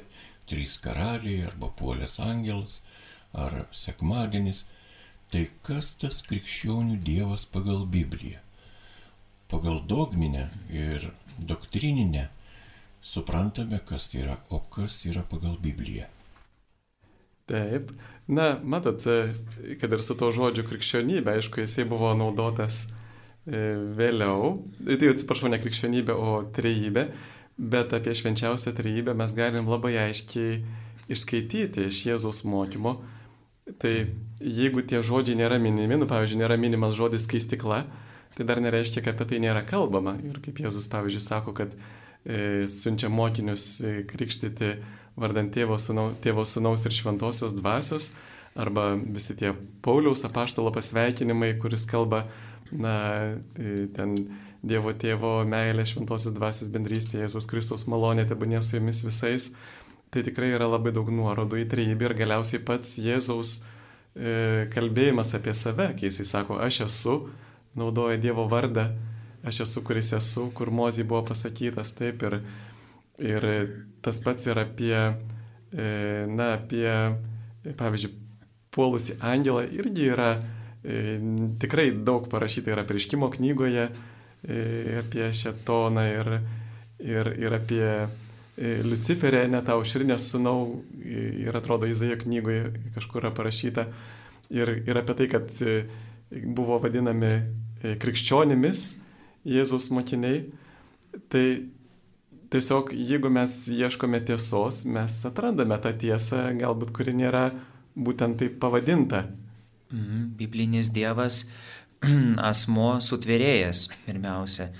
[0.50, 2.82] trys karaliai arba puolės angelas
[3.32, 4.66] ar sekmadienis,
[5.30, 8.40] Tai kas tas krikščionių Dievas pagal Bibliją?
[9.50, 12.28] Pagal dogminę ir doktrininę
[13.00, 16.08] suprantame, kas yra, o kas yra pagal Bibliją.
[17.50, 17.92] Taip.
[18.30, 19.02] Na, matot,
[19.80, 24.52] kad ir su to žodžiu krikščionybė, aišku, jisai buvo naudotas e, vėliau,
[24.86, 27.08] tai atsiprašau, ne krikščionybė, o trejybė,
[27.58, 30.60] bet apie švenčiausią trejybę mes galim labai aiškiai
[31.10, 33.00] išskaityti iš Jėzaus mokymo.
[33.78, 33.92] Tai
[34.40, 37.84] jeigu tie žodžiai nėra minimi, nu, pavyzdžiui, nėra minimas žodis keistikla,
[38.36, 40.16] tai dar nereiškia, kad apie tai nėra kalbama.
[40.24, 44.74] Ir kaip Jėzus, pavyzdžiui, sako, kad e, siunčia mokinius e, krikštyti
[45.20, 48.12] vardant tėvo, sūnau, tėvo sūnaus ir šventosios dvasios,
[48.58, 49.52] arba visi tie
[49.84, 52.24] Pauliaus apaštalo pasveikinimai, kuris kalba,
[52.72, 52.94] na,
[53.58, 54.16] e, ten
[54.60, 59.46] Dievo tėvo meilė, šventosios dvasios bendrystė, Jėzus Kristus malonė, tebūnė su jumis visais.
[60.10, 65.54] Tai tikrai yra labai daug nuorodų į trejybę ir galiausiai pats Jėzaus e, kalbėjimas apie
[65.54, 67.14] save, kai jisai sako, aš esu,
[67.78, 68.88] naudoja Dievo vardą,
[69.46, 72.40] aš esu, kuris esu, kur mozijai buvo pasakytas, taip ir,
[73.22, 73.46] ir
[74.02, 74.96] tas pats yra apie,
[75.70, 75.86] e,
[76.26, 76.90] na, apie,
[77.78, 78.16] pavyzdžiui,
[78.74, 80.32] puolusi angelą irgi yra
[80.82, 81.20] e,
[81.62, 83.90] tikrai daug parašyta yra prieškimo knygoje,
[84.96, 86.28] apie Šetoną ir,
[87.04, 87.86] ir, ir apie
[88.60, 93.86] Luciferę, net aušrinę sunau, ir atrodo Izaijo knygoje kažkur yra parašyta,
[94.52, 95.54] ir, ir apie tai, kad
[96.30, 97.32] buvo vadinami
[98.02, 98.82] krikščionimis
[99.48, 100.42] Jėzaus mokiniai.
[101.32, 101.44] Tai
[102.52, 107.48] tiesiog jeigu mes ieškome tiesos, mes atrandame tą tiesą, galbūt kuri nėra
[107.96, 109.24] būtent taip pavadinta.
[109.90, 111.44] Mhm, biblinis Dievas
[112.50, 114.70] asmo sutvėrėjas, pirmiausia.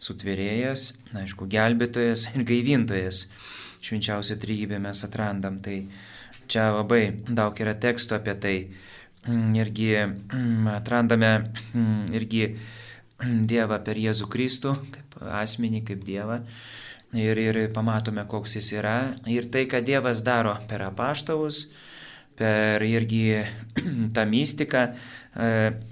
[0.00, 3.26] Sutvėrėjas, aišku, gelbėtojas ir gaivintojas.
[3.84, 5.58] Švenčiausią trybę mes atrandam.
[5.64, 5.76] Tai
[6.50, 8.56] čia labai daug yra tekstų apie tai.
[9.28, 11.32] Mm, irgi mm, atrandame
[11.74, 12.44] mm, irgi
[13.20, 16.40] Dievą per Jėzų Kristų, kaip asmenį, kaip Dievą.
[17.12, 18.96] Ir, ir pamatome, koks jis yra.
[19.28, 21.66] Ir tai, ką Dievas daro per apaštalus,
[22.38, 23.42] per irgi
[24.16, 24.86] tą mystiką,
[25.36, 25.50] e,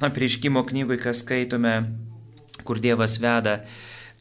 [0.08, 1.74] apriškimo knygui, kas skaitome,
[2.64, 3.58] kur Dievas veda.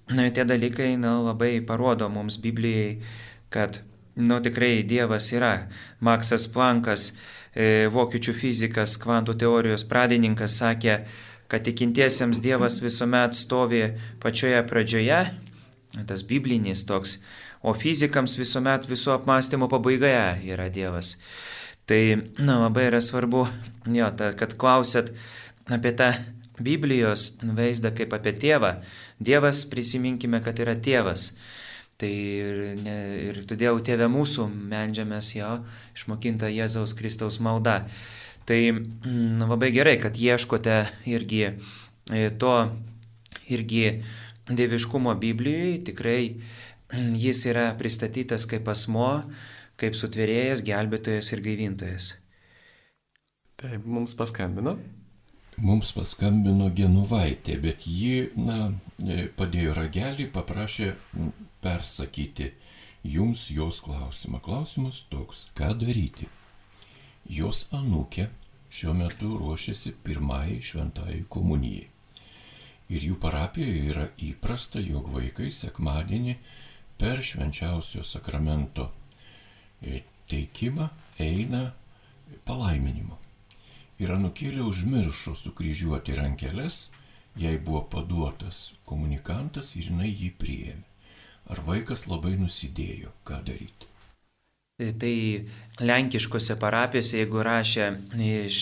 [0.08, 3.02] Na, tie dalykai na, labai parodo mums Biblijai,
[3.52, 3.82] kad
[4.16, 5.68] nu, tikrai Dievas yra.
[6.00, 7.12] Maksas Plankas,
[7.52, 11.02] e, vokiečių fizikas, kvantų teorijos pradininkas, sakė,
[11.52, 13.84] kad tikintiesiems Dievas visuomet stovi
[14.24, 15.20] pačioje pradžioje,
[16.08, 17.20] tas biblinis toks,
[17.64, 21.18] o fizikams visuomet visų apmąstymo pabaigoje yra Dievas.
[21.88, 22.02] Tai
[22.40, 23.46] na, labai yra svarbu,
[23.96, 25.14] jo, ta, kad klausėt
[25.72, 26.12] apie tą
[26.60, 28.80] Biblijos vaizdą kaip apie tėvą.
[29.20, 31.32] Dievas, prisiminkime, kad yra tėvas.
[31.98, 32.98] Tai ir, ne,
[33.32, 35.56] ir todėl tėvė mūsų meldžiamės jo
[35.98, 37.80] išmokinta Jėzaus Kristaus malda.
[38.48, 40.78] Tai na, labai gerai, kad ieškote
[41.10, 42.54] irgi e, to
[43.50, 44.04] irgi
[44.48, 45.82] dieviškumo Biblijoje.
[45.90, 46.22] Tikrai
[47.18, 49.10] jis yra pristatytas kaip asmo,
[49.82, 52.14] kaip sutvėrėjas, gelbėtojas ir gaivintojas.
[53.58, 54.78] Taip, mums paskambino.
[55.58, 60.92] Mums paskambino Genuvaitė, bet ji, na, e, padėjo ragelį, paprašė
[61.64, 62.52] persakyti
[63.04, 64.42] jums jos klausimą.
[64.46, 66.30] Klausimas toks, ką daryti?
[67.26, 68.28] Jos anūkė
[68.70, 71.88] šiuo metu ruošiasi pirmai šventai komunijai.
[72.94, 76.38] Ir jų parapijoje yra įprasta, jog vaikai sekmadienį
[77.02, 78.92] per švenčiausio sakramento
[79.82, 80.90] E, teikimą
[81.20, 81.72] eina
[82.46, 83.18] palaiminimo.
[83.98, 86.88] Ir anukėlė užmiršo sukryžiuoti rankeles,
[87.38, 90.84] jai buvo paduotas komunikantas ir jinai jį priėmė.
[91.48, 93.88] Ar vaikas labai nusidėjo, ką daryti?
[94.78, 97.88] Tai, tai lenkiškose parapijose, jeigu rašė
[98.28, 98.60] iš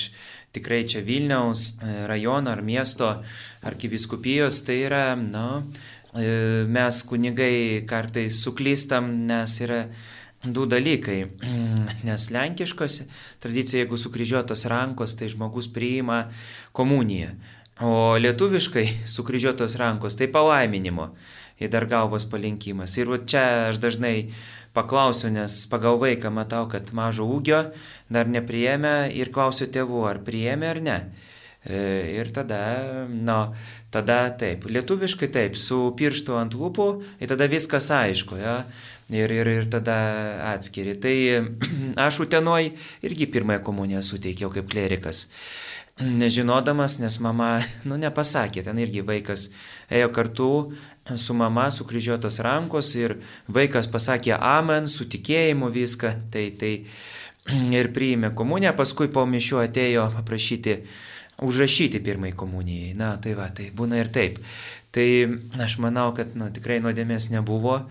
[0.55, 3.09] tikrai čia Vilniaus e, rajono ar miesto
[3.65, 5.81] arkiviskupijos, tai yra, na, nu,
[6.71, 9.85] mes kunigai kartais suklystam, nes yra
[10.45, 11.19] du dalykai.
[12.07, 13.07] Nes lenkiškose
[13.43, 16.25] tradicija, jeigu sukryžiuotos rankos, tai žmogus priima
[16.75, 17.33] komuniją.
[17.83, 18.85] O lietuviškai
[19.15, 21.11] sukryžiuotos rankos tai palaiminimo
[21.59, 22.97] ir dar galvos palinkimas.
[22.99, 24.31] Ir čia aš dažnai
[24.75, 27.61] paklausiu, nes pagal vaiką matau, kad mažo ūgio
[28.11, 30.97] dar nepriėmė ir klausiu tėvų, ar priėmė ar ne.
[31.65, 31.77] E,
[32.19, 32.59] ir tada,
[33.09, 33.55] na,
[33.89, 38.37] tada taip, lietuviškai taip, su pirštu ant lūpų ir tada viskas aišku.
[38.37, 38.59] Ja?
[39.09, 39.95] Ir, ir, ir tada
[40.53, 40.95] atskiri.
[41.01, 41.15] Tai
[42.07, 42.71] aš Utenoj
[43.05, 45.27] irgi pirmąją komuniją suteikiau kaip klerikas.
[46.01, 49.49] Nežinodamas, nes mama, nu, nepasakė, ten irgi vaikas
[49.89, 50.51] ėjo kartu
[51.21, 56.73] su mama, sukryžiuotos rankos ir vaikas pasakė amen, su tikėjimu viską, tai, tai
[57.79, 60.79] ir priėmė komuniją, paskui po mišių atėjo paprašyti
[61.41, 62.93] užrašyti pirmai komunijai.
[62.95, 64.39] Na, tai va, tai būna ir taip.
[64.95, 65.07] Tai
[65.59, 67.81] aš manau, kad nu, tikrai nuodėmės nebuvo,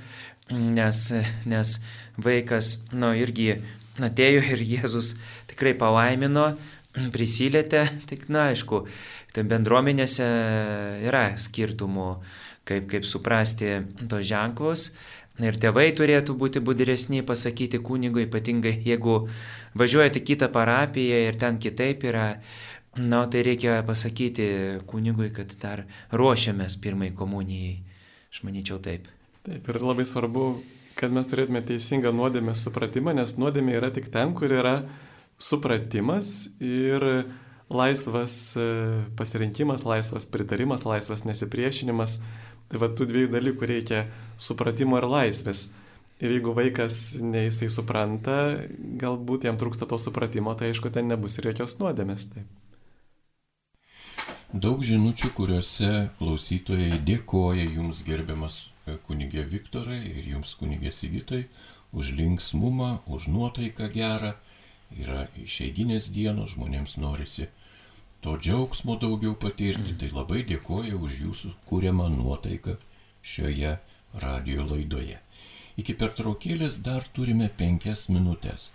[0.50, 1.12] nes,
[1.48, 1.74] nes
[2.20, 3.54] vaikas, nu, irgi
[4.02, 5.14] atėjo ir Jėzus
[5.50, 6.52] tikrai palaimino,
[7.14, 8.84] prisilietė, tik, na, aišku,
[9.34, 10.26] tai bendruomenėse
[11.08, 12.08] yra skirtumų,
[12.68, 14.92] kaip, kaip suprasti tos ženklus.
[15.42, 19.24] Ir tėvai turėtų būti budresni pasakyti kunigui, ypatingai jeigu
[19.74, 22.28] važiuojate kitą parapiją ir ten kitaip yra,
[22.94, 24.46] na, tai reikia pasakyti
[24.86, 25.82] kunigui, kad dar
[26.14, 27.80] ruošiamės pirmai komunijai.
[28.30, 29.10] Aš manyčiau taip.
[29.44, 30.44] Taip, ir labai svarbu,
[30.96, 34.78] kad mes turėtume teisingą nuodėmės supratimą, nes nuodėmė yra tik ten, kur yra
[35.36, 36.30] supratimas
[36.64, 37.04] ir
[37.68, 38.64] laisvas e,
[39.18, 42.18] pasirinkimas, laisvas pritarimas, laisvas nesipriešinimas.
[42.72, 44.06] Tai va tų dviejų dalykų reikia-
[44.48, 45.68] supratimo ir laisvės.
[46.24, 48.64] Ir jeigu vaikas neįsai supranta,
[48.96, 52.30] galbūt jam trūksta to supratimo, tai aišku, ten nebus ir jokios nuodėmės.
[52.32, 52.46] Taip.
[54.54, 58.70] Daug žinučių, kuriuose klausytojai dėkoja jums gerbiamas
[59.08, 61.44] kunigė Viktorai ir jums kunigė Sigitai
[61.92, 64.34] už linksmumą, už nuotaiką gerą
[64.94, 67.48] yra išeiginės dienos, žmonėms norisi
[68.24, 69.98] to džiaugsmo daugiau patirti, mm.
[70.00, 72.78] tai labai dėkoju už jūsų kūriamą nuotaiką
[73.20, 73.74] šioje
[74.22, 75.18] radio laidoje.
[75.76, 78.70] Iki pertraukėlės dar turime penkias minutės.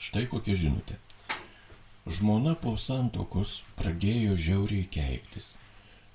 [0.00, 0.96] Štai kokia žinutė.
[2.08, 5.56] Žmona po santokos pradėjo žiauriai keiktis.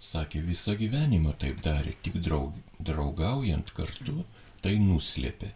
[0.01, 4.23] Sakė, visą gyvenimą taip darė, tik draug, draugaujant kartu
[4.61, 5.51] tai nuslėpė.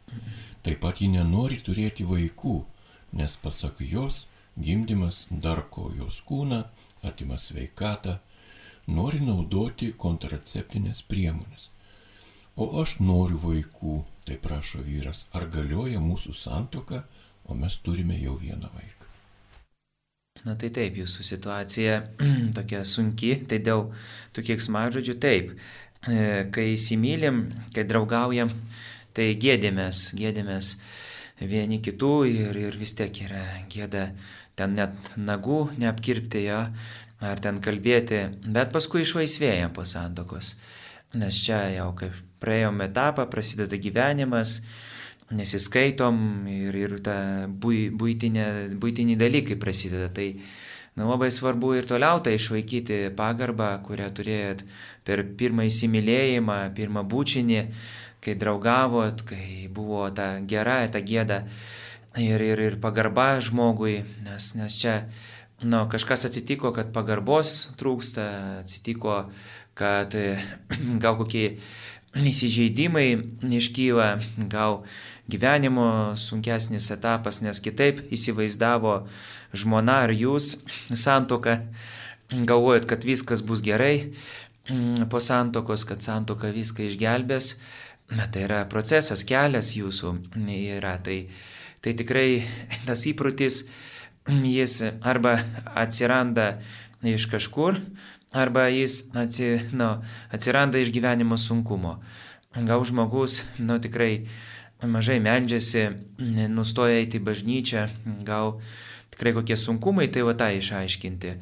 [0.66, 2.60] Taip pat ji nenori turėti vaikų,
[3.18, 4.26] nes pasak jos
[4.68, 6.62] gimdymas darko jos kūną,
[7.10, 8.20] atima sveikatą,
[8.88, 11.72] nori naudoti kontraceptinės priemonės.
[12.56, 13.98] O aš noriu vaikų,
[14.30, 17.02] tai prašo vyras, ar galioja mūsų santoka,
[17.50, 19.15] o mes turime jau vieną vaiką.
[20.46, 21.98] Na tai taip, jūsų situacija
[22.58, 23.88] tokia sunki, tai dėl
[24.36, 25.56] tų kieksmažodžių taip.
[26.06, 28.52] E, kai įsimylim, kai draugaujam,
[29.18, 30.76] tai gėdėmės, gėdėmės
[31.42, 34.12] vieni kitų ir, ir vis tiek yra gėda
[34.56, 36.62] ten net nagų neapkirpti jo,
[37.26, 40.56] ar ten kalbėti, bet paskui išvaisvėjam po santokos.
[41.16, 44.60] Nes čia jau kaip praėjom etapą, prasideda gyvenimas,
[45.34, 47.18] nesiskaitom ir, ir ta
[47.50, 48.48] būtinė,
[48.82, 50.12] būtiniai dalykai prasideda.
[50.14, 50.28] Tai
[50.96, 54.66] nu, labai svarbu ir toliau tai išvaikyti pagarbą, kurią turėjot
[55.08, 57.62] per pirmą įsimylėjimą, pirmą būčinį
[58.26, 61.44] kai draugavot, kai buvo ta gera, ta gėda
[62.18, 64.96] ir, ir, ir pagarba žmogui, nes, nes čia
[65.62, 68.26] nu, kažkas atsitiko, kad pagarbos trūksta,
[68.64, 69.26] atsitiko,
[69.78, 70.16] kad
[71.04, 71.60] gal kokie
[72.16, 73.10] įsižeidimai
[73.44, 74.10] iškyla,
[74.52, 74.86] gal
[75.32, 79.00] gyvenimo sunkesnis etapas, nes kitaip įsivaizdavo
[79.56, 80.56] žmona ar jūs
[80.94, 81.60] santoką,
[82.32, 84.14] galvojat, kad viskas bus gerai
[85.10, 87.56] po santokos, kad santoka viską išgelbės,
[88.06, 90.94] Bet tai yra procesas, kelias jūsų yra.
[91.02, 91.18] Tai,
[91.82, 92.46] tai tikrai
[92.86, 93.64] tas įprotis,
[94.30, 95.40] jis arba
[95.74, 96.60] atsiranda
[97.06, 97.80] iš kažkur,
[98.30, 99.90] arba jis atsi, nu,
[100.34, 101.98] atsiranda iš gyvenimo sunkumo.
[102.56, 104.28] Gal žmogus, nu tikrai
[104.84, 105.86] mažai meldžiasi,
[106.52, 107.86] nustoja eiti į bažnyčią,
[108.28, 108.58] gal
[109.16, 111.36] tikrai kokie sunkumai, tai va tą išaiškinti.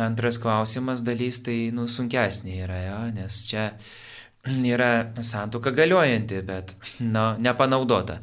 [0.00, 3.68] Antras klausimas dalys, tai nu, sunkesnė yra, jo, nes čia
[4.48, 8.22] yra santuoka galiojanti, bet na, nepanaudota.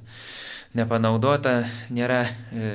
[0.77, 1.61] Nepanaudota
[1.93, 2.25] nėra.
[2.53, 2.73] E,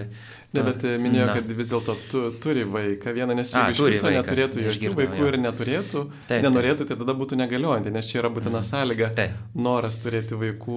[0.54, 1.32] Ne, bet e, minėjo, na.
[1.34, 4.20] kad vis dėlto tu turi vaiką vieną, nes jeigu iš viso vaiką.
[4.20, 5.30] neturėtų jokių vaikų jo.
[5.32, 8.68] ir neturėtų, taip, nenorėtų, tai tada būtų negaliojanti, nes čia yra būtina mm.
[8.68, 9.40] sąlyga, taip.
[9.66, 10.76] noras turėti vaikų,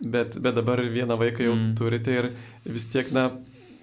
[0.00, 1.74] bet, bet dabar vieną vaiką jau mm.
[1.78, 2.30] turite ir
[2.64, 3.30] vis tiek, na,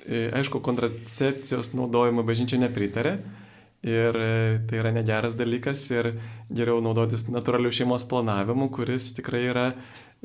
[0.06, 3.18] e, aišku, kontracepcijos naudojimo bažnyčia nepritarė.
[3.88, 6.16] Ir e, tai yra negeras dalykas ir
[6.50, 9.68] geriau naudotis natūraliu šeimos planavimu, kuris tikrai yra,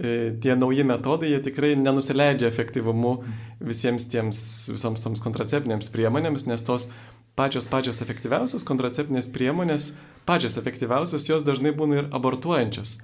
[0.01, 3.19] e, tie nauji metodai, jie tikrai nenusileidžia efektyvumu
[3.61, 4.41] visiems tiems,
[4.73, 6.89] visoms toms kontraceptinėms priemonėms, nes tos
[7.37, 9.93] pačios pačios efektyviausios kontraceptinės priemonės,
[10.29, 12.97] pačios efektyviausios, jos dažnai būna ir abortuojančios.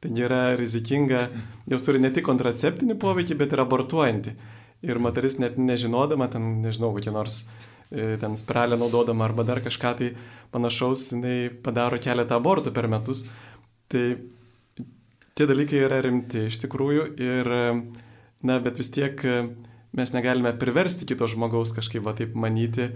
[0.00, 1.26] Taigi yra rizikinga,
[1.68, 4.36] jos turi ne tik kontraceptinį poveikį, bet ir abortuojantį.
[4.88, 7.42] Ir moteris net nežinodama, ten nežinau, kokie nors
[7.90, 10.12] E, ten sprelę naudodama arba dar kažką tai
[10.54, 13.24] panašaus, jinai padaro keletą abortų per metus.
[13.90, 14.04] Tai
[15.34, 17.50] tie dalykai yra rimti iš tikrųjų ir,
[18.46, 19.18] na, bet vis tiek
[19.90, 22.92] mes negalime priversti kito žmogaus kažkaip va taip manyti,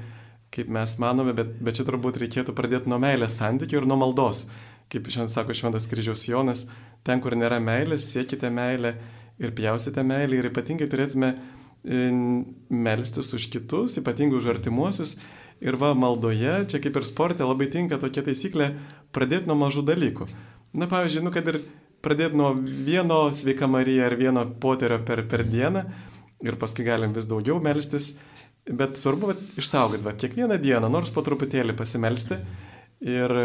[0.55, 4.46] kaip mes manome, bet, bet čia turbūt reikėtų pradėti nuo meilės santykių ir nuo maldos.
[4.94, 6.68] Kaip šiandien sako Šventas kryžiaus Jonas,
[7.05, 8.96] ten, kur nėra meilės, siekite meilę
[9.38, 11.34] ir pjausite meilę ir ypatingai turėtume
[11.84, 15.18] melstis už kitus, ypatingai už artimuosius
[15.62, 18.72] Ir va, maldoje, čia kaip ir sporte, labai tinka tokia taisyklė
[19.14, 20.26] pradėti nuo mažų dalykų.
[20.74, 21.61] Na, pavyzdžiui, nu, kad ir
[22.05, 25.84] pradėti nuo vieno sveika Marija ar vieno poterio per, per dieną
[26.44, 28.12] ir paskui galim vis daugiau melstis.
[28.64, 32.40] Bet svarbu vat, išsaugoti, va, kiekvieną dieną, nors po truputėlį pasimelsti
[33.05, 33.36] ir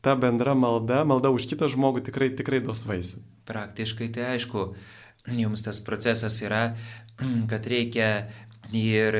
[0.00, 3.22] ta bendra malda, malda už kitą žmogų tikrai, tikrai duos vaisių.
[3.48, 4.70] Praktiškai tai aišku,
[5.36, 6.76] jums tas procesas yra,
[7.50, 8.30] kad reikia
[8.72, 9.18] ir,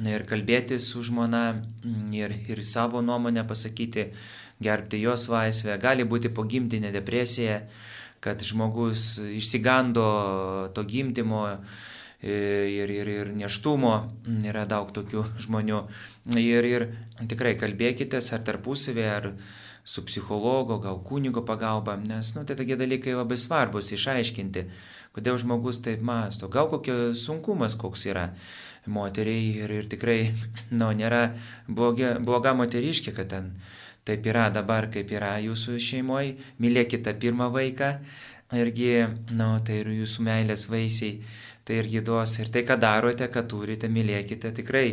[0.00, 1.44] ir kalbėti su žmona,
[2.14, 4.12] ir, ir savo nuomonę pasakyti,
[4.62, 7.64] gerbti jos laisvę, gali būti pogimdinė depresija,
[8.24, 10.04] kad žmogus išsigando
[10.74, 11.42] to gimdymo
[12.24, 13.94] ir, ir, ir neštumo,
[14.46, 15.82] yra daug tokių žmonių.
[16.40, 16.86] Ir, ir
[17.28, 19.28] tikrai kalbėkite ar tarpusavėje, ar
[19.84, 24.64] su psichologo, gal kunigo pagalba, nes nu, tai tokie dalykai labai svarbus išaiškinti,
[25.14, 28.30] kodėl žmogus taip masto, gal kokios sunkumas koks yra
[28.86, 30.18] moteriai ir, ir tikrai
[30.72, 31.34] nu, nėra
[31.68, 33.52] blogia, bloga moteriškė, kad ten
[34.08, 37.94] taip yra dabar, kaip yra jūsų šeimoje, mylėkite pirmą vaiką
[38.56, 39.06] irgi,
[39.36, 41.18] nu, tai ir jūsų meilės vaisiai,
[41.64, 42.36] tai irgi duos.
[42.40, 44.88] Ir tai, ką darote, ką turite, mylėkite, tikrai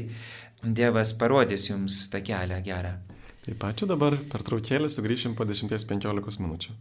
[0.61, 2.93] Dievas parodys jums tą kelią gerą.
[3.41, 6.75] Taip, ačiū dabar, per traukėlį sugrįšim po 10-15 minučių.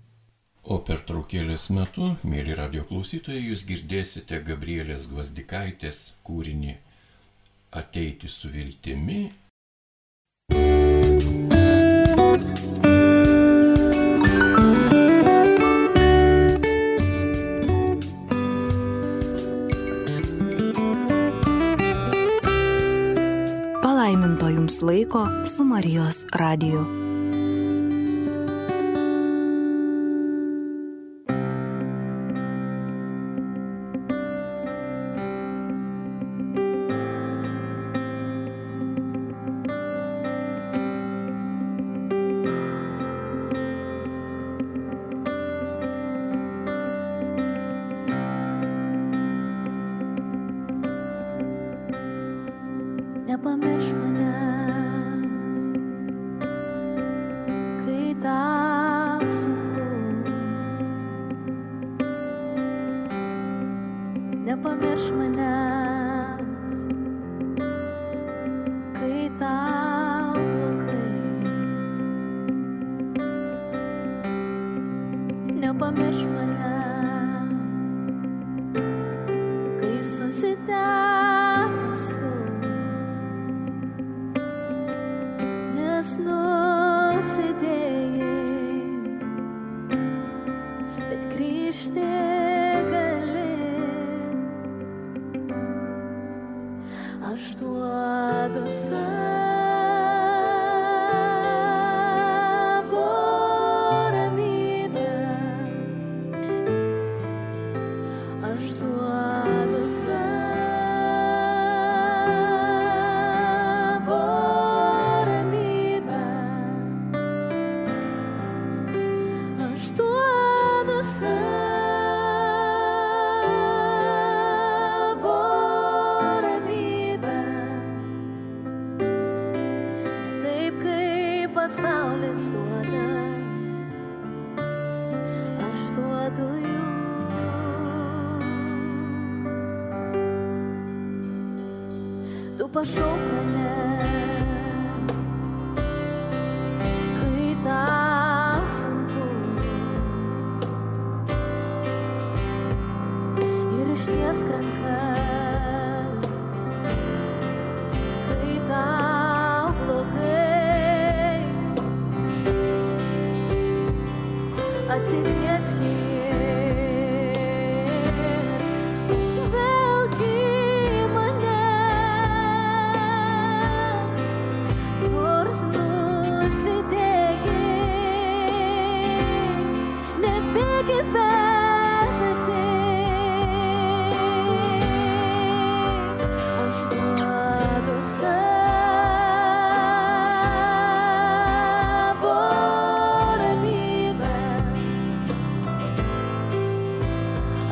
[0.71, 6.77] O per traukėlės metu, mėly radio klausytojai, jūs girdėsite Gabrielės Gvazdikaitės kūrinį
[7.81, 9.31] Ateiti su viltimi
[12.21, 13.00] Palaiminto jums
[24.83, 27.10] laiko su Marijos radiju.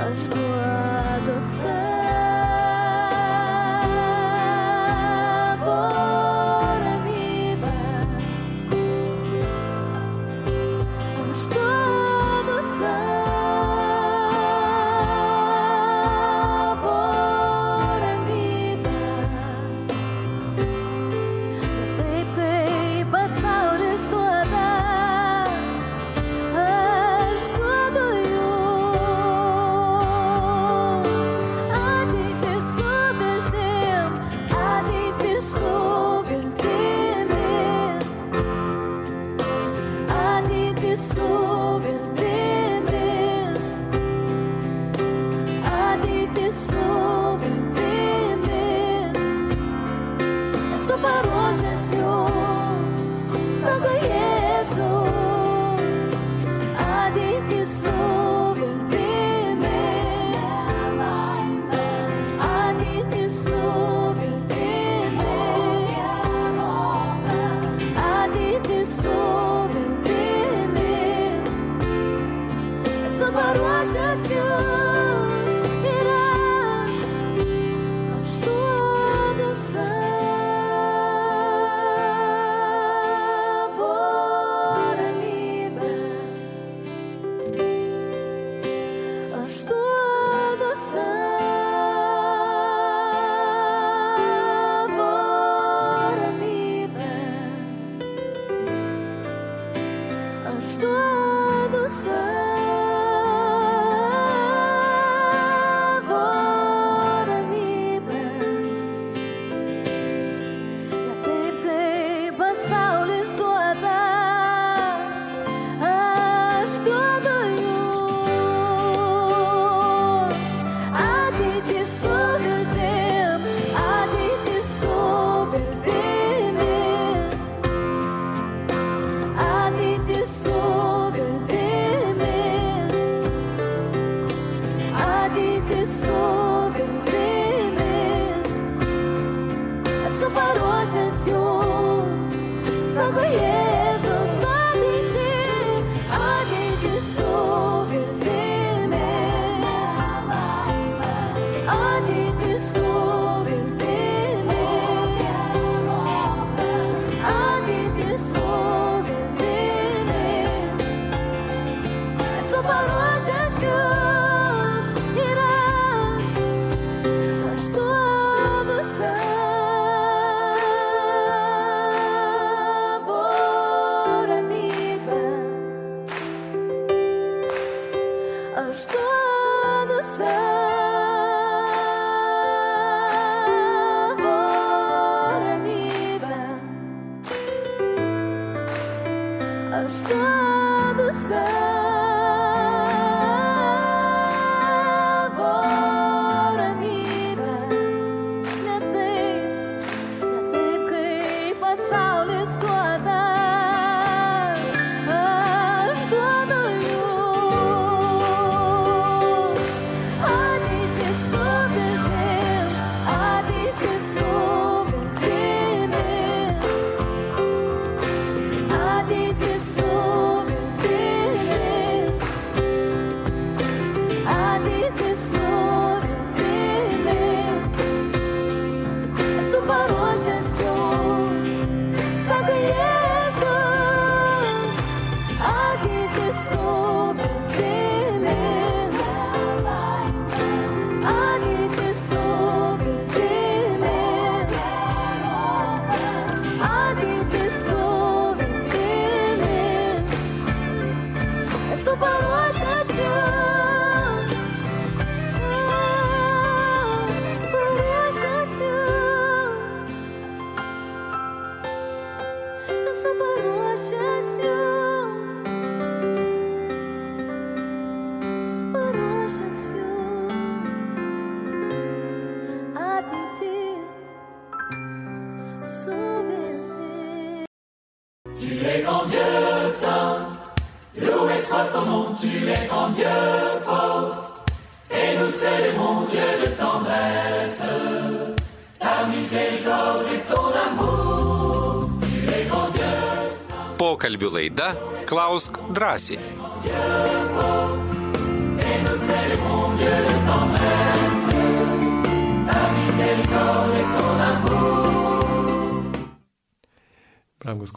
[0.09, 1.98] Aš duodu savo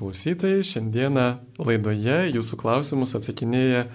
[0.01, 1.25] klausytojai, šiandieną
[1.61, 3.85] laidoje jūsų klausimus atsakinėja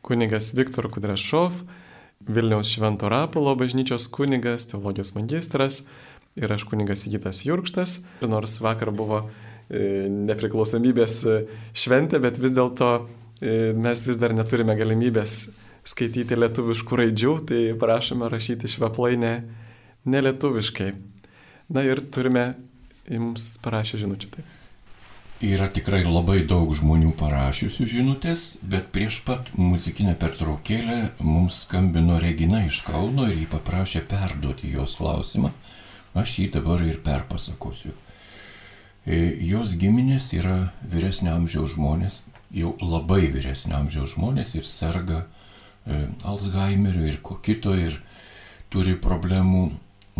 [0.00, 1.52] kunigas Viktor Kudrešov,
[2.24, 5.82] Vilniaus Švento Rapolo bažnyčios kunigas, teologijos magistras
[6.40, 7.98] ir aš kunigas Įgytas Jurkštas.
[8.24, 11.36] Ir nors vakar buvo e, nepriklausomybės e,
[11.76, 15.50] šventė, bet vis dėlto e, mes vis dar neturime galimybės
[15.90, 19.34] skaityti lietuviškų raidžių, tai prašome rašyti šveplai ne,
[20.08, 20.24] ne.
[21.70, 22.46] Na ir turime
[23.10, 24.32] jums parašę žinučių.
[24.38, 24.56] Taip.
[25.40, 32.60] Yra tikrai labai daug žmonių parašiusių žinutės, bet prieš pat muzikinę pertraukėlę mums skambino Regina
[32.66, 35.48] iš Kauno ir jį paprašė perduoti jos klausimą.
[36.12, 37.94] Aš jį dabar ir perpasakosiu.
[39.08, 39.16] E,
[39.48, 42.20] Jos giminės yra vyresnio amžiaus žmonės,
[42.52, 47.96] jau labai vyresnio amžiaus žmonės ir serga e, Alzheimeriu ir ko kito ir
[48.68, 49.70] turi problemų,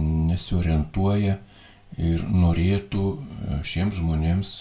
[0.01, 1.37] nesiorientuoja
[2.01, 4.59] ir norėtų e, šiems žmonėms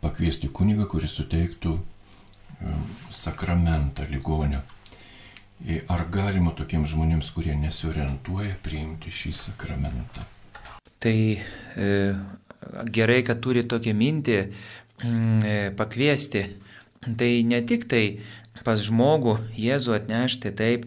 [0.00, 2.74] pakviesti kunigą, kuris suteiktų e,
[3.14, 4.62] sakramentą ligonio.
[5.92, 10.24] Ar galima tokiems žmonėms, kurie nesiorientuoja, priimti šį sakramentą?
[11.00, 11.88] Tai e,
[12.92, 16.46] gerai, kad turi tokią mintį mm, e, pakviesti.
[17.00, 18.04] Tai ne tik tai
[18.64, 20.84] pas žmogų Jėzų atnešti taip,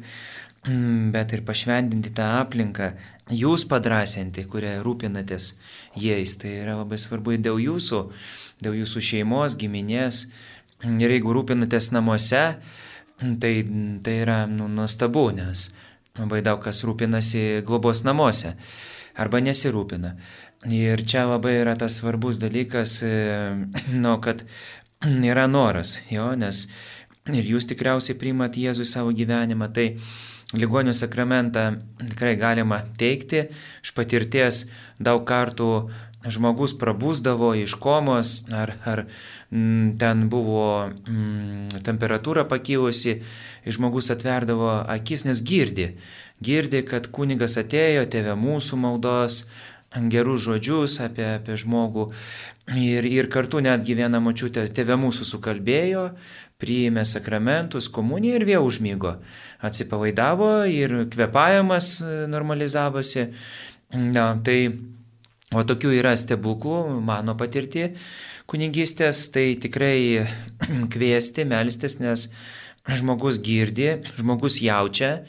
[0.64, 2.94] bet ir pašventinti tą aplinką,
[3.34, 5.54] jūs padrasinti, kurie rūpinatės
[6.00, 6.38] jais.
[6.40, 8.02] Tai yra labai svarbu dėl jūsų,
[8.64, 10.28] dėl jūsų šeimos, giminės.
[10.84, 12.44] Ir jeigu rūpinatės namuose,
[13.20, 13.54] tai,
[14.04, 15.72] tai yra nu, nuostabu, nes
[16.20, 18.56] labai daug kas rūpinasi globos namuose
[19.18, 20.16] arba nesirūpina.
[20.72, 23.14] Ir čia labai yra tas svarbus dalykas, e,
[24.04, 24.46] nu, kad
[25.32, 26.68] yra noras, jo, nes
[27.32, 29.94] ir jūs tikriausiai priimat Jėzų į savo gyvenimą, tai
[30.54, 31.68] ligonių sakramentą
[32.00, 33.48] tikrai galima teikti.
[33.84, 34.66] Iš patirties
[35.02, 35.70] daug kartų
[36.24, 39.06] žmogus prabūsdavo iš komos, ar, ar
[39.52, 43.20] m, ten buvo m, temperatūra pakilusi,
[43.68, 45.94] žmogus atverdavo akis, nes girdi.
[46.44, 49.44] Girdi, kad kunigas atėjo, tėvė mūsų maldos,
[50.10, 52.10] gerus žodžius apie, apie žmogų.
[52.80, 56.06] Ir, ir kartu netgi viena močiutė tėvė mūsų sukalbėjo,
[56.62, 59.18] priėmė sakramentus, komuniją ir vėl užmygo.
[59.64, 63.30] Atsipalaidavo ir kvepavimas e, normalizavosi.
[63.94, 64.60] Na, tai,
[65.54, 67.92] o tokių yra stebuklų, mano patirti
[68.50, 70.26] kunigystės, tai tikrai
[70.94, 72.30] kviesti, melstis, nes
[72.90, 75.24] žmogus girdi, žmogus jaučia,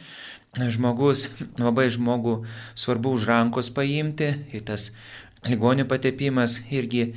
[0.59, 2.41] žmogus, labai žmogų
[2.79, 4.91] svarbu už rankos paimti, ir tas
[5.47, 7.13] ligonių patepimas irgi,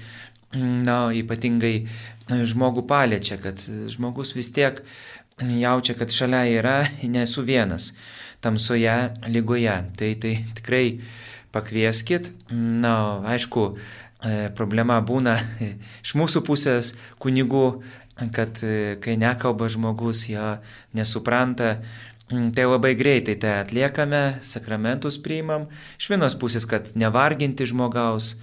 [0.54, 1.88] na, ypatingai
[2.30, 3.62] žmogų paliečia, kad
[3.92, 4.82] žmogus vis tiek
[5.38, 6.78] jaučia, kad šalia yra,
[7.16, 7.94] nesu vienas
[8.44, 8.98] tamsoje
[9.28, 9.78] lygoje.
[9.98, 10.86] Tai, tai tikrai
[11.56, 12.32] pakvieskit.
[12.52, 13.70] Na, aišku,
[14.22, 15.38] e, problema būna
[16.06, 17.66] iš mūsų pusės kunigų,
[18.34, 20.58] kad e, kai nekalba žmogus, jo
[20.98, 21.78] nesupranta,
[22.28, 25.70] Tai labai greitai tai atliekame, sakramentus priimam.
[25.96, 28.34] Iš vienos pusės, kad nevarginti žmogaus,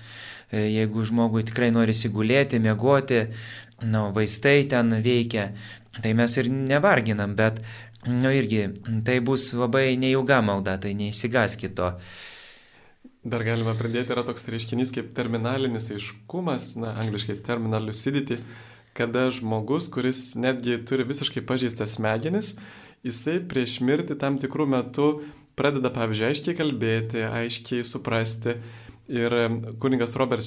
[0.49, 3.27] e, jeigu žmogui tikrai nori įsigulėti, miegoti,
[3.85, 5.51] na, vaistai ten veikia,
[6.03, 7.61] tai mes ir nevarginam, bet,
[8.07, 8.67] na, irgi,
[9.07, 11.93] tai bus labai neilga malda, tai neįsigaskit to.
[13.25, 18.41] Dar galima pridėti, yra toks reiškinys kaip terminalinis aiškumas, na, angliškai terminal lucidity,
[18.95, 22.53] kada žmogus, kuris netgi turi visiškai pažeistas smegenis,
[23.07, 25.09] jisai prieš mirtį tam tikrų metų
[25.59, 28.59] pradeda, pavyzdžiui, aiškiai kalbėti, aiškiai suprasti.
[29.05, 29.35] Ir
[29.83, 30.45] kuningas Robert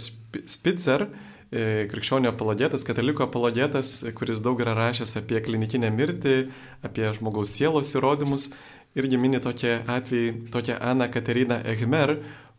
[0.50, 6.40] Spitzer, e, krikščionio apologėtas, kataliko apologėtas, kuris daug yra rašęs apie klinikinę mirtį,
[6.84, 8.50] apie žmogaus sielos įrodymus,
[8.98, 12.18] irgi mini tokie atvejai, tokia Ana Katerina Egmer,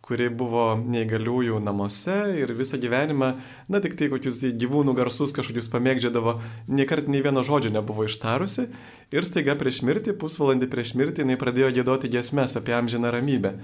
[0.09, 3.28] kuri buvo neįgaliųjų namuose ir visą gyvenimą,
[3.69, 6.39] na tik tai kokius gyvūnų garsus kažkokius pamėgdžiadavo,
[6.73, 8.70] niekart nei vieno žodžio nebuvo ištarusi
[9.12, 13.59] ir staiga prieš mirtį, pusvalandį prieš mirtį, jinai pradėjo gėdoti giesmes apie amžiną ramybę.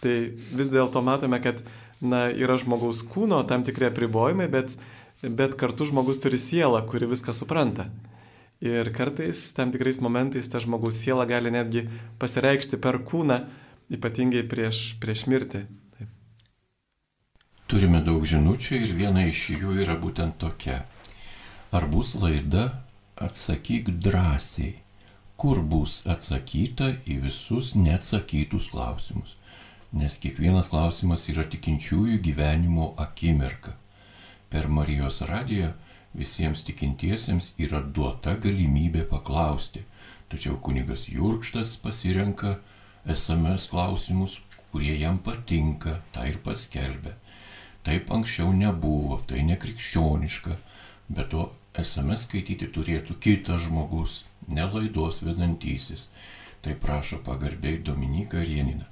[0.00, 0.16] Tai
[0.56, 1.60] vis dėlto matome, kad
[2.00, 4.76] na, yra žmogaus kūno tam tikrie apribojimai, bet,
[5.22, 7.90] bet kartu žmogus turi sielą, kuri viską supranta.
[8.60, 11.86] Ir kartais tam tikrais momentais ta žmogaus siela gali netgi
[12.20, 13.40] pasireikšti per kūną,
[13.96, 15.64] ypatingai prieš, prieš mirtį.
[17.70, 20.82] Turime daug žinučių ir viena iš jų yra būtent tokia.
[21.70, 22.68] Ar bus laida
[23.20, 24.78] Atsakyk drąsiai,
[25.36, 29.34] kur bus atsakyta į visus neatsakytus klausimus.
[29.90, 33.72] Nes kiekvienas klausimas yra tikinčiųjų gyvenimo akimirka.
[34.50, 35.72] Per Marijos radiją
[36.14, 39.82] visiems tikintiesiems yra duota galimybė paklausti,
[40.30, 42.52] tačiau kunigas Jurkštas pasirenka
[43.16, 44.38] SMS klausimus,
[44.70, 47.16] kurie jam patinka, tą ir paskelbia.
[47.82, 50.54] Taip anksčiau nebuvo, tai nekrikščioniška,
[51.10, 56.06] bet to SMS skaityti turėtų kitas žmogus, nelaidos vedantysis.
[56.62, 58.86] Tai prašo pagarbiai Dominika ir Janina.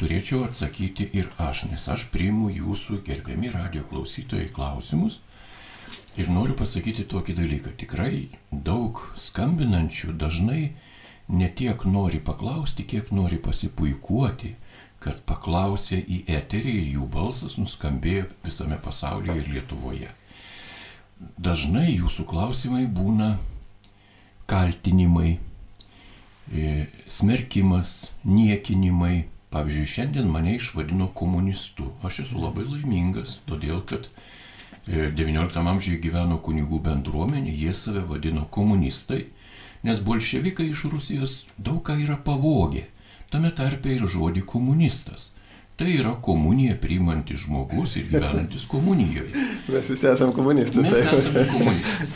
[0.00, 5.18] Turėčiau atsakyti ir aš, nes aš priimu jūsų gerbiami radio klausytojai klausimus
[6.16, 7.74] ir noriu pasakyti tokį dalyką.
[7.82, 10.62] Tikrai daug skambinančių dažnai
[11.28, 14.54] ne tiek nori paklausti, kiek nori pasipuikuoti
[15.00, 20.10] kad paklausė į eterį ir jų balsas nuskambėjo visame pasaulyje ir Lietuvoje.
[21.40, 23.30] Dažnai jūsų klausimai būna
[24.50, 25.38] kaltinimai,
[26.52, 29.24] e, smerkimas, niekinimai.
[29.50, 31.90] Pavyzdžiui, šiandien mane išvadino komunistu.
[32.06, 34.06] Aš esu labai laimingas, todėl kad
[34.86, 39.24] XIX e, amžiuje gyveno kunigų bendruomenė, jie save vadino komunistai,
[39.82, 42.86] nes bolševikai iš Rusijos daug ką yra pavogę
[43.30, 45.30] tame tarpe ir žodį komunistas.
[45.80, 49.30] Tai yra komuniją priimantis žmogus ir gyvenantis komunijoje.
[49.70, 50.84] Mes visi esame komunistai.
[50.84, 52.08] Mes esame komunistai.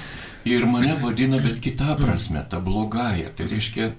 [0.44, 3.30] Ir mane vadina bet kitą prasme, ta blogąją.
[3.38, 3.94] Tai reiškia,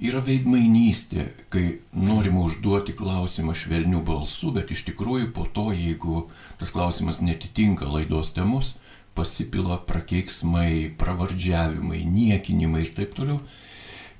[0.00, 6.26] yra veidmainystė, kai norima užduoti klausimą švelnių balsų, bet iš tikrųjų po to, jeigu
[6.60, 8.74] tas klausimas netitinka laidos temos,
[9.14, 13.40] pasipila prakeiksmai, pravardžiavimai, niekinimai ir taip toliau.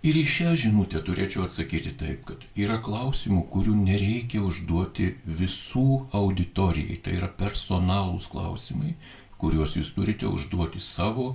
[0.01, 6.97] Ir į šią žinutę turėčiau atsakyti taip, kad yra klausimų, kurių nereikia užduoti visų auditorijai.
[7.05, 8.95] Tai yra personalūs klausimai,
[9.41, 11.35] kuriuos jūs turite užduoti savo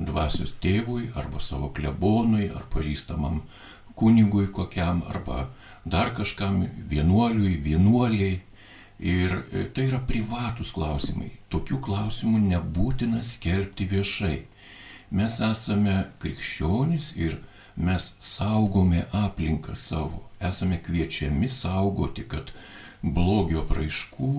[0.00, 3.42] dvasios tėvui arba savo klebonui ar pažįstamam
[3.94, 5.48] kunigui kokiam arba
[5.84, 8.40] dar kažkam vienuoliui, vienuoliai.
[9.02, 11.32] Ir e, tai yra privatus klausimai.
[11.50, 14.36] Tokių klausimų nebūtina skelbti viešai.
[15.10, 17.40] Mes esame krikščionys ir
[17.76, 22.52] mes saugome aplinką savo, esame kviečiami saugoti, kad
[23.02, 24.32] blogio praaiškų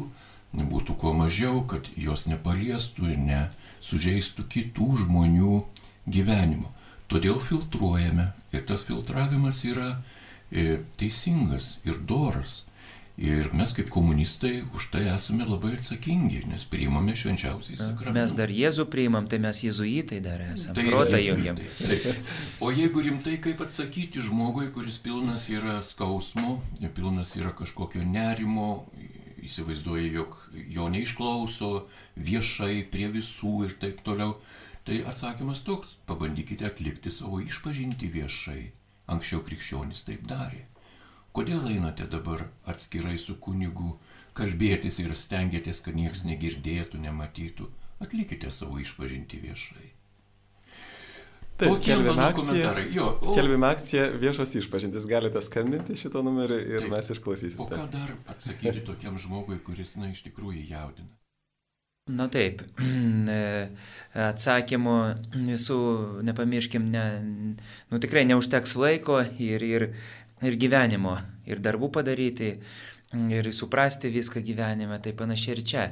[0.54, 5.64] būtų kuo mažiau, kad jos nepaliestų ir nesužeistų kitų žmonių
[6.08, 6.70] gyvenimo.
[7.10, 9.96] Todėl filtruojame ir tas filtravimas yra
[10.52, 12.64] e, teisingas ir doras.
[13.14, 18.14] Ir mes kaip komunistai už tai esame labai atsakingi, nes priimame švenčiausiai sakramentą.
[18.18, 20.74] Mes dar Jėzų priimam, tai mes jėzuitai dar esame.
[20.80, 21.20] Tai Protą.
[21.22, 22.32] Taip, taip.
[22.58, 26.58] O jeigu rimtai, kaip atsakyti žmogui, kuris pilnas yra skausmo,
[26.98, 28.88] pilnas yra kažkokio nerimo,
[29.46, 30.38] įsivaizduoja, jog
[30.74, 31.72] jo neišklauso
[32.18, 34.40] viešai prie visų ir taip toliau,
[34.86, 38.72] tai atsakymas toks- pabandykite atlikti savo išpažinti viešai.
[39.08, 40.64] Anksčiau krikščionys taip darė.
[41.34, 43.98] Kodėl einate dabar atskirai su kunigu
[44.36, 47.68] kalbėtis ir stengiatės, kad niekas negirdėtų, nematytų?
[48.02, 49.90] Atlikite savo išpažinti viešai.
[51.58, 52.72] Taip, skelbėme akciją.
[52.94, 55.06] Jo, o- Skelbėme akciją viešos išpažintis.
[55.10, 56.92] Galite skambinti šito numerį ir Taip.
[56.92, 57.60] mes išklausysim.
[57.60, 61.08] O ką dar atsakyti tokiam žmogui, kuris, na, iš tikrųjų jaudina?
[62.10, 62.62] Na taip,
[64.14, 64.98] atsakymų
[65.50, 65.78] visų
[66.28, 67.06] nepamirškim, ne,
[67.90, 69.88] nu tikrai neužteks laiko ir, ir,
[70.46, 71.18] ir gyvenimo,
[71.50, 72.54] ir darbų padaryti,
[73.34, 75.88] ir suprasti viską gyvenime, tai panašiai ir čia.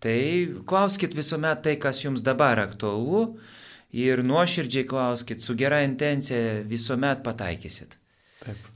[0.00, 0.18] Tai
[0.66, 3.36] klauskit visuomet tai, kas jums dabar aktualu
[3.92, 7.98] ir nuoširdžiai klauskit, su gera intencija visuomet pataikysit.
[8.40, 8.70] Taip.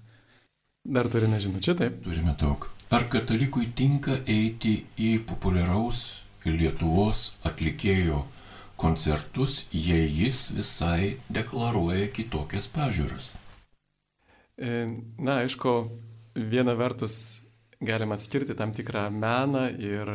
[0.85, 2.03] Dar turime žinučių, taip.
[2.05, 2.69] Turime daug.
[2.93, 8.19] Ar katalikui tinka eiti į populiaraus Lietuvos atlikėjo
[8.81, 13.35] koncertus, jei jis visai deklaruoja kitokias pažiūras?
[14.59, 14.87] E,
[15.19, 15.75] Na, aišku,
[16.35, 17.45] viena vertus
[17.85, 20.11] galima atskirti tam tikrą meną ir,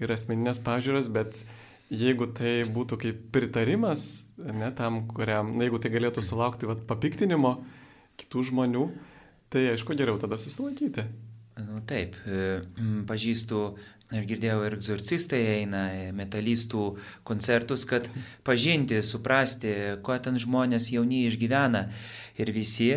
[0.00, 1.44] ir asmeninės pažiūras, bet
[1.92, 7.58] jeigu tai būtų kaip pritarimas, ne tam, kuriam, na, jeigu tai galėtų sulaukti vat, papiktinimo
[8.20, 8.88] kitų žmonių,
[9.52, 11.04] tai aišku, geriau tada susilaikyti.
[11.62, 12.64] Nu, taip, e,
[13.06, 13.60] pažįstu
[14.12, 15.84] ir girdėjau, ir egzorcistai eina,
[16.16, 16.88] metalistų
[17.26, 18.08] koncertus, kad
[18.44, 19.72] pažinti, suprasti,
[20.04, 21.86] ko ten žmonės jauni išgyvena
[22.40, 22.90] ir visi,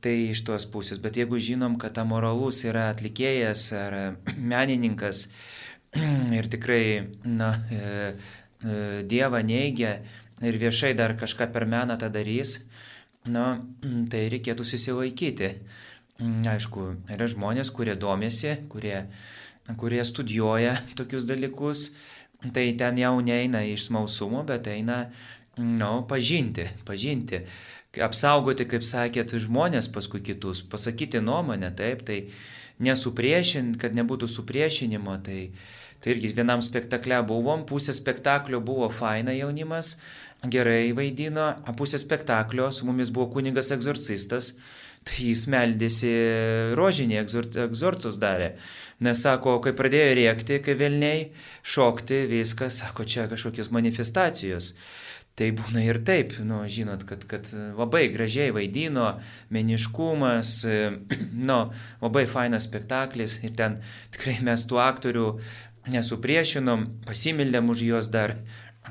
[0.00, 1.00] tai iš tos pusės.
[1.02, 3.98] Bet jeigu žinom, kad amoralus yra atlikėjas ar
[4.52, 5.26] menininkas
[6.38, 6.84] ir tikrai,
[7.24, 7.82] na, e,
[8.62, 8.78] e,
[9.08, 9.98] Dievą neigia
[10.44, 12.62] ir viešai dar kažką per meną tą darys,
[13.28, 13.58] na,
[14.12, 15.52] tai reikėtų susilaikyti.
[16.16, 19.02] Aišku, yra žmonės, kurie domėsi, kurie,
[19.74, 21.90] kurie studijuoja tokius dalykus,
[22.54, 25.06] tai ten jau neina iš smalsumo, bet eina,
[25.58, 27.42] nu, pažinti, pažinti,
[28.04, 32.26] apsaugoti, kaip sakėt, žmonės paskui kitus, pasakyti nuomonę, taip, tai
[32.84, 35.48] nesupriešinti, kad nebūtų supriešinimo, tai,
[36.04, 39.96] tai irgi vienam spektakle buvom, pusė spektaklio buvo faina jaunimas,
[40.44, 44.52] gerai vaidino, pusė spektaklio su mumis buvo kunigas egzorcistas,
[45.06, 46.12] tai jis meldėsi
[46.76, 48.56] rožinį, egzort, egzortus darė.
[49.04, 51.26] Nes sako, kai pradėjo rėkti, kai vėlniai,
[51.66, 54.72] šokti, viskas, sako, čia kažkokios manifestacijos.
[55.36, 59.18] Tai būna ir taip, nu, žinot, kad, kad labai gražiai vaidino,
[59.52, 60.52] meniškumas,
[61.50, 61.58] nu,
[62.00, 63.76] labai fainas spektaklis ir ten
[64.16, 65.26] tikrai mes tų aktorių
[65.92, 68.38] nesupriešinom, pasimildėm už juos dar,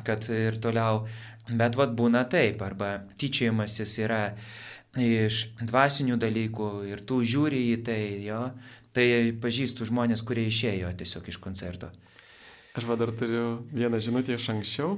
[0.06, 1.08] kad ir toliau.
[1.50, 4.22] Bet vad būna taip, arba tyčiajimasis yra
[5.02, 8.42] iš dvasinių dalykų ir tu žiūri į tai, jo,
[8.96, 11.92] tai pažįstu žmonės, kurie išėjo tiesiog iš koncerto.
[12.76, 14.98] Aš va dar turiu vieną žinutę iš anksčiau.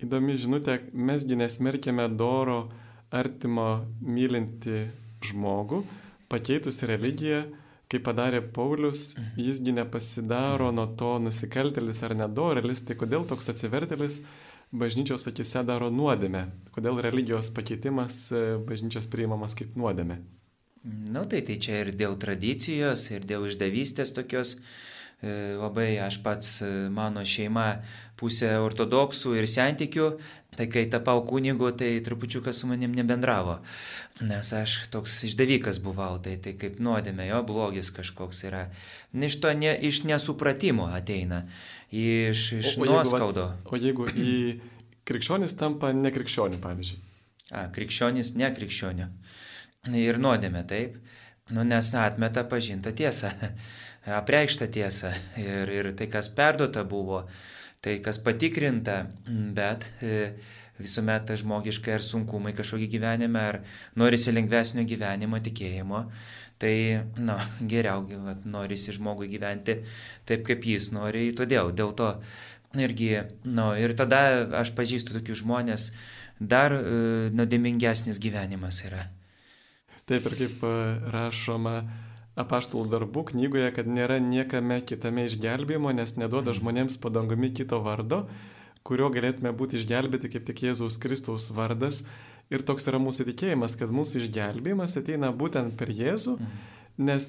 [0.00, 2.68] Įdomi žinutė, mesgi nesmerkėme doro
[3.10, 4.84] artimo mylinti
[5.26, 5.82] žmogų,
[6.30, 7.42] pakeitusi religiją,
[7.88, 14.20] kaip padarė Paulius, jisgi nepasidaro nuo to nusikaltelis ar nedorelis, tai kodėl toks atsivertelis
[14.72, 16.46] bažnyčios akise daro nuodėmę?
[16.74, 20.20] Kodėl religijos pakeitimas e, bažnyčios priimamas kaip nuodėmė?
[20.84, 24.58] Nu, tai, tai čia ir dėl tradicijos, ir dėl išdavystės tokios.
[25.18, 27.80] E, Labai aš pats, e, mano šeima,
[28.20, 30.12] pusė ortodoksų ir sentikių,
[30.58, 33.58] tai kai tapau kunigu, tai trupučiuką su manim nebendravo.
[34.22, 38.64] Nes aš toks išdavikas buvau, tai, tai kaip nuodėmė, jo blogis kažkoks yra.
[39.14, 41.44] Iš to ne, iš nesupratimo ateina,
[41.90, 43.48] iš, iš O- o jeigu nuoskaudo.
[43.70, 44.32] O jeigu į
[45.08, 47.02] krikščionis tampa nekrikščionių, pavyzdžiui.
[47.50, 49.06] A, krikščionis, ne krikščionių.
[49.96, 50.98] Ir nuodėmė, taip.
[51.48, 53.30] Nu, nes atmeta pažintą tiesą,
[54.20, 55.14] apreikštą tiesą.
[55.40, 57.22] Ir, ir tai, kas perduota buvo,
[57.84, 59.00] tai, kas patikrinta,
[59.56, 60.34] bet e,
[60.78, 63.60] visuomet ta žmogiška ar sunkumai kažkokį gyvenime, ar
[63.98, 66.04] norisi lengvesnio gyvenimo, tikėjimo,
[66.60, 66.74] tai,
[67.16, 67.38] na,
[67.72, 69.80] geriau vat, norisi žmogui gyventi
[70.28, 72.12] taip, kaip jis nori, todėl, dėl to
[72.76, 73.14] irgi,
[73.48, 75.92] na, ir tada aš pažįstu tokius žmonės,
[76.38, 76.82] dar e,
[77.32, 79.08] nuodėmingesnis gyvenimas yra.
[80.08, 80.74] Taip ir kaip e,
[81.12, 81.82] rašoma
[82.38, 88.22] apaštalų darbų knygoje, kad nėra niekame kitame išgelbėjimo, nes neduoda žmonėms padangumi kito vardo,
[88.86, 92.04] kurio galėtume būti išgelbėti kaip tik Jėzaus Kristaus vardas.
[92.48, 96.38] Ir toks yra mūsų tikėjimas, kad mūsų išgelbėjimas ateina būtent per Jėzų,
[97.04, 97.26] nes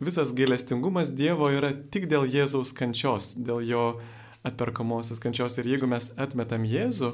[0.00, 3.84] visas gailestingumas Dievo yra tik dėl Jėzaus kančios, dėl jo
[4.48, 5.58] atperkamosios kančios.
[5.60, 7.12] Ir jeigu mes atmetam Jėzų,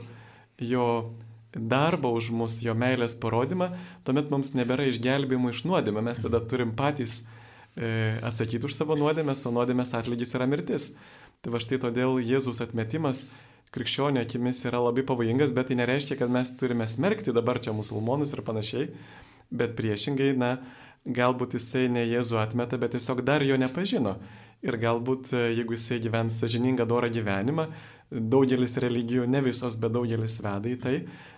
[0.71, 0.87] jo
[1.55, 3.71] darbą už mus, jo meilės parodymą,
[4.05, 7.23] tuomet mums nebėra išgelbėjimo iš nuodėmę, mes tada turim patys
[7.77, 10.93] e, atsakyti už savo nuodėmės, o nuodėmės atlygis yra mirtis.
[11.41, 13.29] Tai va štai todėl Jėzus atmetimas
[13.75, 18.33] krikščionio akimis yra labai pavojingas, bet tai nereiškia, kad mes turime smerkti dabar čia musulmonus
[18.35, 18.89] ir panašiai,
[19.51, 20.57] bet priešingai, na,
[21.09, 24.17] galbūt jisai ne Jėzų atmeta, bet tiesiog dar jo nepažino.
[24.65, 27.69] Ir galbūt, e, jeigu jisai gyvens sažiningą dorą gyvenimą,
[28.11, 30.95] daugelis religijų, ne visos, bet daugelis veda į tai,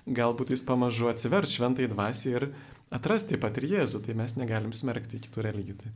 [0.06, 2.46] galbūt jis pamažu atsivers šventai dvasiai ir
[2.94, 5.80] atras taip pat ir Jėzų, tai mes negalim smerkti kitų religijų.
[5.82, 5.92] Tai.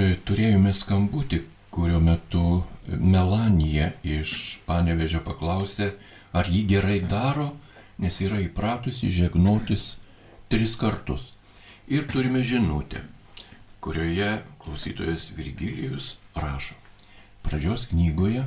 [0.00, 5.92] E, Turėjome skambutį, kurio metu Melanija iš Panevežio paklausė,
[6.32, 7.52] ar jį gerai daro,
[8.00, 9.96] nes yra įpratusi žegnotis
[10.52, 11.32] tris kartus.
[11.86, 13.04] Ir turime žinutę,
[13.84, 16.74] kurioje klausytojas Virgilijus rašo.
[17.46, 18.42] Pradžios knygoje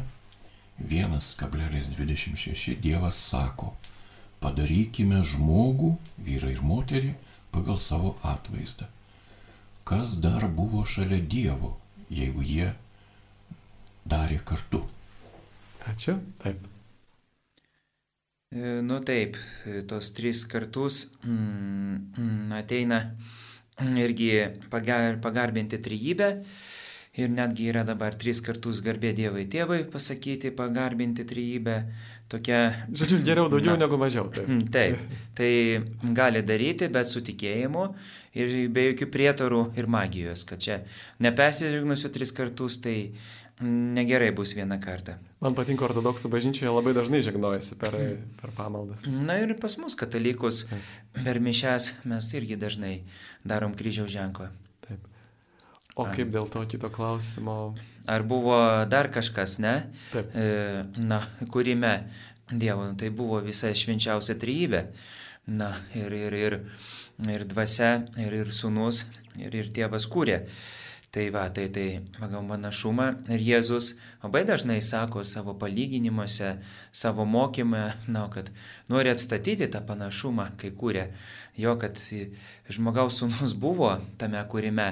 [0.87, 3.73] 1,26 Dievas sako,
[4.43, 5.91] padarykime žmogų,
[6.23, 7.13] vyrą ir moterį,
[7.51, 8.87] pagal savo atvaizdą.
[9.83, 11.75] Kas dar buvo šalia Dievo,
[12.13, 12.71] jeigu jie
[14.05, 14.83] darė kartu?
[15.89, 16.19] Ačiū.
[16.43, 16.67] Taip.
[18.51, 23.01] E, Nu taip, e, tos trys kartus mm, mm, ateina
[23.79, 24.31] irgi
[24.69, 26.29] pagar, pagarbinti trejybę.
[27.17, 31.77] Ir netgi yra dabar tris kartus garbė Dievai tėvai pasakyti, pagarbinti trejybę.
[32.29, 32.59] Tokia.
[32.93, 33.87] Žodžiu, geriau daugiau Na.
[33.87, 34.27] negu mažiau.
[34.29, 34.45] Taip.
[34.45, 34.99] Mm, Taip,
[35.33, 35.49] tai
[36.13, 37.87] gali daryti, bet su tikėjimu
[38.37, 40.83] ir be jokių prietarų ir magijos, kad čia
[41.25, 42.95] nepesižignusiu tris kartus, tai
[43.65, 45.17] negerai bus vieną kartą.
[45.41, 47.97] Man patinka ortodoksų bažnyčioje labai dažnai žegnojasi per,
[48.39, 49.03] per pamaldas.
[49.09, 50.67] Na ir pas mus katalikus
[51.17, 52.99] per mišes mes irgi dažnai
[53.43, 54.53] darom kryžiaus ženklą.
[55.99, 57.75] O kaip dėl to kito klausimo?
[58.09, 58.57] Ar buvo
[58.89, 59.75] dar kažkas, ne?
[60.13, 60.33] Taip.
[60.33, 61.21] E, na,
[61.51, 61.93] kūrime
[62.49, 64.87] Dievo, nu, tai buvo visa švenčiausia trybė.
[65.49, 66.55] Na, ir, ir, ir,
[67.29, 69.03] ir dvasia, ir, ir sunus,
[69.37, 70.43] ir, ir tėvas kūrė.
[71.09, 71.85] Tai va, tai, tai
[72.19, 76.51] pagal panašumą ir Jėzus labai dažnai sako savo palyginimuose,
[76.93, 77.81] savo mokymą,
[78.13, 78.51] na, kad
[78.93, 81.07] nori atstatyti tą panašumą, kai kūrė
[81.59, 81.99] jo, kad
[82.69, 83.91] žmogaus sunus buvo
[84.21, 84.89] tame kūrime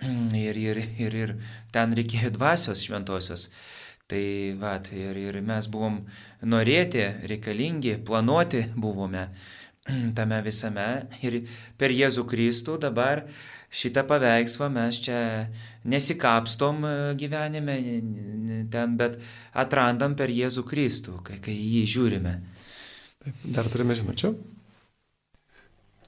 [0.46, 1.34] ir, ir, ir, ir
[1.74, 3.50] ten reikėjo dvasios šventosios.
[4.06, 4.22] Tai
[4.60, 5.98] va, tai ir, ir mes buvom
[6.46, 9.26] norėti, reikalingi, planuoti buvome
[10.18, 10.88] tame visame
[11.26, 11.42] ir
[11.78, 13.24] per Jėzų Kristų dabar
[13.76, 15.20] šitą paveikslą mes čia
[15.90, 17.76] nesikapstom e, gyvenime
[18.72, 19.18] ten, bet
[19.54, 22.36] atrandam per Jėzų Kristų, kai, kai jį žiūrime.
[23.24, 23.48] Taip.
[23.58, 24.32] Dar turime žinučių?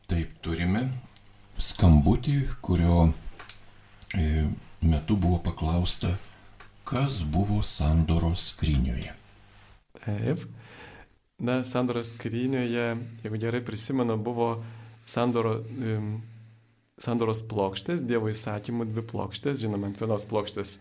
[0.09, 0.87] Taip, turime
[1.61, 3.11] skambutį, kurio
[4.17, 4.47] e,
[4.81, 6.15] metu buvo paklausta,
[6.89, 9.13] kas buvo sandoros skrinioje.
[9.99, 10.47] Taip.
[11.45, 12.87] Na, sandoros skrynioje,
[13.21, 14.47] jeigu gerai prisimenu, buvo
[15.05, 15.59] sandoro,
[17.05, 19.61] sandoros plokštės, Dievo įsakymų dvi plokštės.
[19.61, 20.79] Žinoma, ant vienos plokštės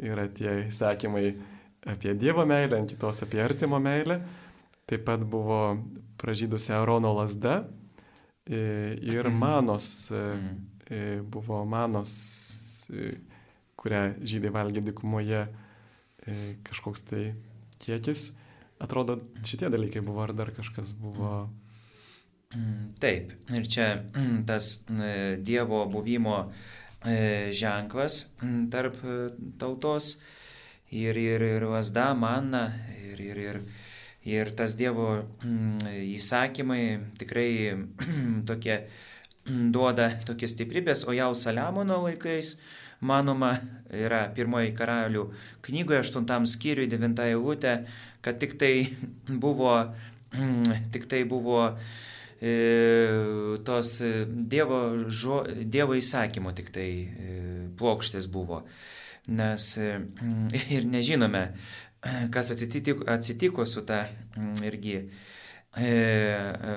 [0.00, 1.26] yra tie įsakymai
[1.92, 4.22] apie Dievo meilę, ant kitos apie artimo meilę.
[4.88, 5.60] Taip pat buvo
[6.24, 7.60] pražydusi Arono lasda
[8.46, 9.38] ir Mhm.
[9.38, 10.56] manos, e, Mm.
[10.90, 13.14] e, buvo manos, e,
[13.76, 15.48] kurią žydai valgė dikumoje
[16.26, 17.34] e, kažkoks tai
[17.78, 18.32] kiekis.
[18.80, 21.48] Atrodo, šitie dalykai buvo, ar dar kažkas buvo.
[22.54, 26.52] Mm, Taip, ir čia mm, tas e, Dievo buvimo
[27.04, 30.20] e, ženklas mm, tarp e, tautos
[30.90, 32.66] ir, ir, ir vasda, manna
[33.00, 33.62] ir, ir, ir, ir
[34.56, 36.84] tas Dievo mm, įsakymai
[37.18, 37.74] tikrai
[38.48, 38.76] tokie
[39.46, 42.60] mm, duoda tokias stiprybės, o jau Saliamono laikais,
[43.02, 43.56] manoma,
[43.90, 45.26] yra pirmoji karalių
[45.66, 47.82] knygoje, aštuntam skyriui, devinta eilutė,
[48.22, 48.94] kad tik tai
[49.26, 49.74] buvo,
[50.30, 51.66] mm, tik tai buvo
[52.38, 57.36] e, tos Dievo, žo, dievo įsakymo tik tai e,
[57.78, 58.62] plokštės buvo.
[59.26, 59.66] Nes
[60.74, 61.48] ir nežinome,
[62.30, 64.06] kas atsitiko, atsitiko su ta
[64.36, 66.76] mm, irgi e, e,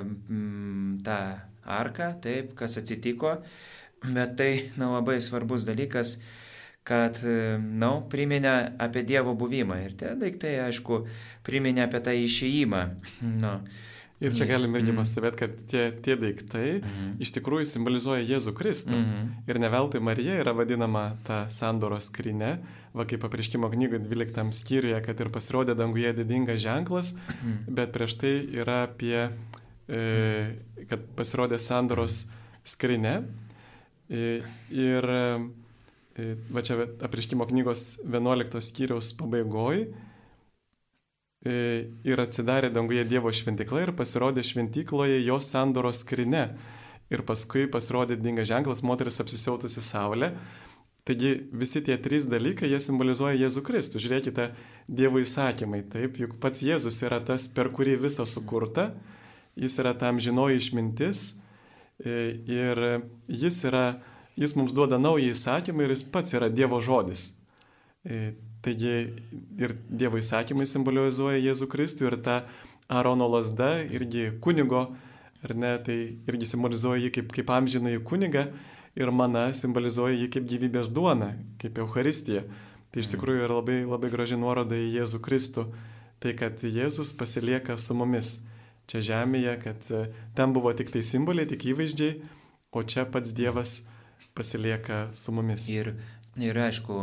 [1.04, 1.20] ta
[1.66, 3.40] arka, taip, kas atsitiko,
[4.06, 6.20] bet tai na, labai svarbus dalykas,
[6.86, 9.80] kad, e, na, priminė apie Dievo buvimą.
[9.88, 11.02] Ir tie daiktai, aišku,
[11.46, 12.84] priminė apie tą išėjimą.
[13.42, 13.58] Nu,
[14.26, 14.98] Ir čia galime irgi Mm.
[14.98, 17.22] pastebėti, kad tie, tie daiktai Mhm.
[17.22, 18.98] iš tikrųjų simbolizuoja Jėzų Kristų.
[18.98, 19.30] Mhm.
[19.48, 22.58] Ir ne veltui Marija yra vadinama ta sandoros skrinė,
[22.96, 27.76] va kaip paprieškimo knygoje 12 skyriuje, kad ir pasirodė danguje didingas ženklas, Mhm.
[27.76, 29.30] bet prieš tai yra apie,
[29.88, 30.56] e,
[30.90, 32.28] kad pasirodė sandoros
[32.66, 33.24] skrinė.
[34.10, 34.42] E,
[34.72, 35.04] Ir
[36.18, 39.88] e, va čia apriškimo knygos 11 skyriaus pabaigoje
[41.46, 46.48] ir atsidarė danguje Dievo šventikla ir pasirodė šventikloje jo sandoros skrinė.
[47.14, 50.32] Ir paskui pasirodė dingas ženklas, moteris apsisiautusi saulė.
[51.06, 54.02] Taigi visi tie trys dalykai, jie simbolizuoja Jėzų Kristų.
[54.02, 54.48] Žiūrėkite,
[54.90, 55.84] Dievo įsakymai.
[55.94, 58.88] Taip, juk pats Jėzus yra tas, per kurį visa sukurta.
[59.54, 61.36] Jis yra tam žinoji išmintis.
[62.02, 62.82] e, Ir
[63.30, 64.02] jis yra,
[64.36, 67.36] jis mums duoda naują įsakymą ir jis pats yra Dievo žodis.
[68.66, 68.94] Taigi
[69.62, 72.38] ir Dievo įsakymai simbolizuoja Jėzų Kristų ir ta
[72.90, 74.88] Arono lasda irgi kunigo,
[75.46, 75.98] ar ne, tai
[76.30, 78.48] irgi simbolizuoja jį kaip, kaip amžinai kunigą
[78.98, 82.46] ir mana simbolizuoja jį kaip gyvybės duona, kaip Euharistija.
[82.90, 85.66] Tai iš tikrųjų yra labai, labai graži nuoroda į Jėzų Kristų.
[86.24, 88.38] Tai kad Jėzus pasilieka su mumis
[88.90, 90.06] čia žemėje, kad e,
[90.38, 92.22] ten buvo tik tai simboliai, tik įvaizdžiai,
[92.72, 93.82] o čia pats Dievas
[94.38, 95.68] pasilieka su mumis.
[95.74, 95.96] Ir,
[96.42, 97.00] ir aišku,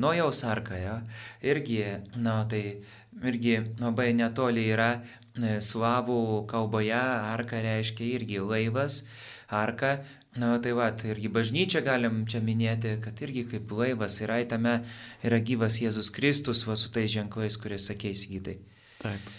[0.00, 0.96] Nojaus arka, ja,
[1.44, 1.82] irgi,
[2.16, 2.80] na, tai
[3.22, 6.98] irgi labai netoli yra e, slavų kalboje,
[7.34, 9.04] arka reiškia irgi laivas,
[9.52, 9.98] arka,
[10.36, 14.80] na, tai va, tai irgi bažnyčia galim čia minėti, kad irgi kaip laivas yra, tame
[15.22, 18.58] yra gyvas Jėzus Kristus, va su tais ženklais, kurie sakėjai įgytai.
[19.04, 19.32] Taip.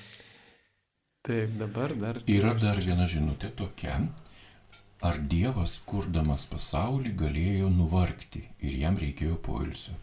[1.26, 2.22] Taip, dabar dar.
[2.30, 3.97] Yra dar viena žinutė tokia.
[5.06, 9.94] Ar Dievas, kurdamas pasaulį, galėjo nuvargti ir jam reikėjo poilsio?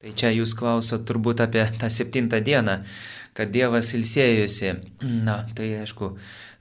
[0.00, 2.78] Tai čia jūs klausot turbūt apie tą septintą dieną,
[3.36, 4.72] kad Dievas ilsėjusi.
[5.26, 6.14] Na, tai aišku,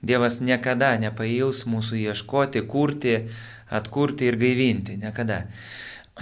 [0.04, 3.16] Dievas niekada nepajaus mūsų ieškoti, kurti,
[3.80, 4.98] atkurti ir gaivinti.
[5.00, 5.46] Niekada.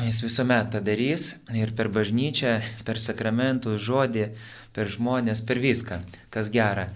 [0.03, 2.53] Jis visuomet tą darys ir per bažnyčią,
[2.85, 4.29] per sakramentų žodį,
[4.73, 5.99] per žmonės, per viską,
[6.33, 6.87] kas gera,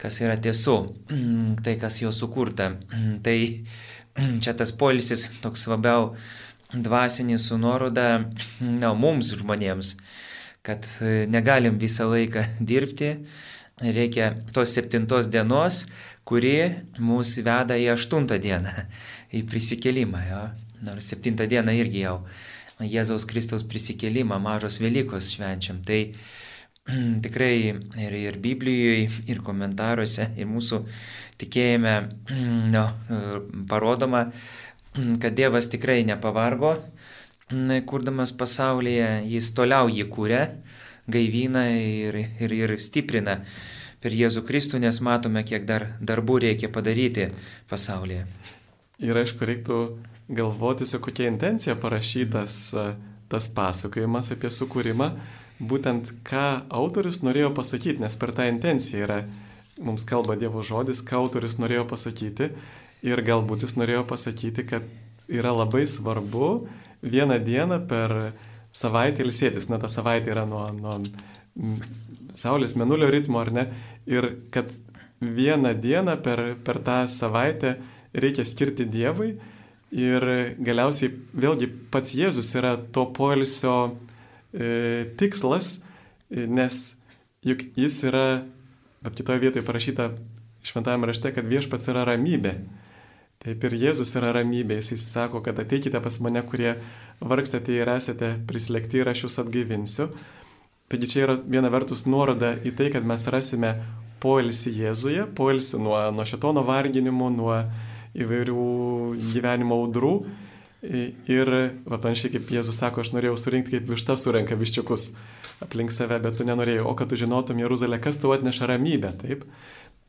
[0.00, 0.76] kas yra tiesų,
[1.64, 2.72] tai kas jo sukurta.
[3.24, 3.36] Tai
[4.42, 6.14] čia tas polisis toks labiau
[6.72, 8.24] dvasinis su nuoroda
[8.60, 9.96] na, mums žmonėms,
[10.66, 13.14] kad e, negalim visą laiką dirbti,
[13.80, 15.84] reikia tos septintos dienos,
[16.28, 16.54] kuri
[17.00, 18.74] mūsų veda į aštuntą dieną,
[19.36, 20.24] į prisikelimą.
[20.30, 20.42] Jo.
[20.80, 22.22] Nors septintą dieną irgi jau
[22.80, 25.82] Jėzaus Kristaus prisikelimą, mažos Velykos švenčiam.
[25.84, 25.98] Tai
[27.24, 30.82] tikrai ir, ir Biblijoje, ir komentaruose, ir mūsų
[31.40, 31.94] tikėjime
[32.74, 32.84] no,
[33.70, 34.26] parodoma,
[35.22, 36.76] kad Dievas tikrai nepavargo,
[37.90, 40.44] kurdamas pasaulyje, jis toliau jį kūrė,
[41.10, 43.40] gaivina ir, ir, ir stiprina
[44.00, 47.26] per Jėzų Kristų, nes matome, kiek dar darbų reikia padaryti
[47.68, 48.22] pasaulyje.
[49.02, 49.80] Ir aišku, reiktų
[50.30, 52.56] galvoti, su kokia intencija parašytas
[53.30, 55.10] tas pasakojimas apie sukūrimą,
[55.60, 59.18] būtent ką autorius norėjo pasakyti, nes per tą intenciją yra,
[59.80, 62.50] mums kalba Dievo žodis, ką autorius norėjo pasakyti.
[63.06, 64.84] Ir galbūt jis norėjo pasakyti, kad
[65.30, 66.50] yra labai svarbu
[67.00, 68.34] vieną dieną per
[68.76, 70.98] savaitę ilsėtis, na ta savaitė yra nuo, nuo
[72.30, 73.64] Saulės menulio ritmo ar ne,
[74.06, 74.70] ir kad
[75.20, 77.74] vieną dieną per, per tą savaitę
[78.14, 79.34] reikia skirti Dievui.
[79.90, 80.22] Ir
[80.62, 83.96] galiausiai vėlgi pats Jėzus yra to poilsio
[84.52, 85.78] tikslas,
[86.30, 86.80] e, nes
[87.46, 88.42] juk jis yra,
[89.04, 90.10] bet kitoje vietoje parašyta
[90.66, 92.56] šventajame rašte, kad viešpats yra ramybė.
[93.40, 96.74] Taip ir Jėzus yra ramybė, jis sako, kad ateikite pas mane, kurie
[97.24, 100.10] vargstate ir esate prislėgti ir aš jūs atgaivinsiu.
[100.90, 103.76] Taigi čia yra viena vertus nuoroda į tai, kad mes rasime
[104.20, 107.56] poilsį Jėzuje, poilsį nuo, nuo šetono varginimų, nuo
[108.18, 108.64] įvairių
[109.32, 110.14] gyvenimo audrų.
[110.80, 111.50] Ir,
[111.84, 115.10] va, panašiai kaip Jėzus sako, aš norėjau surinkti kaip višta surenka viščiukus
[115.60, 119.44] aplink save, bet tu nenorėjai, o kad tu žinotum Jeruzalę, kas tau atneša ramybę, taip?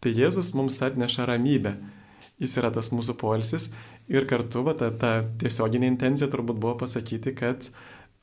[0.02, 1.76] Tai Jėzus mums atneša ramybę.
[2.42, 3.68] Jis yra tas mūsų poilsis
[4.10, 5.12] ir kartu va, ta, ta
[5.44, 7.68] tiesioginė intencija turbūt buvo pasakyti, kad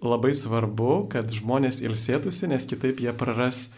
[0.02, 3.68] labai svarbu, kad žmonės ilsėtųsi, nes kitaip jie praras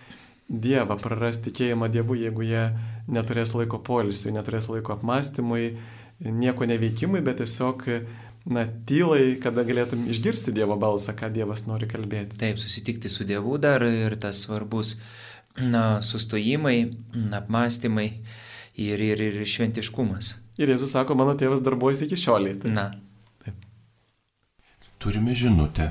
[0.50, 2.64] Dievą, praras tikėjimą Dievu, jeigu jie
[3.06, 5.76] neturės laiko poilsiui, neturės laiko apmąstymui,
[6.26, 7.84] nieko neveikimui, bet tiesiog,
[8.46, 12.38] na, tylai, kada galėtum išgirsti Dievo balsą, ką Dievas nori kalbėti.
[12.40, 14.96] Taip, susitikti su Dievu dar ir tas svarbus,
[15.58, 16.78] na, sustojimai,
[17.40, 18.08] apmąstymai
[18.80, 20.34] ir, ir, ir šventiškumas.
[20.60, 22.58] Ir Jėzus sako, mano tėvas darbuojasi iki šioliai.
[22.60, 22.90] Tai Na,
[25.00, 25.90] Turime žinutę.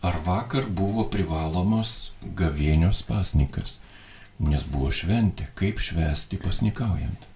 [0.00, 1.90] Ar vakar buvo privalomas
[2.24, 3.74] gavėnios pasnikas?
[4.40, 7.26] Nes buvo šventė, kaip švesti pasnikaujant.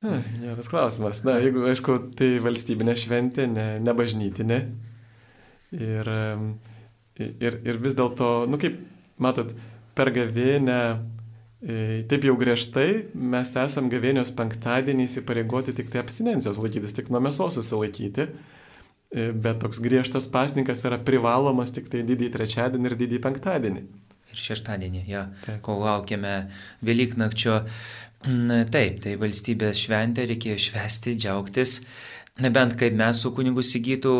[0.00, 1.20] Na, geras klausimas.
[1.26, 4.60] Na, jeigu, aišku, tai valstybinė šventė, ne, ne bažnytinė.
[5.76, 6.08] Ir,
[7.20, 8.80] ir, ir vis dėlto, nu kaip
[9.20, 9.52] matot,
[9.94, 10.80] per gavėnę
[12.08, 17.58] taip jau griežtai mes esam gavėnios penktadienį įsipareigoti tik tai abstinencijos laikytis, tik nuo mėsos
[17.58, 18.30] susilaikyti.
[19.10, 23.82] Bet toks griežtas pasninkas yra privalomas tik tai didįjį trečiadienį ir didįjį penktadienį.
[24.30, 25.58] Ir šeštadienį, ja, Taip.
[25.66, 26.34] kol laukiame
[26.86, 27.64] Velyknakčio.
[28.20, 31.78] Taip, tai valstybės šventė reikėjo švesti, džiaugtis.
[32.40, 34.12] Nebent kaip mes su kunigu Sigytų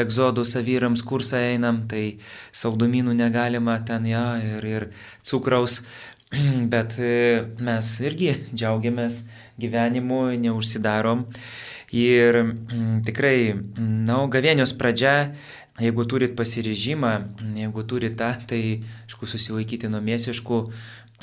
[0.00, 2.20] egzodų savyrams kursą einam, tai
[2.52, 4.86] saldumynų negalima ten, ja, ir, ir
[5.24, 5.80] cukraus.
[6.72, 9.22] Bet e, mes irgi džiaugiamės
[9.60, 11.24] gyvenimu, neužsidarom.
[11.96, 15.32] Ir mm, tikrai, na, gavėnios pradžia,
[15.80, 17.16] jeigu turit pasiryžimą,
[17.56, 18.62] jeigu turit tą, tai,
[19.08, 20.64] aišku, susilaikyti nuo mėsiškų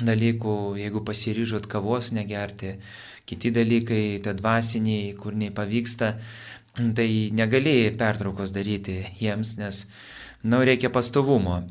[0.01, 2.75] dalykų, jeigu pasiryžot kavos negerti,
[3.27, 6.13] kiti dalykai, tie dvasiniai, kur nepavyksta,
[6.97, 9.87] tai negali pertraukos daryti jiems, nes,
[10.45, 11.61] na, reikia pastovumo,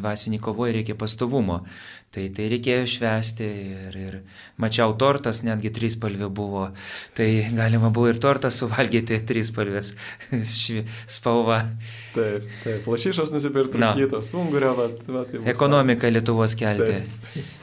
[0.00, 1.64] dvasinį kovoje reikia pastovumo.
[2.10, 4.14] Tai tai reikėjo švesti ir, ir
[4.58, 6.64] mačiau tortas, netgi trys palvė buvo.
[7.14, 9.92] Tai galima buvo ir tortą suvalgyti trys palvės
[11.18, 11.60] spalva.
[12.16, 13.92] Taip, taip, lašišos nusipirkti, Na.
[13.94, 16.98] kitos, ungurio, va, va, tai bus Ekonomiką Lietuvos kelti.
[16.98, 17.59] Taip.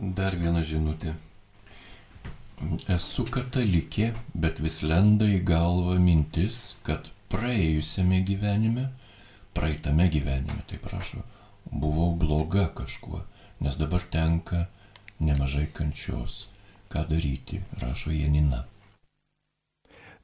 [0.00, 1.10] Dar viena žinutė.
[2.88, 8.86] Esu katalikė, bet vis lenda į galvą mintis, kad praėjusiame gyvenime,
[9.52, 11.20] praeitame gyvenime, tai prašau,
[11.68, 13.20] buvau bloga kažkuo,
[13.60, 14.66] nes dabar tenka
[15.20, 16.46] nemažai kančios.
[16.88, 18.64] Ką daryti, rašo Janina.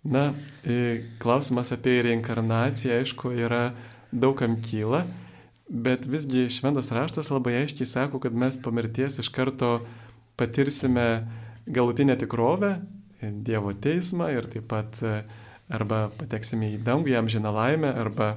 [0.09, 0.33] Na,
[0.65, 3.75] e, klausimas apie reinkarnaciją, aišku, yra
[4.09, 5.05] daugam kyla,
[5.69, 9.81] bet visgi šventas raštas labai aiškiai sako, kad mes po mirties iš karto
[10.37, 11.27] patirsime
[11.67, 12.77] galutinę tikrovę,
[13.23, 15.23] Dievo teismą ir taip pat e,
[15.73, 18.35] arba pateksime į dangų, jam žiną laimę, arba,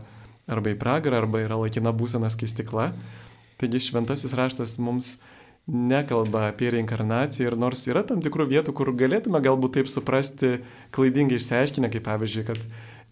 [0.47, 2.93] arba į pragarą, arba yra laikina būsena skaistikla.
[3.60, 5.18] Taigi šventasis raštas mums
[5.68, 10.56] nekalba apie reinkarnaciją ir nors yra tam tikrų vietų, kur galėtume galbūt taip suprasti
[10.95, 12.64] klaidingai išsiaiškinę, kaip pavyzdžiui, kad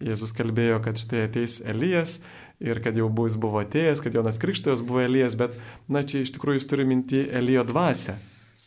[0.08, 2.20] Jėzus kalbėjo, kad štai ateis Elijas
[2.60, 5.54] ir kad jau buvo, jis buvo atėjęs, kad Jonas Krikštojas buvo Elijas, bet
[5.90, 8.16] na čia iš tikrųjų jis turi minti Elijo dvasę.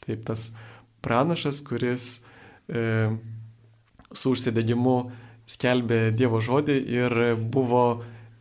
[0.05, 0.51] Taip tas
[1.03, 2.05] pranašas, kuris
[2.71, 3.11] e,
[4.13, 4.97] su užsidegimu
[5.49, 7.17] skelbė Dievo žodį ir
[7.51, 7.85] buvo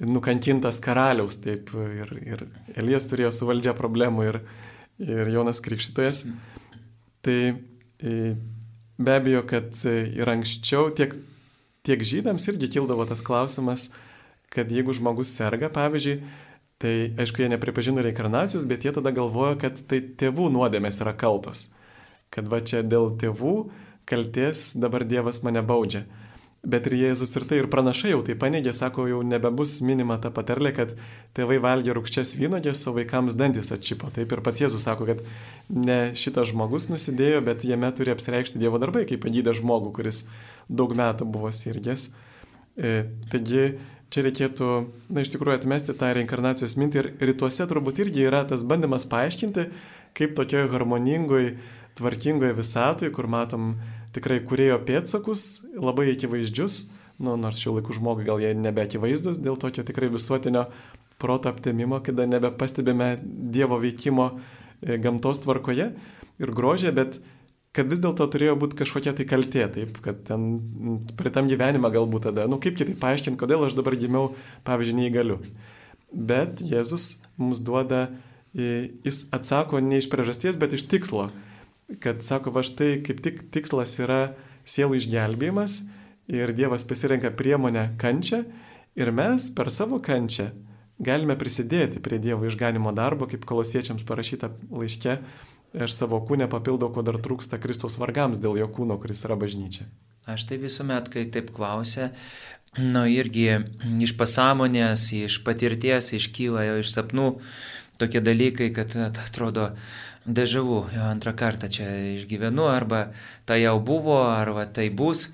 [0.00, 2.44] nukankintas karaliaus, taip, ir, ir
[2.78, 4.38] Elijas turėjo su valdžia problemų ir,
[5.02, 6.24] ir Jonas Krikštytojas.
[7.26, 8.14] Tai e,
[9.00, 11.18] be abejo, kad ir anksčiau tiek,
[11.84, 13.90] tiek žydams irgi kildavo tas klausimas,
[14.50, 16.20] kad jeigu žmogus serga, pavyzdžiui,
[16.80, 21.68] tai aišku, jie nepripažino reinkarnacijos, bet jie tada galvoja, kad tai tėvų nuodėmės yra kaltos.
[22.32, 23.54] Kad va čia dėl tėvų
[24.08, 26.06] kalties dabar Dievas mane baudžia.
[26.60, 30.28] Bet ir Jėzus ir tai ir pranašai jau tai paneigė, sako, jau nebebus minima ta
[30.34, 30.90] patarlė, kad
[31.36, 34.10] tėvai valgė rūkščias vynogės, o vaikams dantis atčipo.
[34.12, 35.22] Taip ir pats Jėzus sako, kad
[35.72, 40.26] ne šitas žmogus nusidėjo, bet jame turi apsireikšti Dievo darbai, kaip pagydė žmogų, kuris
[40.68, 42.10] daug metų buvo sirgęs.
[42.76, 42.92] E,
[43.32, 43.64] taigi
[44.10, 44.68] čia reikėtų,
[45.12, 49.68] na iš tikrųjų, atmesti tą reinkarnacijos mintį ir rytuose turbūt irgi yra tas bandymas paaiškinti,
[50.18, 51.54] kaip tokioje harmoningoje,
[51.98, 53.74] tvarkingoje visatoje, kur matom
[54.14, 56.80] tikrai kurėjo pėtsakus, labai akivaizdžius,
[57.22, 60.66] nu, nors šių laikų žmogui gal jie nebeakivaizdus, dėl tokio tikrai visuotinio
[61.20, 65.90] proto aptemimo, kada nebepastebime Dievo veikimo e, gamtos tvarkoje
[66.40, 67.20] ir grožė, bet
[67.76, 72.30] kad vis dėlto turėjo būti kažkokia tai kaltė, taip, kad ten prie tam gyvenimą galbūt
[72.30, 74.32] tada, nu kaip kitaip paaiškinti, kodėl aš dabar gimiau,
[74.66, 75.38] pavyzdžiui, neįgaliu.
[76.10, 78.08] Bet Jėzus mums duoda,
[78.54, 81.28] jis atsako ne iš priežasties, bet iš tikslo
[81.98, 84.34] kad sako, va štai kaip tik tikslas yra
[84.68, 85.80] sielų išgelbėjimas
[86.30, 88.44] ir Dievas pasirenka priemonę kančią
[88.98, 90.50] ir mes per savo kančią
[91.00, 95.16] galime prisidėti prie Dievo išganimo darbo, kaip kolosiečiams parašyta laiške,
[95.74, 99.86] aš savo kūnę papildau, ko dar trūksta Kristaus vargams dėl jo kūno, kuris yra bažnyčia.
[100.28, 102.10] Aš tai visuomet, kai taip klausia,
[102.78, 103.46] nu irgi
[104.04, 107.28] iš pasąmonės, iš patirties iškyla jo iš sapnų
[108.00, 109.70] tokie dalykai, kad atrodo,
[110.24, 113.08] dežavų, jo antrą kartą čia išgyvenu, arba
[113.48, 115.30] tai jau buvo, arba tai bus.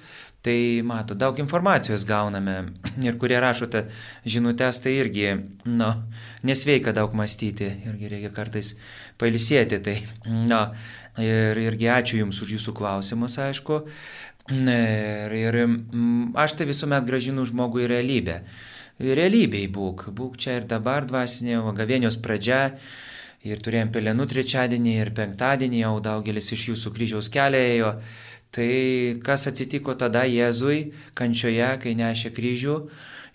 [0.47, 0.55] Tai
[0.87, 2.53] mato, daug informacijos gauname
[3.03, 3.89] ir kurie rašote
[4.23, 5.33] žinutės, tai irgi,
[5.67, 5.89] nu,
[6.47, 8.77] nesveika daug mąstyti, irgi reikia kartais
[9.21, 9.81] pailsėti.
[9.85, 10.61] Tai, nu,
[11.23, 13.83] ir, irgi ačiū Jums už Jūsų klausimus, aišku.
[14.55, 15.61] Ir, ir
[16.39, 18.41] aš tai visuomet gražinu žmogui į realybę.
[19.03, 22.77] Realybėj būk, būk čia ir dabar dvasinė, gavėnios pradžia.
[23.47, 27.91] Ir turėjom pelenų trečiadienį ir penktadienį, jau daugelis iš jūsų kryžiaus kelią ėjo.
[28.57, 28.71] Tai
[29.27, 32.77] kas atsitiko tada Jėzui kančioje, kai nešė kryžių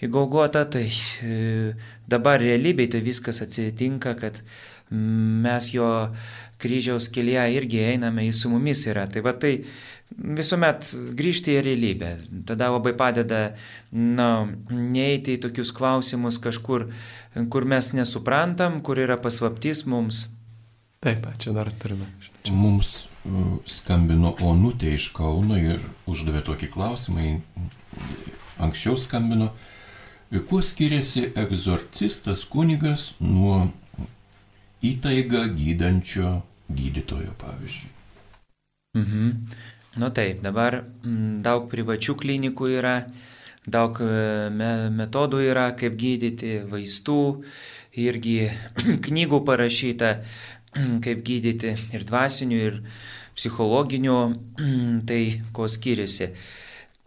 [0.01, 1.75] į Golgotą, tai e,
[2.09, 4.41] dabar realybėje tai viskas atsitinka, kad
[4.91, 5.87] mes jo
[6.61, 9.07] kryžiaus kelyje irgi einame, jis su mumis yra.
[9.09, 9.55] Tai va tai
[10.11, 12.11] visuomet grįžti į realybę.
[12.47, 13.41] Tada labai padeda
[13.91, 16.89] na, neiti į tokius klausimus kažkur,
[17.53, 20.25] kur mes nesuprantam, kur yra paslaptis mums.
[21.01, 22.05] Taip, čia dar turime.
[22.53, 27.39] Mums uh, skambino Onutė iš Kauno ir uždavė tokį klausimą,
[28.61, 29.49] anksčiau skambino,
[30.49, 33.71] kuo skiriasi egzorcistas kunigas nuo
[34.85, 36.41] įtaiga gydančio
[36.71, 37.91] gydytojo, pavyzdžiui.
[38.97, 39.29] Mhm.
[39.95, 42.95] Nu taip, dabar mm, daug privačių klinikų yra,
[43.67, 47.43] daug e, me metodų yra, kaip gydyti, vaistų,
[47.99, 48.37] irgi
[49.07, 50.13] knygų parašyta,
[51.05, 52.79] kaip gydyti ir dvasinių, ir
[53.35, 54.17] psichologinių,
[55.11, 55.21] tai
[55.51, 56.31] ko skiriasi.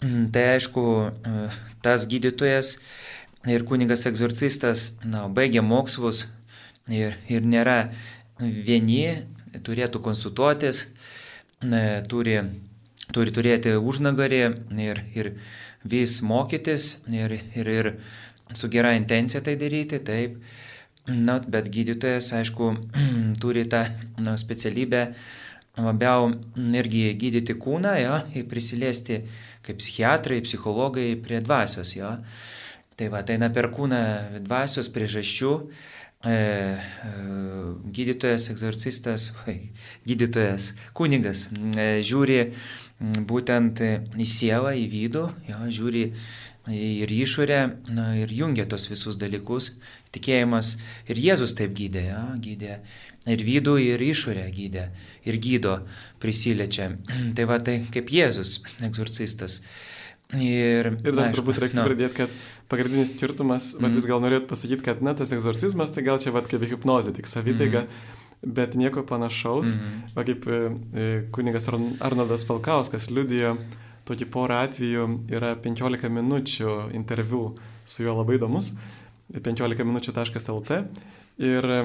[0.05, 1.49] Tai aišku, e,
[1.85, 2.77] tas gydytojas
[3.49, 6.27] ir kunigas egzorcistas, na, baigia mokslus
[6.93, 7.78] ir, ir nėra
[8.40, 9.24] vieni,
[9.65, 10.89] turėtų konsultuotis,
[12.11, 12.39] turi,
[13.15, 14.43] turi turėti užnagarį
[14.82, 15.32] ir, ir
[15.85, 17.90] vis mokytis ir, ir, ir
[18.55, 20.39] su gera intencija tai daryti, taip.
[21.05, 22.70] Na, bet gydytojas, aišku,
[23.43, 23.82] turi tą
[24.24, 25.11] na, specialybę
[25.77, 29.19] labiau irgi gydyti kūną, jo, ir prisiliesti
[29.65, 32.15] kaip psichiatrai, psichologai prie dvasios, jo.
[32.97, 34.01] Tai va, tai eina per kūną
[34.47, 36.04] dvasios priežasčių, e, e,
[37.95, 39.33] gydytojas, egzorcistas,
[40.09, 42.41] gydytojas, kunigas e, žiūri
[43.29, 46.05] būtent į sielą, į vidų, jo, žiūri
[46.73, 47.61] ir išorę
[47.93, 49.75] na, ir jungia tos visus dalykus.
[50.15, 50.77] Tikėjimas
[51.11, 52.79] ir Jėzus taip gydė, ja, gydė
[53.29, 54.89] ir vidų, ir išorę gydė,
[55.29, 55.79] ir gydo
[56.23, 56.95] prisiliečia.
[57.37, 59.63] tai va tai kaip Jėzus, egzorcistas.
[60.35, 62.33] Ir, Ir dar aišku, turbūt reiktų nu, pridėti, kad
[62.69, 63.85] pagrindinis skirtumas, mm.
[63.85, 67.15] bet jūs gal norėtumėt pasakyti, kad na, tas egzorcizmas tai gal čia vat kaip hipnozė,
[67.16, 68.53] tik savitaiga, mm.
[68.59, 69.77] bet nieko panašaus.
[69.78, 70.05] Mhm.
[70.16, 70.61] Va kaip e,
[71.05, 73.57] e, kunigas Arn- Arnoldas Falkauskas liudijo,
[74.09, 77.55] tokį porą atvejų yra 15 minučių interviu
[77.89, 78.74] su juo labai įdomus,
[79.35, 80.81] 15 minučių.lt.
[81.45, 81.78] Ir e,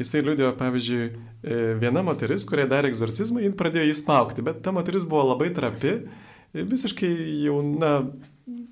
[0.00, 1.02] jisai liudijo, pavyzdžiui,
[1.46, 5.52] e, viena moteris, kuriai darė egzorcizmą, jin pradėjo jį smaukti, bet ta moteris buvo labai
[5.54, 6.00] trapi,
[6.56, 7.10] visiškai
[7.44, 7.92] jauna,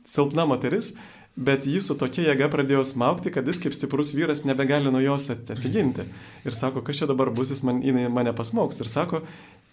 [0.09, 0.95] silpna moteris,
[1.37, 5.31] bet jį su tokia jėga pradėjo smaukti, kad jis kaip stiprus vyras nebegali nuo jos
[5.35, 6.05] at- atsiginti.
[6.47, 7.81] Ir sako, kas čia dabar bus, jis man,
[8.15, 8.79] mane pasmauks.
[8.81, 9.23] Ir sako,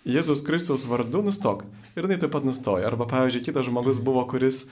[0.01, 1.61] Jėzaus Kristaus vardu nustok.
[1.95, 2.87] Ir jinai taip pat nustoja.
[2.89, 4.63] Arba, pavyzdžiui, kitas žmogus buvo, kuris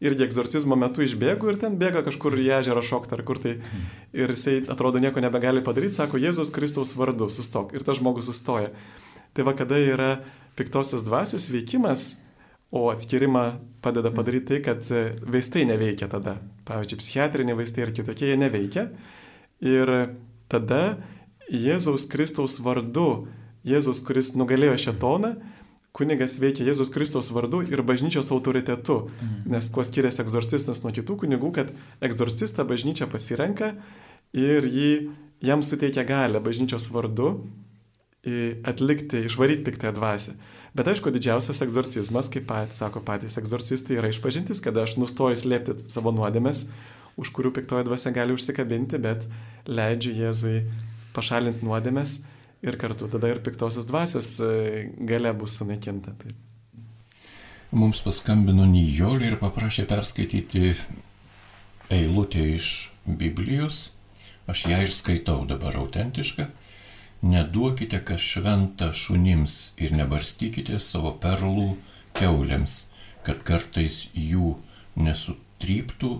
[0.00, 3.58] irgi egzorcizmo metu išbėgo ir ten bėga kažkur į ežerą šokti ar kur tai.
[4.16, 7.74] Ir jisai atrodo nieko nebegali padaryti, sako, Jėzaus Kristaus vardu sustok.
[7.76, 8.70] Ir tas žmogus sustoja.
[9.36, 10.22] Tai va, kada yra
[10.56, 12.14] piktosios dvasios veikimas,
[12.70, 13.44] o atskirimą
[13.82, 16.36] padeda padaryti tai, kad e, vaistai neveikia tada.
[16.68, 18.88] Pavyzdžiui, psichiatriniai vaistai ir kitokie jie neveikia.
[19.64, 19.92] Ir
[20.52, 20.98] tada
[21.48, 23.28] Jėzaus Kristaus vardu,
[23.68, 25.32] Jėzus, kuris nugalėjo šetoną,
[25.96, 29.08] kunigas veikia Jėzus Kristaus vardu ir bažnyčios autoritetu.
[29.48, 31.72] Nes kuo skiriasi egzorcistas nuo kitų kunigų, kad
[32.04, 33.72] egzorcistą bažnyčia pasirenka
[34.36, 34.92] ir jį,
[35.40, 37.32] jam suteikia galę bažnyčios vardu
[38.68, 40.34] atlikti, išvaryti piktąją dvasę.
[40.76, 45.76] Bet aišku, didžiausias egzorcizmas, kaip pat sako patys egzorcistai, yra išpažintis, kada aš nustoju slėpti
[45.88, 46.66] savo nuodėmes,
[47.18, 49.26] už kurių piktoji dvasia gali užsikabinti, bet
[49.66, 50.58] leidžiu Jėzui
[51.16, 52.18] pašalinti nuodėmes
[52.62, 56.14] ir kartu tada ir piktosios dvasios e, gale bus sunaikinta.
[56.20, 56.36] Taip.
[57.68, 60.72] Mums paskambino Nijolė ir paprašė perskaityti
[61.92, 63.88] eilutę iš Biblijos.
[64.48, 66.46] Aš ją ir skaitau dabar autentišką.
[67.22, 71.72] Neduokite kas šventa šunims ir nebarstykite savo perlų
[72.14, 72.84] keuliams,
[73.26, 74.54] kad kartais jų
[74.98, 76.12] nesutryptų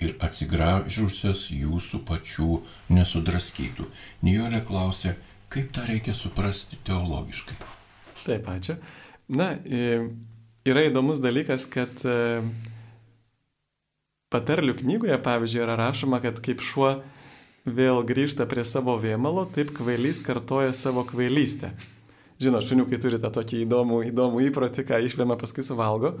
[0.00, 2.60] ir atsigražusios jūsų pačių
[2.92, 3.88] nesudraskytų.
[4.24, 5.16] Nijolė klausė,
[5.52, 7.56] kaip tą reikia suprasti teologiškai.
[8.24, 8.78] Taip, ačiū.
[9.28, 10.08] Na, e,
[10.68, 12.42] yra įdomus dalykas, kad e,
[14.32, 16.96] patarlių knygoje, pavyzdžiui, yra rašoma, kad kaip šuo
[17.66, 21.72] vėl grįžta prie savo vėmalo, taip kvailys kartoja savo kvailystę.
[22.42, 26.14] Žinot, šuniukai turi tą tokį įdomų, įdomų įprotį, ką išvėmė paskui suvalgo.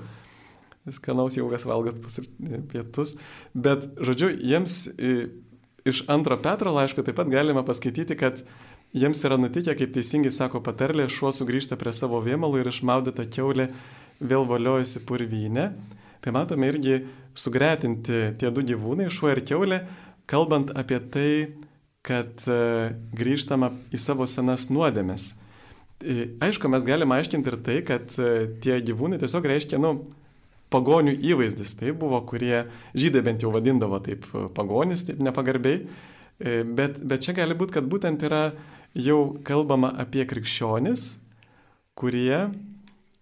[0.96, 2.30] Skanaus jaugas valgot pusryt-
[2.70, 3.16] pietus.
[3.54, 5.28] Bet, žodžiu, jiems e,
[5.84, 8.40] iš antro Petro laiško taip pat galima paskaityti, kad
[8.96, 13.68] jiems yra nutikę, kaip teisingai sako patarlė, šuo sugrįžta prie savo vėmalų ir išmaudyta keulė
[14.22, 15.68] vėl valiojasi purvynę.
[16.24, 17.02] Tai matome irgi
[17.36, 19.82] sugretinti tie du gyvūnai, šuo ir keulė,
[20.30, 21.30] kalbant apie tai,
[22.06, 25.32] kad e, grįžtama į savo senas nuodėmes.
[26.02, 29.96] E, Aišku, mes galime aiškinti ir tai, kad e, tie gyvūnai tiesiog reiškia, nu,
[30.70, 31.74] pagonių įvaizdis.
[31.78, 32.64] Tai buvo, kurie
[32.98, 35.84] žydai bent jau vadindavo taip pagonis, taip nepagarbiai.
[36.36, 38.50] Bet, bet čia gali būti, kad būtent yra
[38.92, 41.04] jau kalbama apie krikščionis,
[41.96, 42.40] kurie,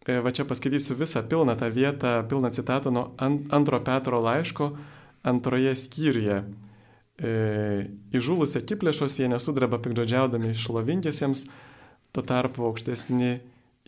[0.09, 4.73] va čia paskaitysiu visą pilną tą vietą, pilną citatą nuo an- antro Petro laiško
[5.23, 6.41] antroje skyriuje.
[7.19, 7.33] E,
[8.15, 11.47] Įžūlus akiplėšos jie nesudreba pikdžodžiaudami šlovingiesiems,
[12.15, 13.39] tuo tarpu aukštesni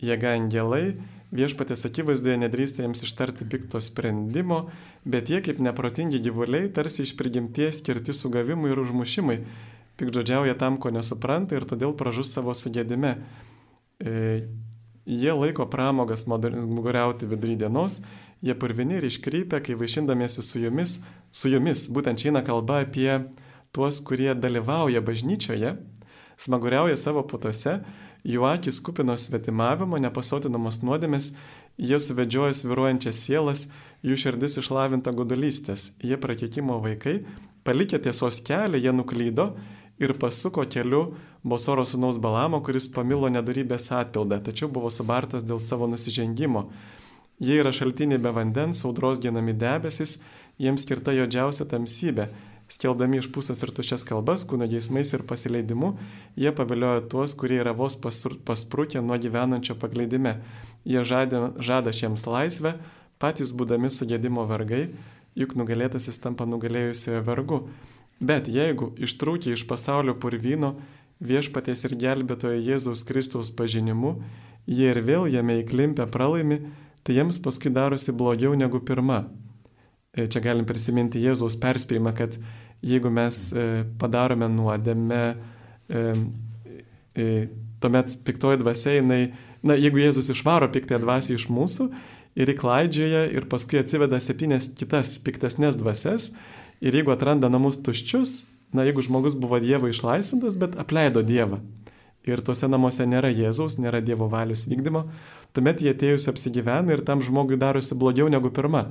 [0.03, 0.95] jėga angelai
[1.35, 4.67] viešpatės akivaizdoje nedrįsta jiems ištarti pikto sprendimo,
[5.03, 9.41] bet jie kaip neprotingi gyvuliai tarsi iš prigimties skirti sugavimui ir užmušimui,
[9.99, 13.17] pikdžodžiauja tam, ko nesupranta ir todėl pražus savo sugėdime.
[13.99, 14.47] E,
[15.07, 18.01] jie laiko pramogas muguriauti vidury dienos,
[18.41, 20.99] jie purvini ir iškrypia, kai vaišindamiesi su jumis,
[21.31, 23.11] su jumis, būtent čia eina kalba apie
[23.75, 25.75] tuos, kurie dalyvauja bažnyčioje,
[26.37, 27.79] smaguriauja savo putose,
[28.27, 31.31] jų akis kupinos svetimavimo, nepasotinamos nuodėmės,
[31.77, 33.67] jie suvedžioja sviruojančias sielas,
[34.05, 37.21] jų širdis išlavinta godalystės, jie prakeikimo vaikai,
[37.65, 39.51] palikę tiesos kelią, jie nuklydo
[39.99, 41.15] ir pasuko keliu
[41.47, 46.67] Bosoro sūnaus Balamo, kuris pamilo nedarybės atpildą, tačiau buvo subartas dėl savo nusižengimo.
[47.39, 50.17] Jie yra šaltiniai be vandens, audros genami debesis,
[50.57, 52.31] jiems skirta jodžiausia tamsybė.
[52.67, 55.93] Skeldami išpūsas ir tušias kalbas, kūno geismais ir pasileidimu,
[56.35, 60.41] jie pavilioja tuos, kurie yra vos pasprūkę nuo gyvenančio pagleidime.
[60.83, 62.73] Jie žada, žada šiems laisvę,
[63.21, 64.89] patys būdami sugėdimo vergai,
[65.37, 67.61] juk nugalėtasis tampa nugalėjusiojo vergu.
[68.19, 70.73] Bet jeigu ištrūkia iš pasaulio purvyno
[71.23, 74.17] viešpaties ir gelbėtojo Jėzaus Kristaus pažinimu,
[74.65, 76.59] jie ir vėl jame įklimpę pralaimi,
[77.07, 79.21] tai jiems paskui darosi blogiau negu pirma.
[80.11, 82.35] E, Čia galim prisiminti Jėzaus perspėjimą, kad
[82.83, 85.21] jeigu mes e, padarome nuodėmę,
[85.87, 87.29] e,
[87.81, 89.21] tuomet piktoji dvasia, jinai,
[89.63, 91.87] na, jeigu Jėzus išvaro piktąją dvasią iš mūsų
[92.37, 96.33] ir įklaidžioja ir paskui atsiveda septynes kitas piktesnės dvasias
[96.83, 98.43] ir jeigu atranda namus tuščius,
[98.75, 101.63] na, jeigu žmogus buvo Dievo išlaisvintas, bet apleido Dievą
[102.35, 105.05] ir tuose namuose nėra Jėzaus, nėra Dievo valios vykdymo,
[105.55, 108.87] tuomet jie atėjus apsigyvena ir tam žmogui darosi blogiau negu pirma.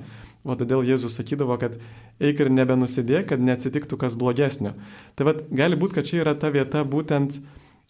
[0.46, 1.76] O todėl Jėzus sakydavo, kad
[2.22, 4.76] eik ir nebenusidėk, kad neatsitiktų kas blogesnio.
[5.18, 7.40] Tai vad gali būti, kad čia yra ta vieta būtent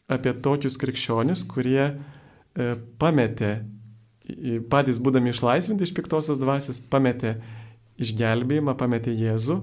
[0.09, 3.59] apie tokius krikščionius, kurie e, pametė,
[4.71, 7.37] patys būdami išlaisvinti iš piktosios dvasios, pametė
[8.03, 9.61] išgelbėjimą, pametė Jėzų.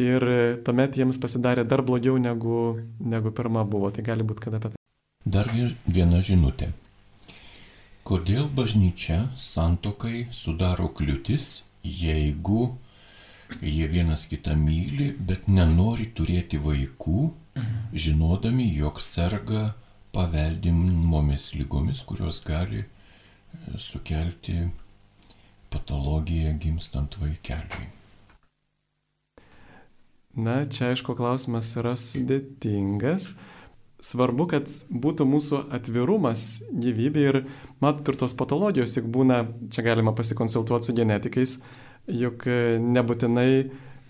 [0.00, 3.90] Ir e, tuomet jiems pasidarė dar blogiau negu, negu pirma buvo.
[3.90, 4.79] Tai gali būti, kad apie tai.
[5.24, 6.72] Dar vie- viena žinutė.
[8.04, 12.78] Kodėl bažnyčia santokai sudaro kliūtis, jeigu
[13.60, 17.30] jie vienas kitą myli, bet nenori turėti vaikų,
[17.92, 19.74] žinodami, jog serga
[20.12, 22.88] paveldimomis lygomis, kurios gali e,
[23.78, 24.70] sukelti
[25.70, 27.86] patologiją gimstant vaikeliui.
[30.40, 33.34] Na, čia aišku, klausimas yra sudėtingas.
[34.00, 37.38] Svarbu, kad būtų mūsų atvirumas gyvybė ir,
[37.84, 39.42] matot, ir tos patologijos, juk būna,
[39.74, 41.58] čia galima pasikonsultuoti su genetikais,
[42.08, 43.50] juk e, nebūtinai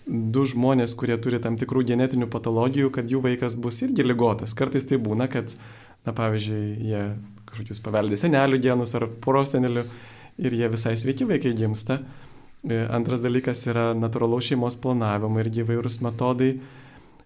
[0.07, 4.55] du žmonės, kurie turi tam tikrų genetinių patologijų, kad jų vaikas bus irgi lygotas.
[4.57, 5.51] Kartais tai būna, kad,
[6.07, 7.03] na, pavyzdžiui, jie
[7.51, 9.85] kažkokius paveldė senelių genus ar prosenelių
[10.41, 11.99] ir jie visai sveiki vaikai gimsta.
[12.63, 16.55] E, Antras dalykas yra natūralaus šeimos planavimo irgi įvairūs metodai.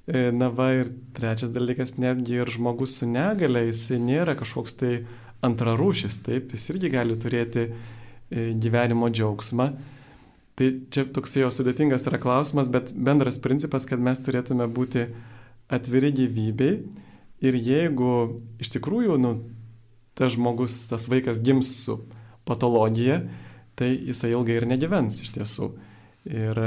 [0.05, 4.93] E, Na va ir trečias dalykas, netgi ir žmogus su negale, jisai nėra kažkoks tai
[5.45, 9.69] antrarūšis, taip, jis irgi gali turėti e, gyvenimo džiaugsmą.
[10.55, 15.09] Tai čia toks jo sudėtingas yra klausimas, bet bendras principas, kad mes turėtume būti
[15.73, 16.77] atviri gyvybei
[17.43, 18.11] ir jeigu
[18.61, 19.33] iš tikrųjų, nu,
[20.15, 21.97] tas žmogus, tas vaikas gims su
[22.47, 23.23] patologija,
[23.75, 25.73] tai jisai ilgai ir negyvens iš tiesų.
[26.29, 26.61] Ir,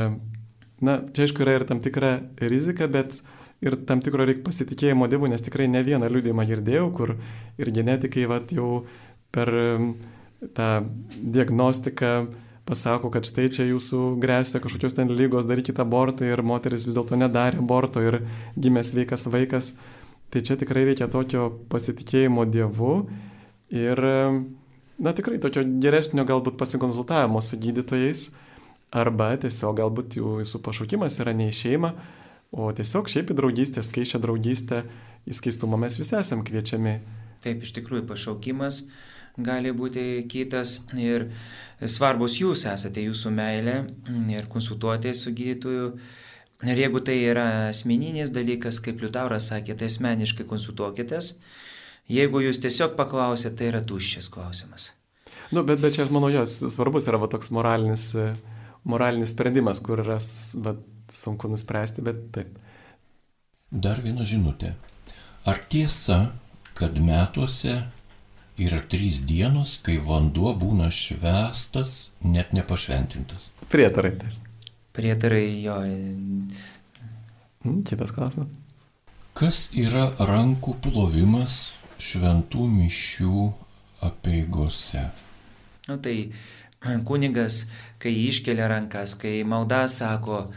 [0.84, 3.20] na, čia aišku yra ir tam tikra rizika, bet
[3.64, 7.16] ir tam tikro reikia pasitikėjimo dievu, nes tikrai ne vieną liūdėjimą girdėjau, kur
[7.58, 8.84] ir genetikai vat, jau
[9.34, 9.50] per
[10.54, 10.68] tą
[11.18, 12.12] diagnostiką
[12.68, 17.16] pasako, kad štai čia jūsų grėsia kažkokios ten lygos, darykite abortą ir moteris vis dėlto
[17.18, 18.20] nedarė aborto ir
[18.60, 19.72] gimė sveikas vaikas.
[20.28, 23.08] Tai čia tikrai reikia tokio pasitikėjimo dievu
[23.72, 24.02] ir,
[25.00, 28.28] na tikrai tokio geresnio galbūt pasikonsultavimo su gydytojais
[28.94, 31.92] arba tiesiog galbūt jų, jūsų pašaukimas yra ne į šeimą,
[32.56, 34.82] o tiesiog šiaip į draugystę, skaičią draugystę,
[35.28, 36.98] į skaistumą mes visi esame kviečiami.
[37.44, 38.86] Taip, iš tikrųjų, pašaukimas
[39.38, 41.28] gali būti kitas ir
[41.86, 43.76] svarbus jūs esate, jūsų meilė
[44.34, 45.92] ir konsultuoti su gydytoju.
[46.66, 51.36] Ir jeigu tai yra asmeninis dalykas, kaip Liutauras sakė, tai asmeniškai konsultuokitės.
[52.10, 54.88] Jeigu jūs tiesiog paklausėte, tai yra tuščias klausimas.
[55.54, 58.32] Nu, bet, bet čia, aš manau, jos svarbus yra va, toks moralinis, e,
[58.88, 60.18] moralinis sprendimas, kur yra
[60.64, 60.74] va,
[61.12, 62.56] sunku nuspręsti, bet taip.
[63.68, 64.72] Dar viena žinutė.
[65.48, 66.18] Ar tiesa,
[66.78, 67.76] kad metuose
[68.58, 73.50] yra trys dienos, kai vanduo būna švestas, net nepašventintas?
[73.70, 74.14] Prietarai.
[74.18, 74.32] Tai.
[74.96, 75.76] Prietarai jo.
[77.62, 78.50] Hmm, kitas klausimas.
[79.38, 81.68] Kas yra rankų plovimas
[82.02, 83.44] šventų mišių
[84.08, 85.04] apieigose?
[85.88, 86.16] Nu, tai
[87.04, 87.66] kunigas,
[87.98, 90.50] kai iškelia rankas, kai malda sako,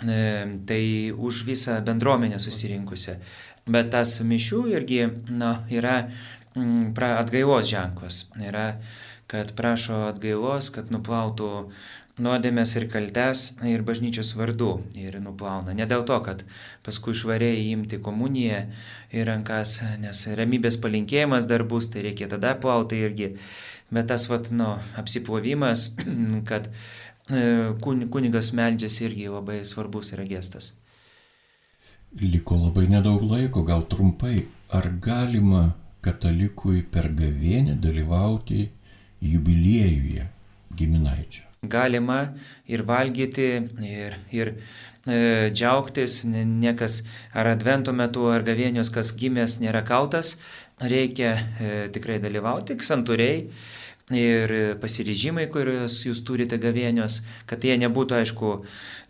[0.00, 3.18] e, tai už visą bendruomenę susirinkusią.
[3.66, 6.08] Bet tas mišių irgi na, yra
[6.54, 8.26] mm, atgaivos ženklas.
[8.38, 8.78] Yra,
[9.26, 11.50] kad prašo atgaivos, kad nuplautų
[12.22, 15.74] nuodėmės ir kaltes ir bažnyčios vardu ir nuplauna.
[15.76, 16.44] Ne dėl to, kad
[16.86, 18.62] paskui švariai imti komuniją
[19.12, 23.34] į rankas, nes ramybės palinkėjimas dar bus, tai reikia tada plauti irgi.
[23.90, 25.92] Bet tas, vat, nu, apsiplovimas,
[26.48, 26.66] kad
[27.30, 30.72] e, kun- kunigas meldžiasi irgi labai svarbus yra gestas.
[32.20, 34.46] Liko labai nedaug laiko, gal trumpai.
[34.74, 38.68] Ar galima katalikui per gavienę dalyvauti
[39.22, 40.26] jubiliejuje
[40.76, 41.44] giminaičio?
[41.62, 42.18] Galima
[42.66, 43.46] ir valgyti,
[43.82, 44.52] ir, ir
[45.06, 47.00] e, džiaugtis, niekas
[47.34, 50.36] ar advento metu, ar gavėnios, kas gimęs, nėra kaltas,
[50.80, 53.48] reikia e, tikrai dalyvauti, tik santūriai.
[54.14, 58.50] Ir pasiryžimai, kuriuos jūs turite gavėnios, kad jie nebūtų, aišku,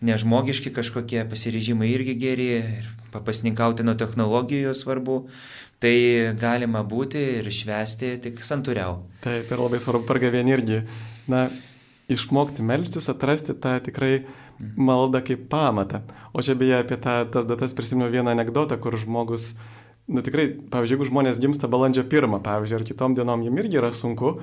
[0.08, 5.18] nežmogiški kažkokie pasiryžimai irgi geri, ir papasninkauti nuo technologijų svarbu,
[5.84, 9.02] tai galima būti ir švesti tik santūriau.
[9.26, 10.80] Taip, ir labai svarbu per gavienį irgi,
[11.28, 11.50] na,
[12.08, 14.24] išmokti melstis, atrasti tą tikrai
[14.58, 16.06] maldą kaip pamatą.
[16.32, 19.54] O čia beje apie tą, tas datas prisimenu vieną anegdotą, kur žmogus,
[20.06, 23.90] nu tikrai, pavyzdžiui, jeigu žmonės gimsta balandžio pirmą, pavyzdžiui, ar kitom dienom jiem irgi yra
[23.96, 24.36] sunku,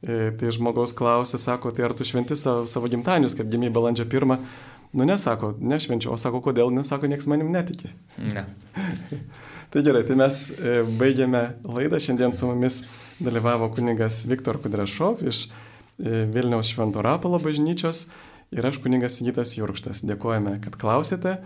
[0.00, 4.08] e, tai žmogaus klausia, sako, tai ar tu šventi savo, savo gimtanius, kad gimiai balandžio
[4.10, 4.40] pirmą?
[4.96, 7.92] Nu nesako, nešvenčiu, o sako, kodėl, nesako, nieks manim netiki.
[8.18, 8.48] Ne.
[9.70, 12.00] Tai gerai, tai mes e, baigėme laidą.
[12.02, 12.80] Šiandien su mumis
[13.22, 18.08] dalyvavo kuningas Viktor Kudrašov iš e, Vilniaus Švento Rapalo bažnyčios
[18.50, 20.02] ir aš kuningas Gytas Jurkštas.
[20.02, 21.36] Dėkojame, kad klausėte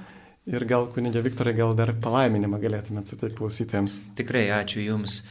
[0.51, 4.01] ir gal kunigė Viktorai, gal dar palaiminimą galėtumėte suteikti klausytėjams.
[4.19, 5.23] Tikrai ačiū Jums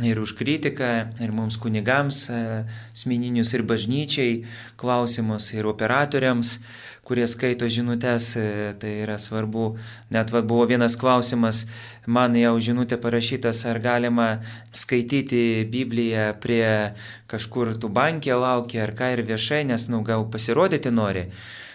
[0.00, 4.46] ir už kritiką, ir mums kunigams, e, asmeninius ir bažnyčiai
[4.80, 6.56] klausimus, ir operatoriams,
[7.04, 9.76] kurie skaito žinutės, e, tai yra svarbu.
[10.08, 11.66] Net va, buvo vienas klausimas,
[12.06, 14.40] man jau žinutė parašytas, ar galima
[14.72, 16.96] skaityti Bibliją prie
[17.28, 21.28] kažkur tu bankė laukia, ar ką ir viešai, nes, nu, gal pasirodyti nori.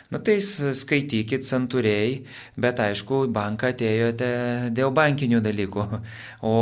[0.07, 2.21] Nu tai skaitykit santūriai,
[2.59, 4.29] bet aišku, banką atėjote
[4.75, 5.83] dėl bankinių dalykų.
[6.47, 6.53] O,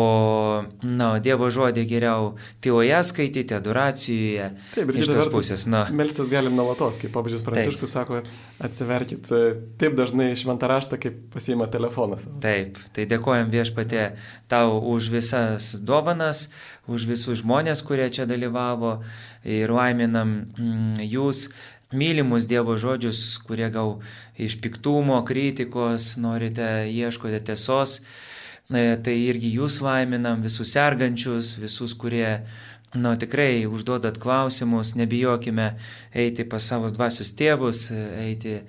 [0.82, 2.32] na, Dievo žodį geriau
[2.64, 4.48] tyloje skaityti, adoracijoje.
[4.74, 5.68] Taip, ir iš tos pusės.
[5.70, 8.24] Na, Melstis galim nuolatos, kaip popiežius Pranciškus sako,
[8.66, 9.44] atsiverkit e,
[9.82, 12.26] taip dažnai šventą raštą, kaip pasiima telefonas.
[12.42, 14.08] Taip, tai dėkojam viešpatė
[14.52, 16.48] tau už visas dovanas,
[16.90, 18.98] už visus žmonės, kurie čia dalyvavo
[19.46, 21.48] ir laiminam mm, jūs
[21.96, 24.00] mylimus Dievo žodžius, kurie gal
[24.38, 28.02] iš piktumo, kritikos norite, ieškote tiesos.
[28.70, 32.42] E, Tai irgi jūs laiminam, visus sergančius, visus, kurie
[32.96, 35.74] Nu, tikrai užduodat klausimus, nebijokime
[36.16, 38.62] eiti pas savo dvasios tėvus, eiti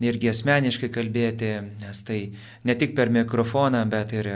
[0.00, 1.50] irgi asmeniškai kalbėti,
[1.82, 2.20] nes tai
[2.64, 4.30] ne tik per mikrofoną, bet ir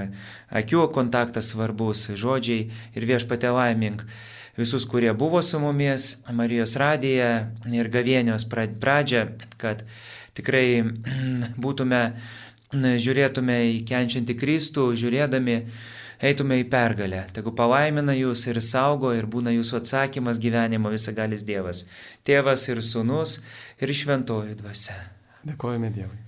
[0.52, 4.04] akių kontaktas svarbus, žodžiai ir viešpatė laimink
[4.58, 7.30] visus, kurie buvo su mumis Marijos radiją
[7.72, 9.24] ir gavėnios pra- pradžią,
[9.60, 9.84] kad
[10.38, 10.82] tikrai
[11.64, 12.02] būtume,
[12.74, 15.58] žiūrėtume į kenčiantį Kristų, žiūrėdami
[16.28, 17.24] eitume į pergalę.
[17.32, 21.86] Tegu palaimina jūs ir saugo ir būna jūsų atsakymas gyvenimo visagalis Dievas.
[22.26, 23.40] Tėvas ir Sūnus
[23.80, 24.98] ir Šventoji Dvasia.
[25.46, 26.27] Dėkojame Dievui.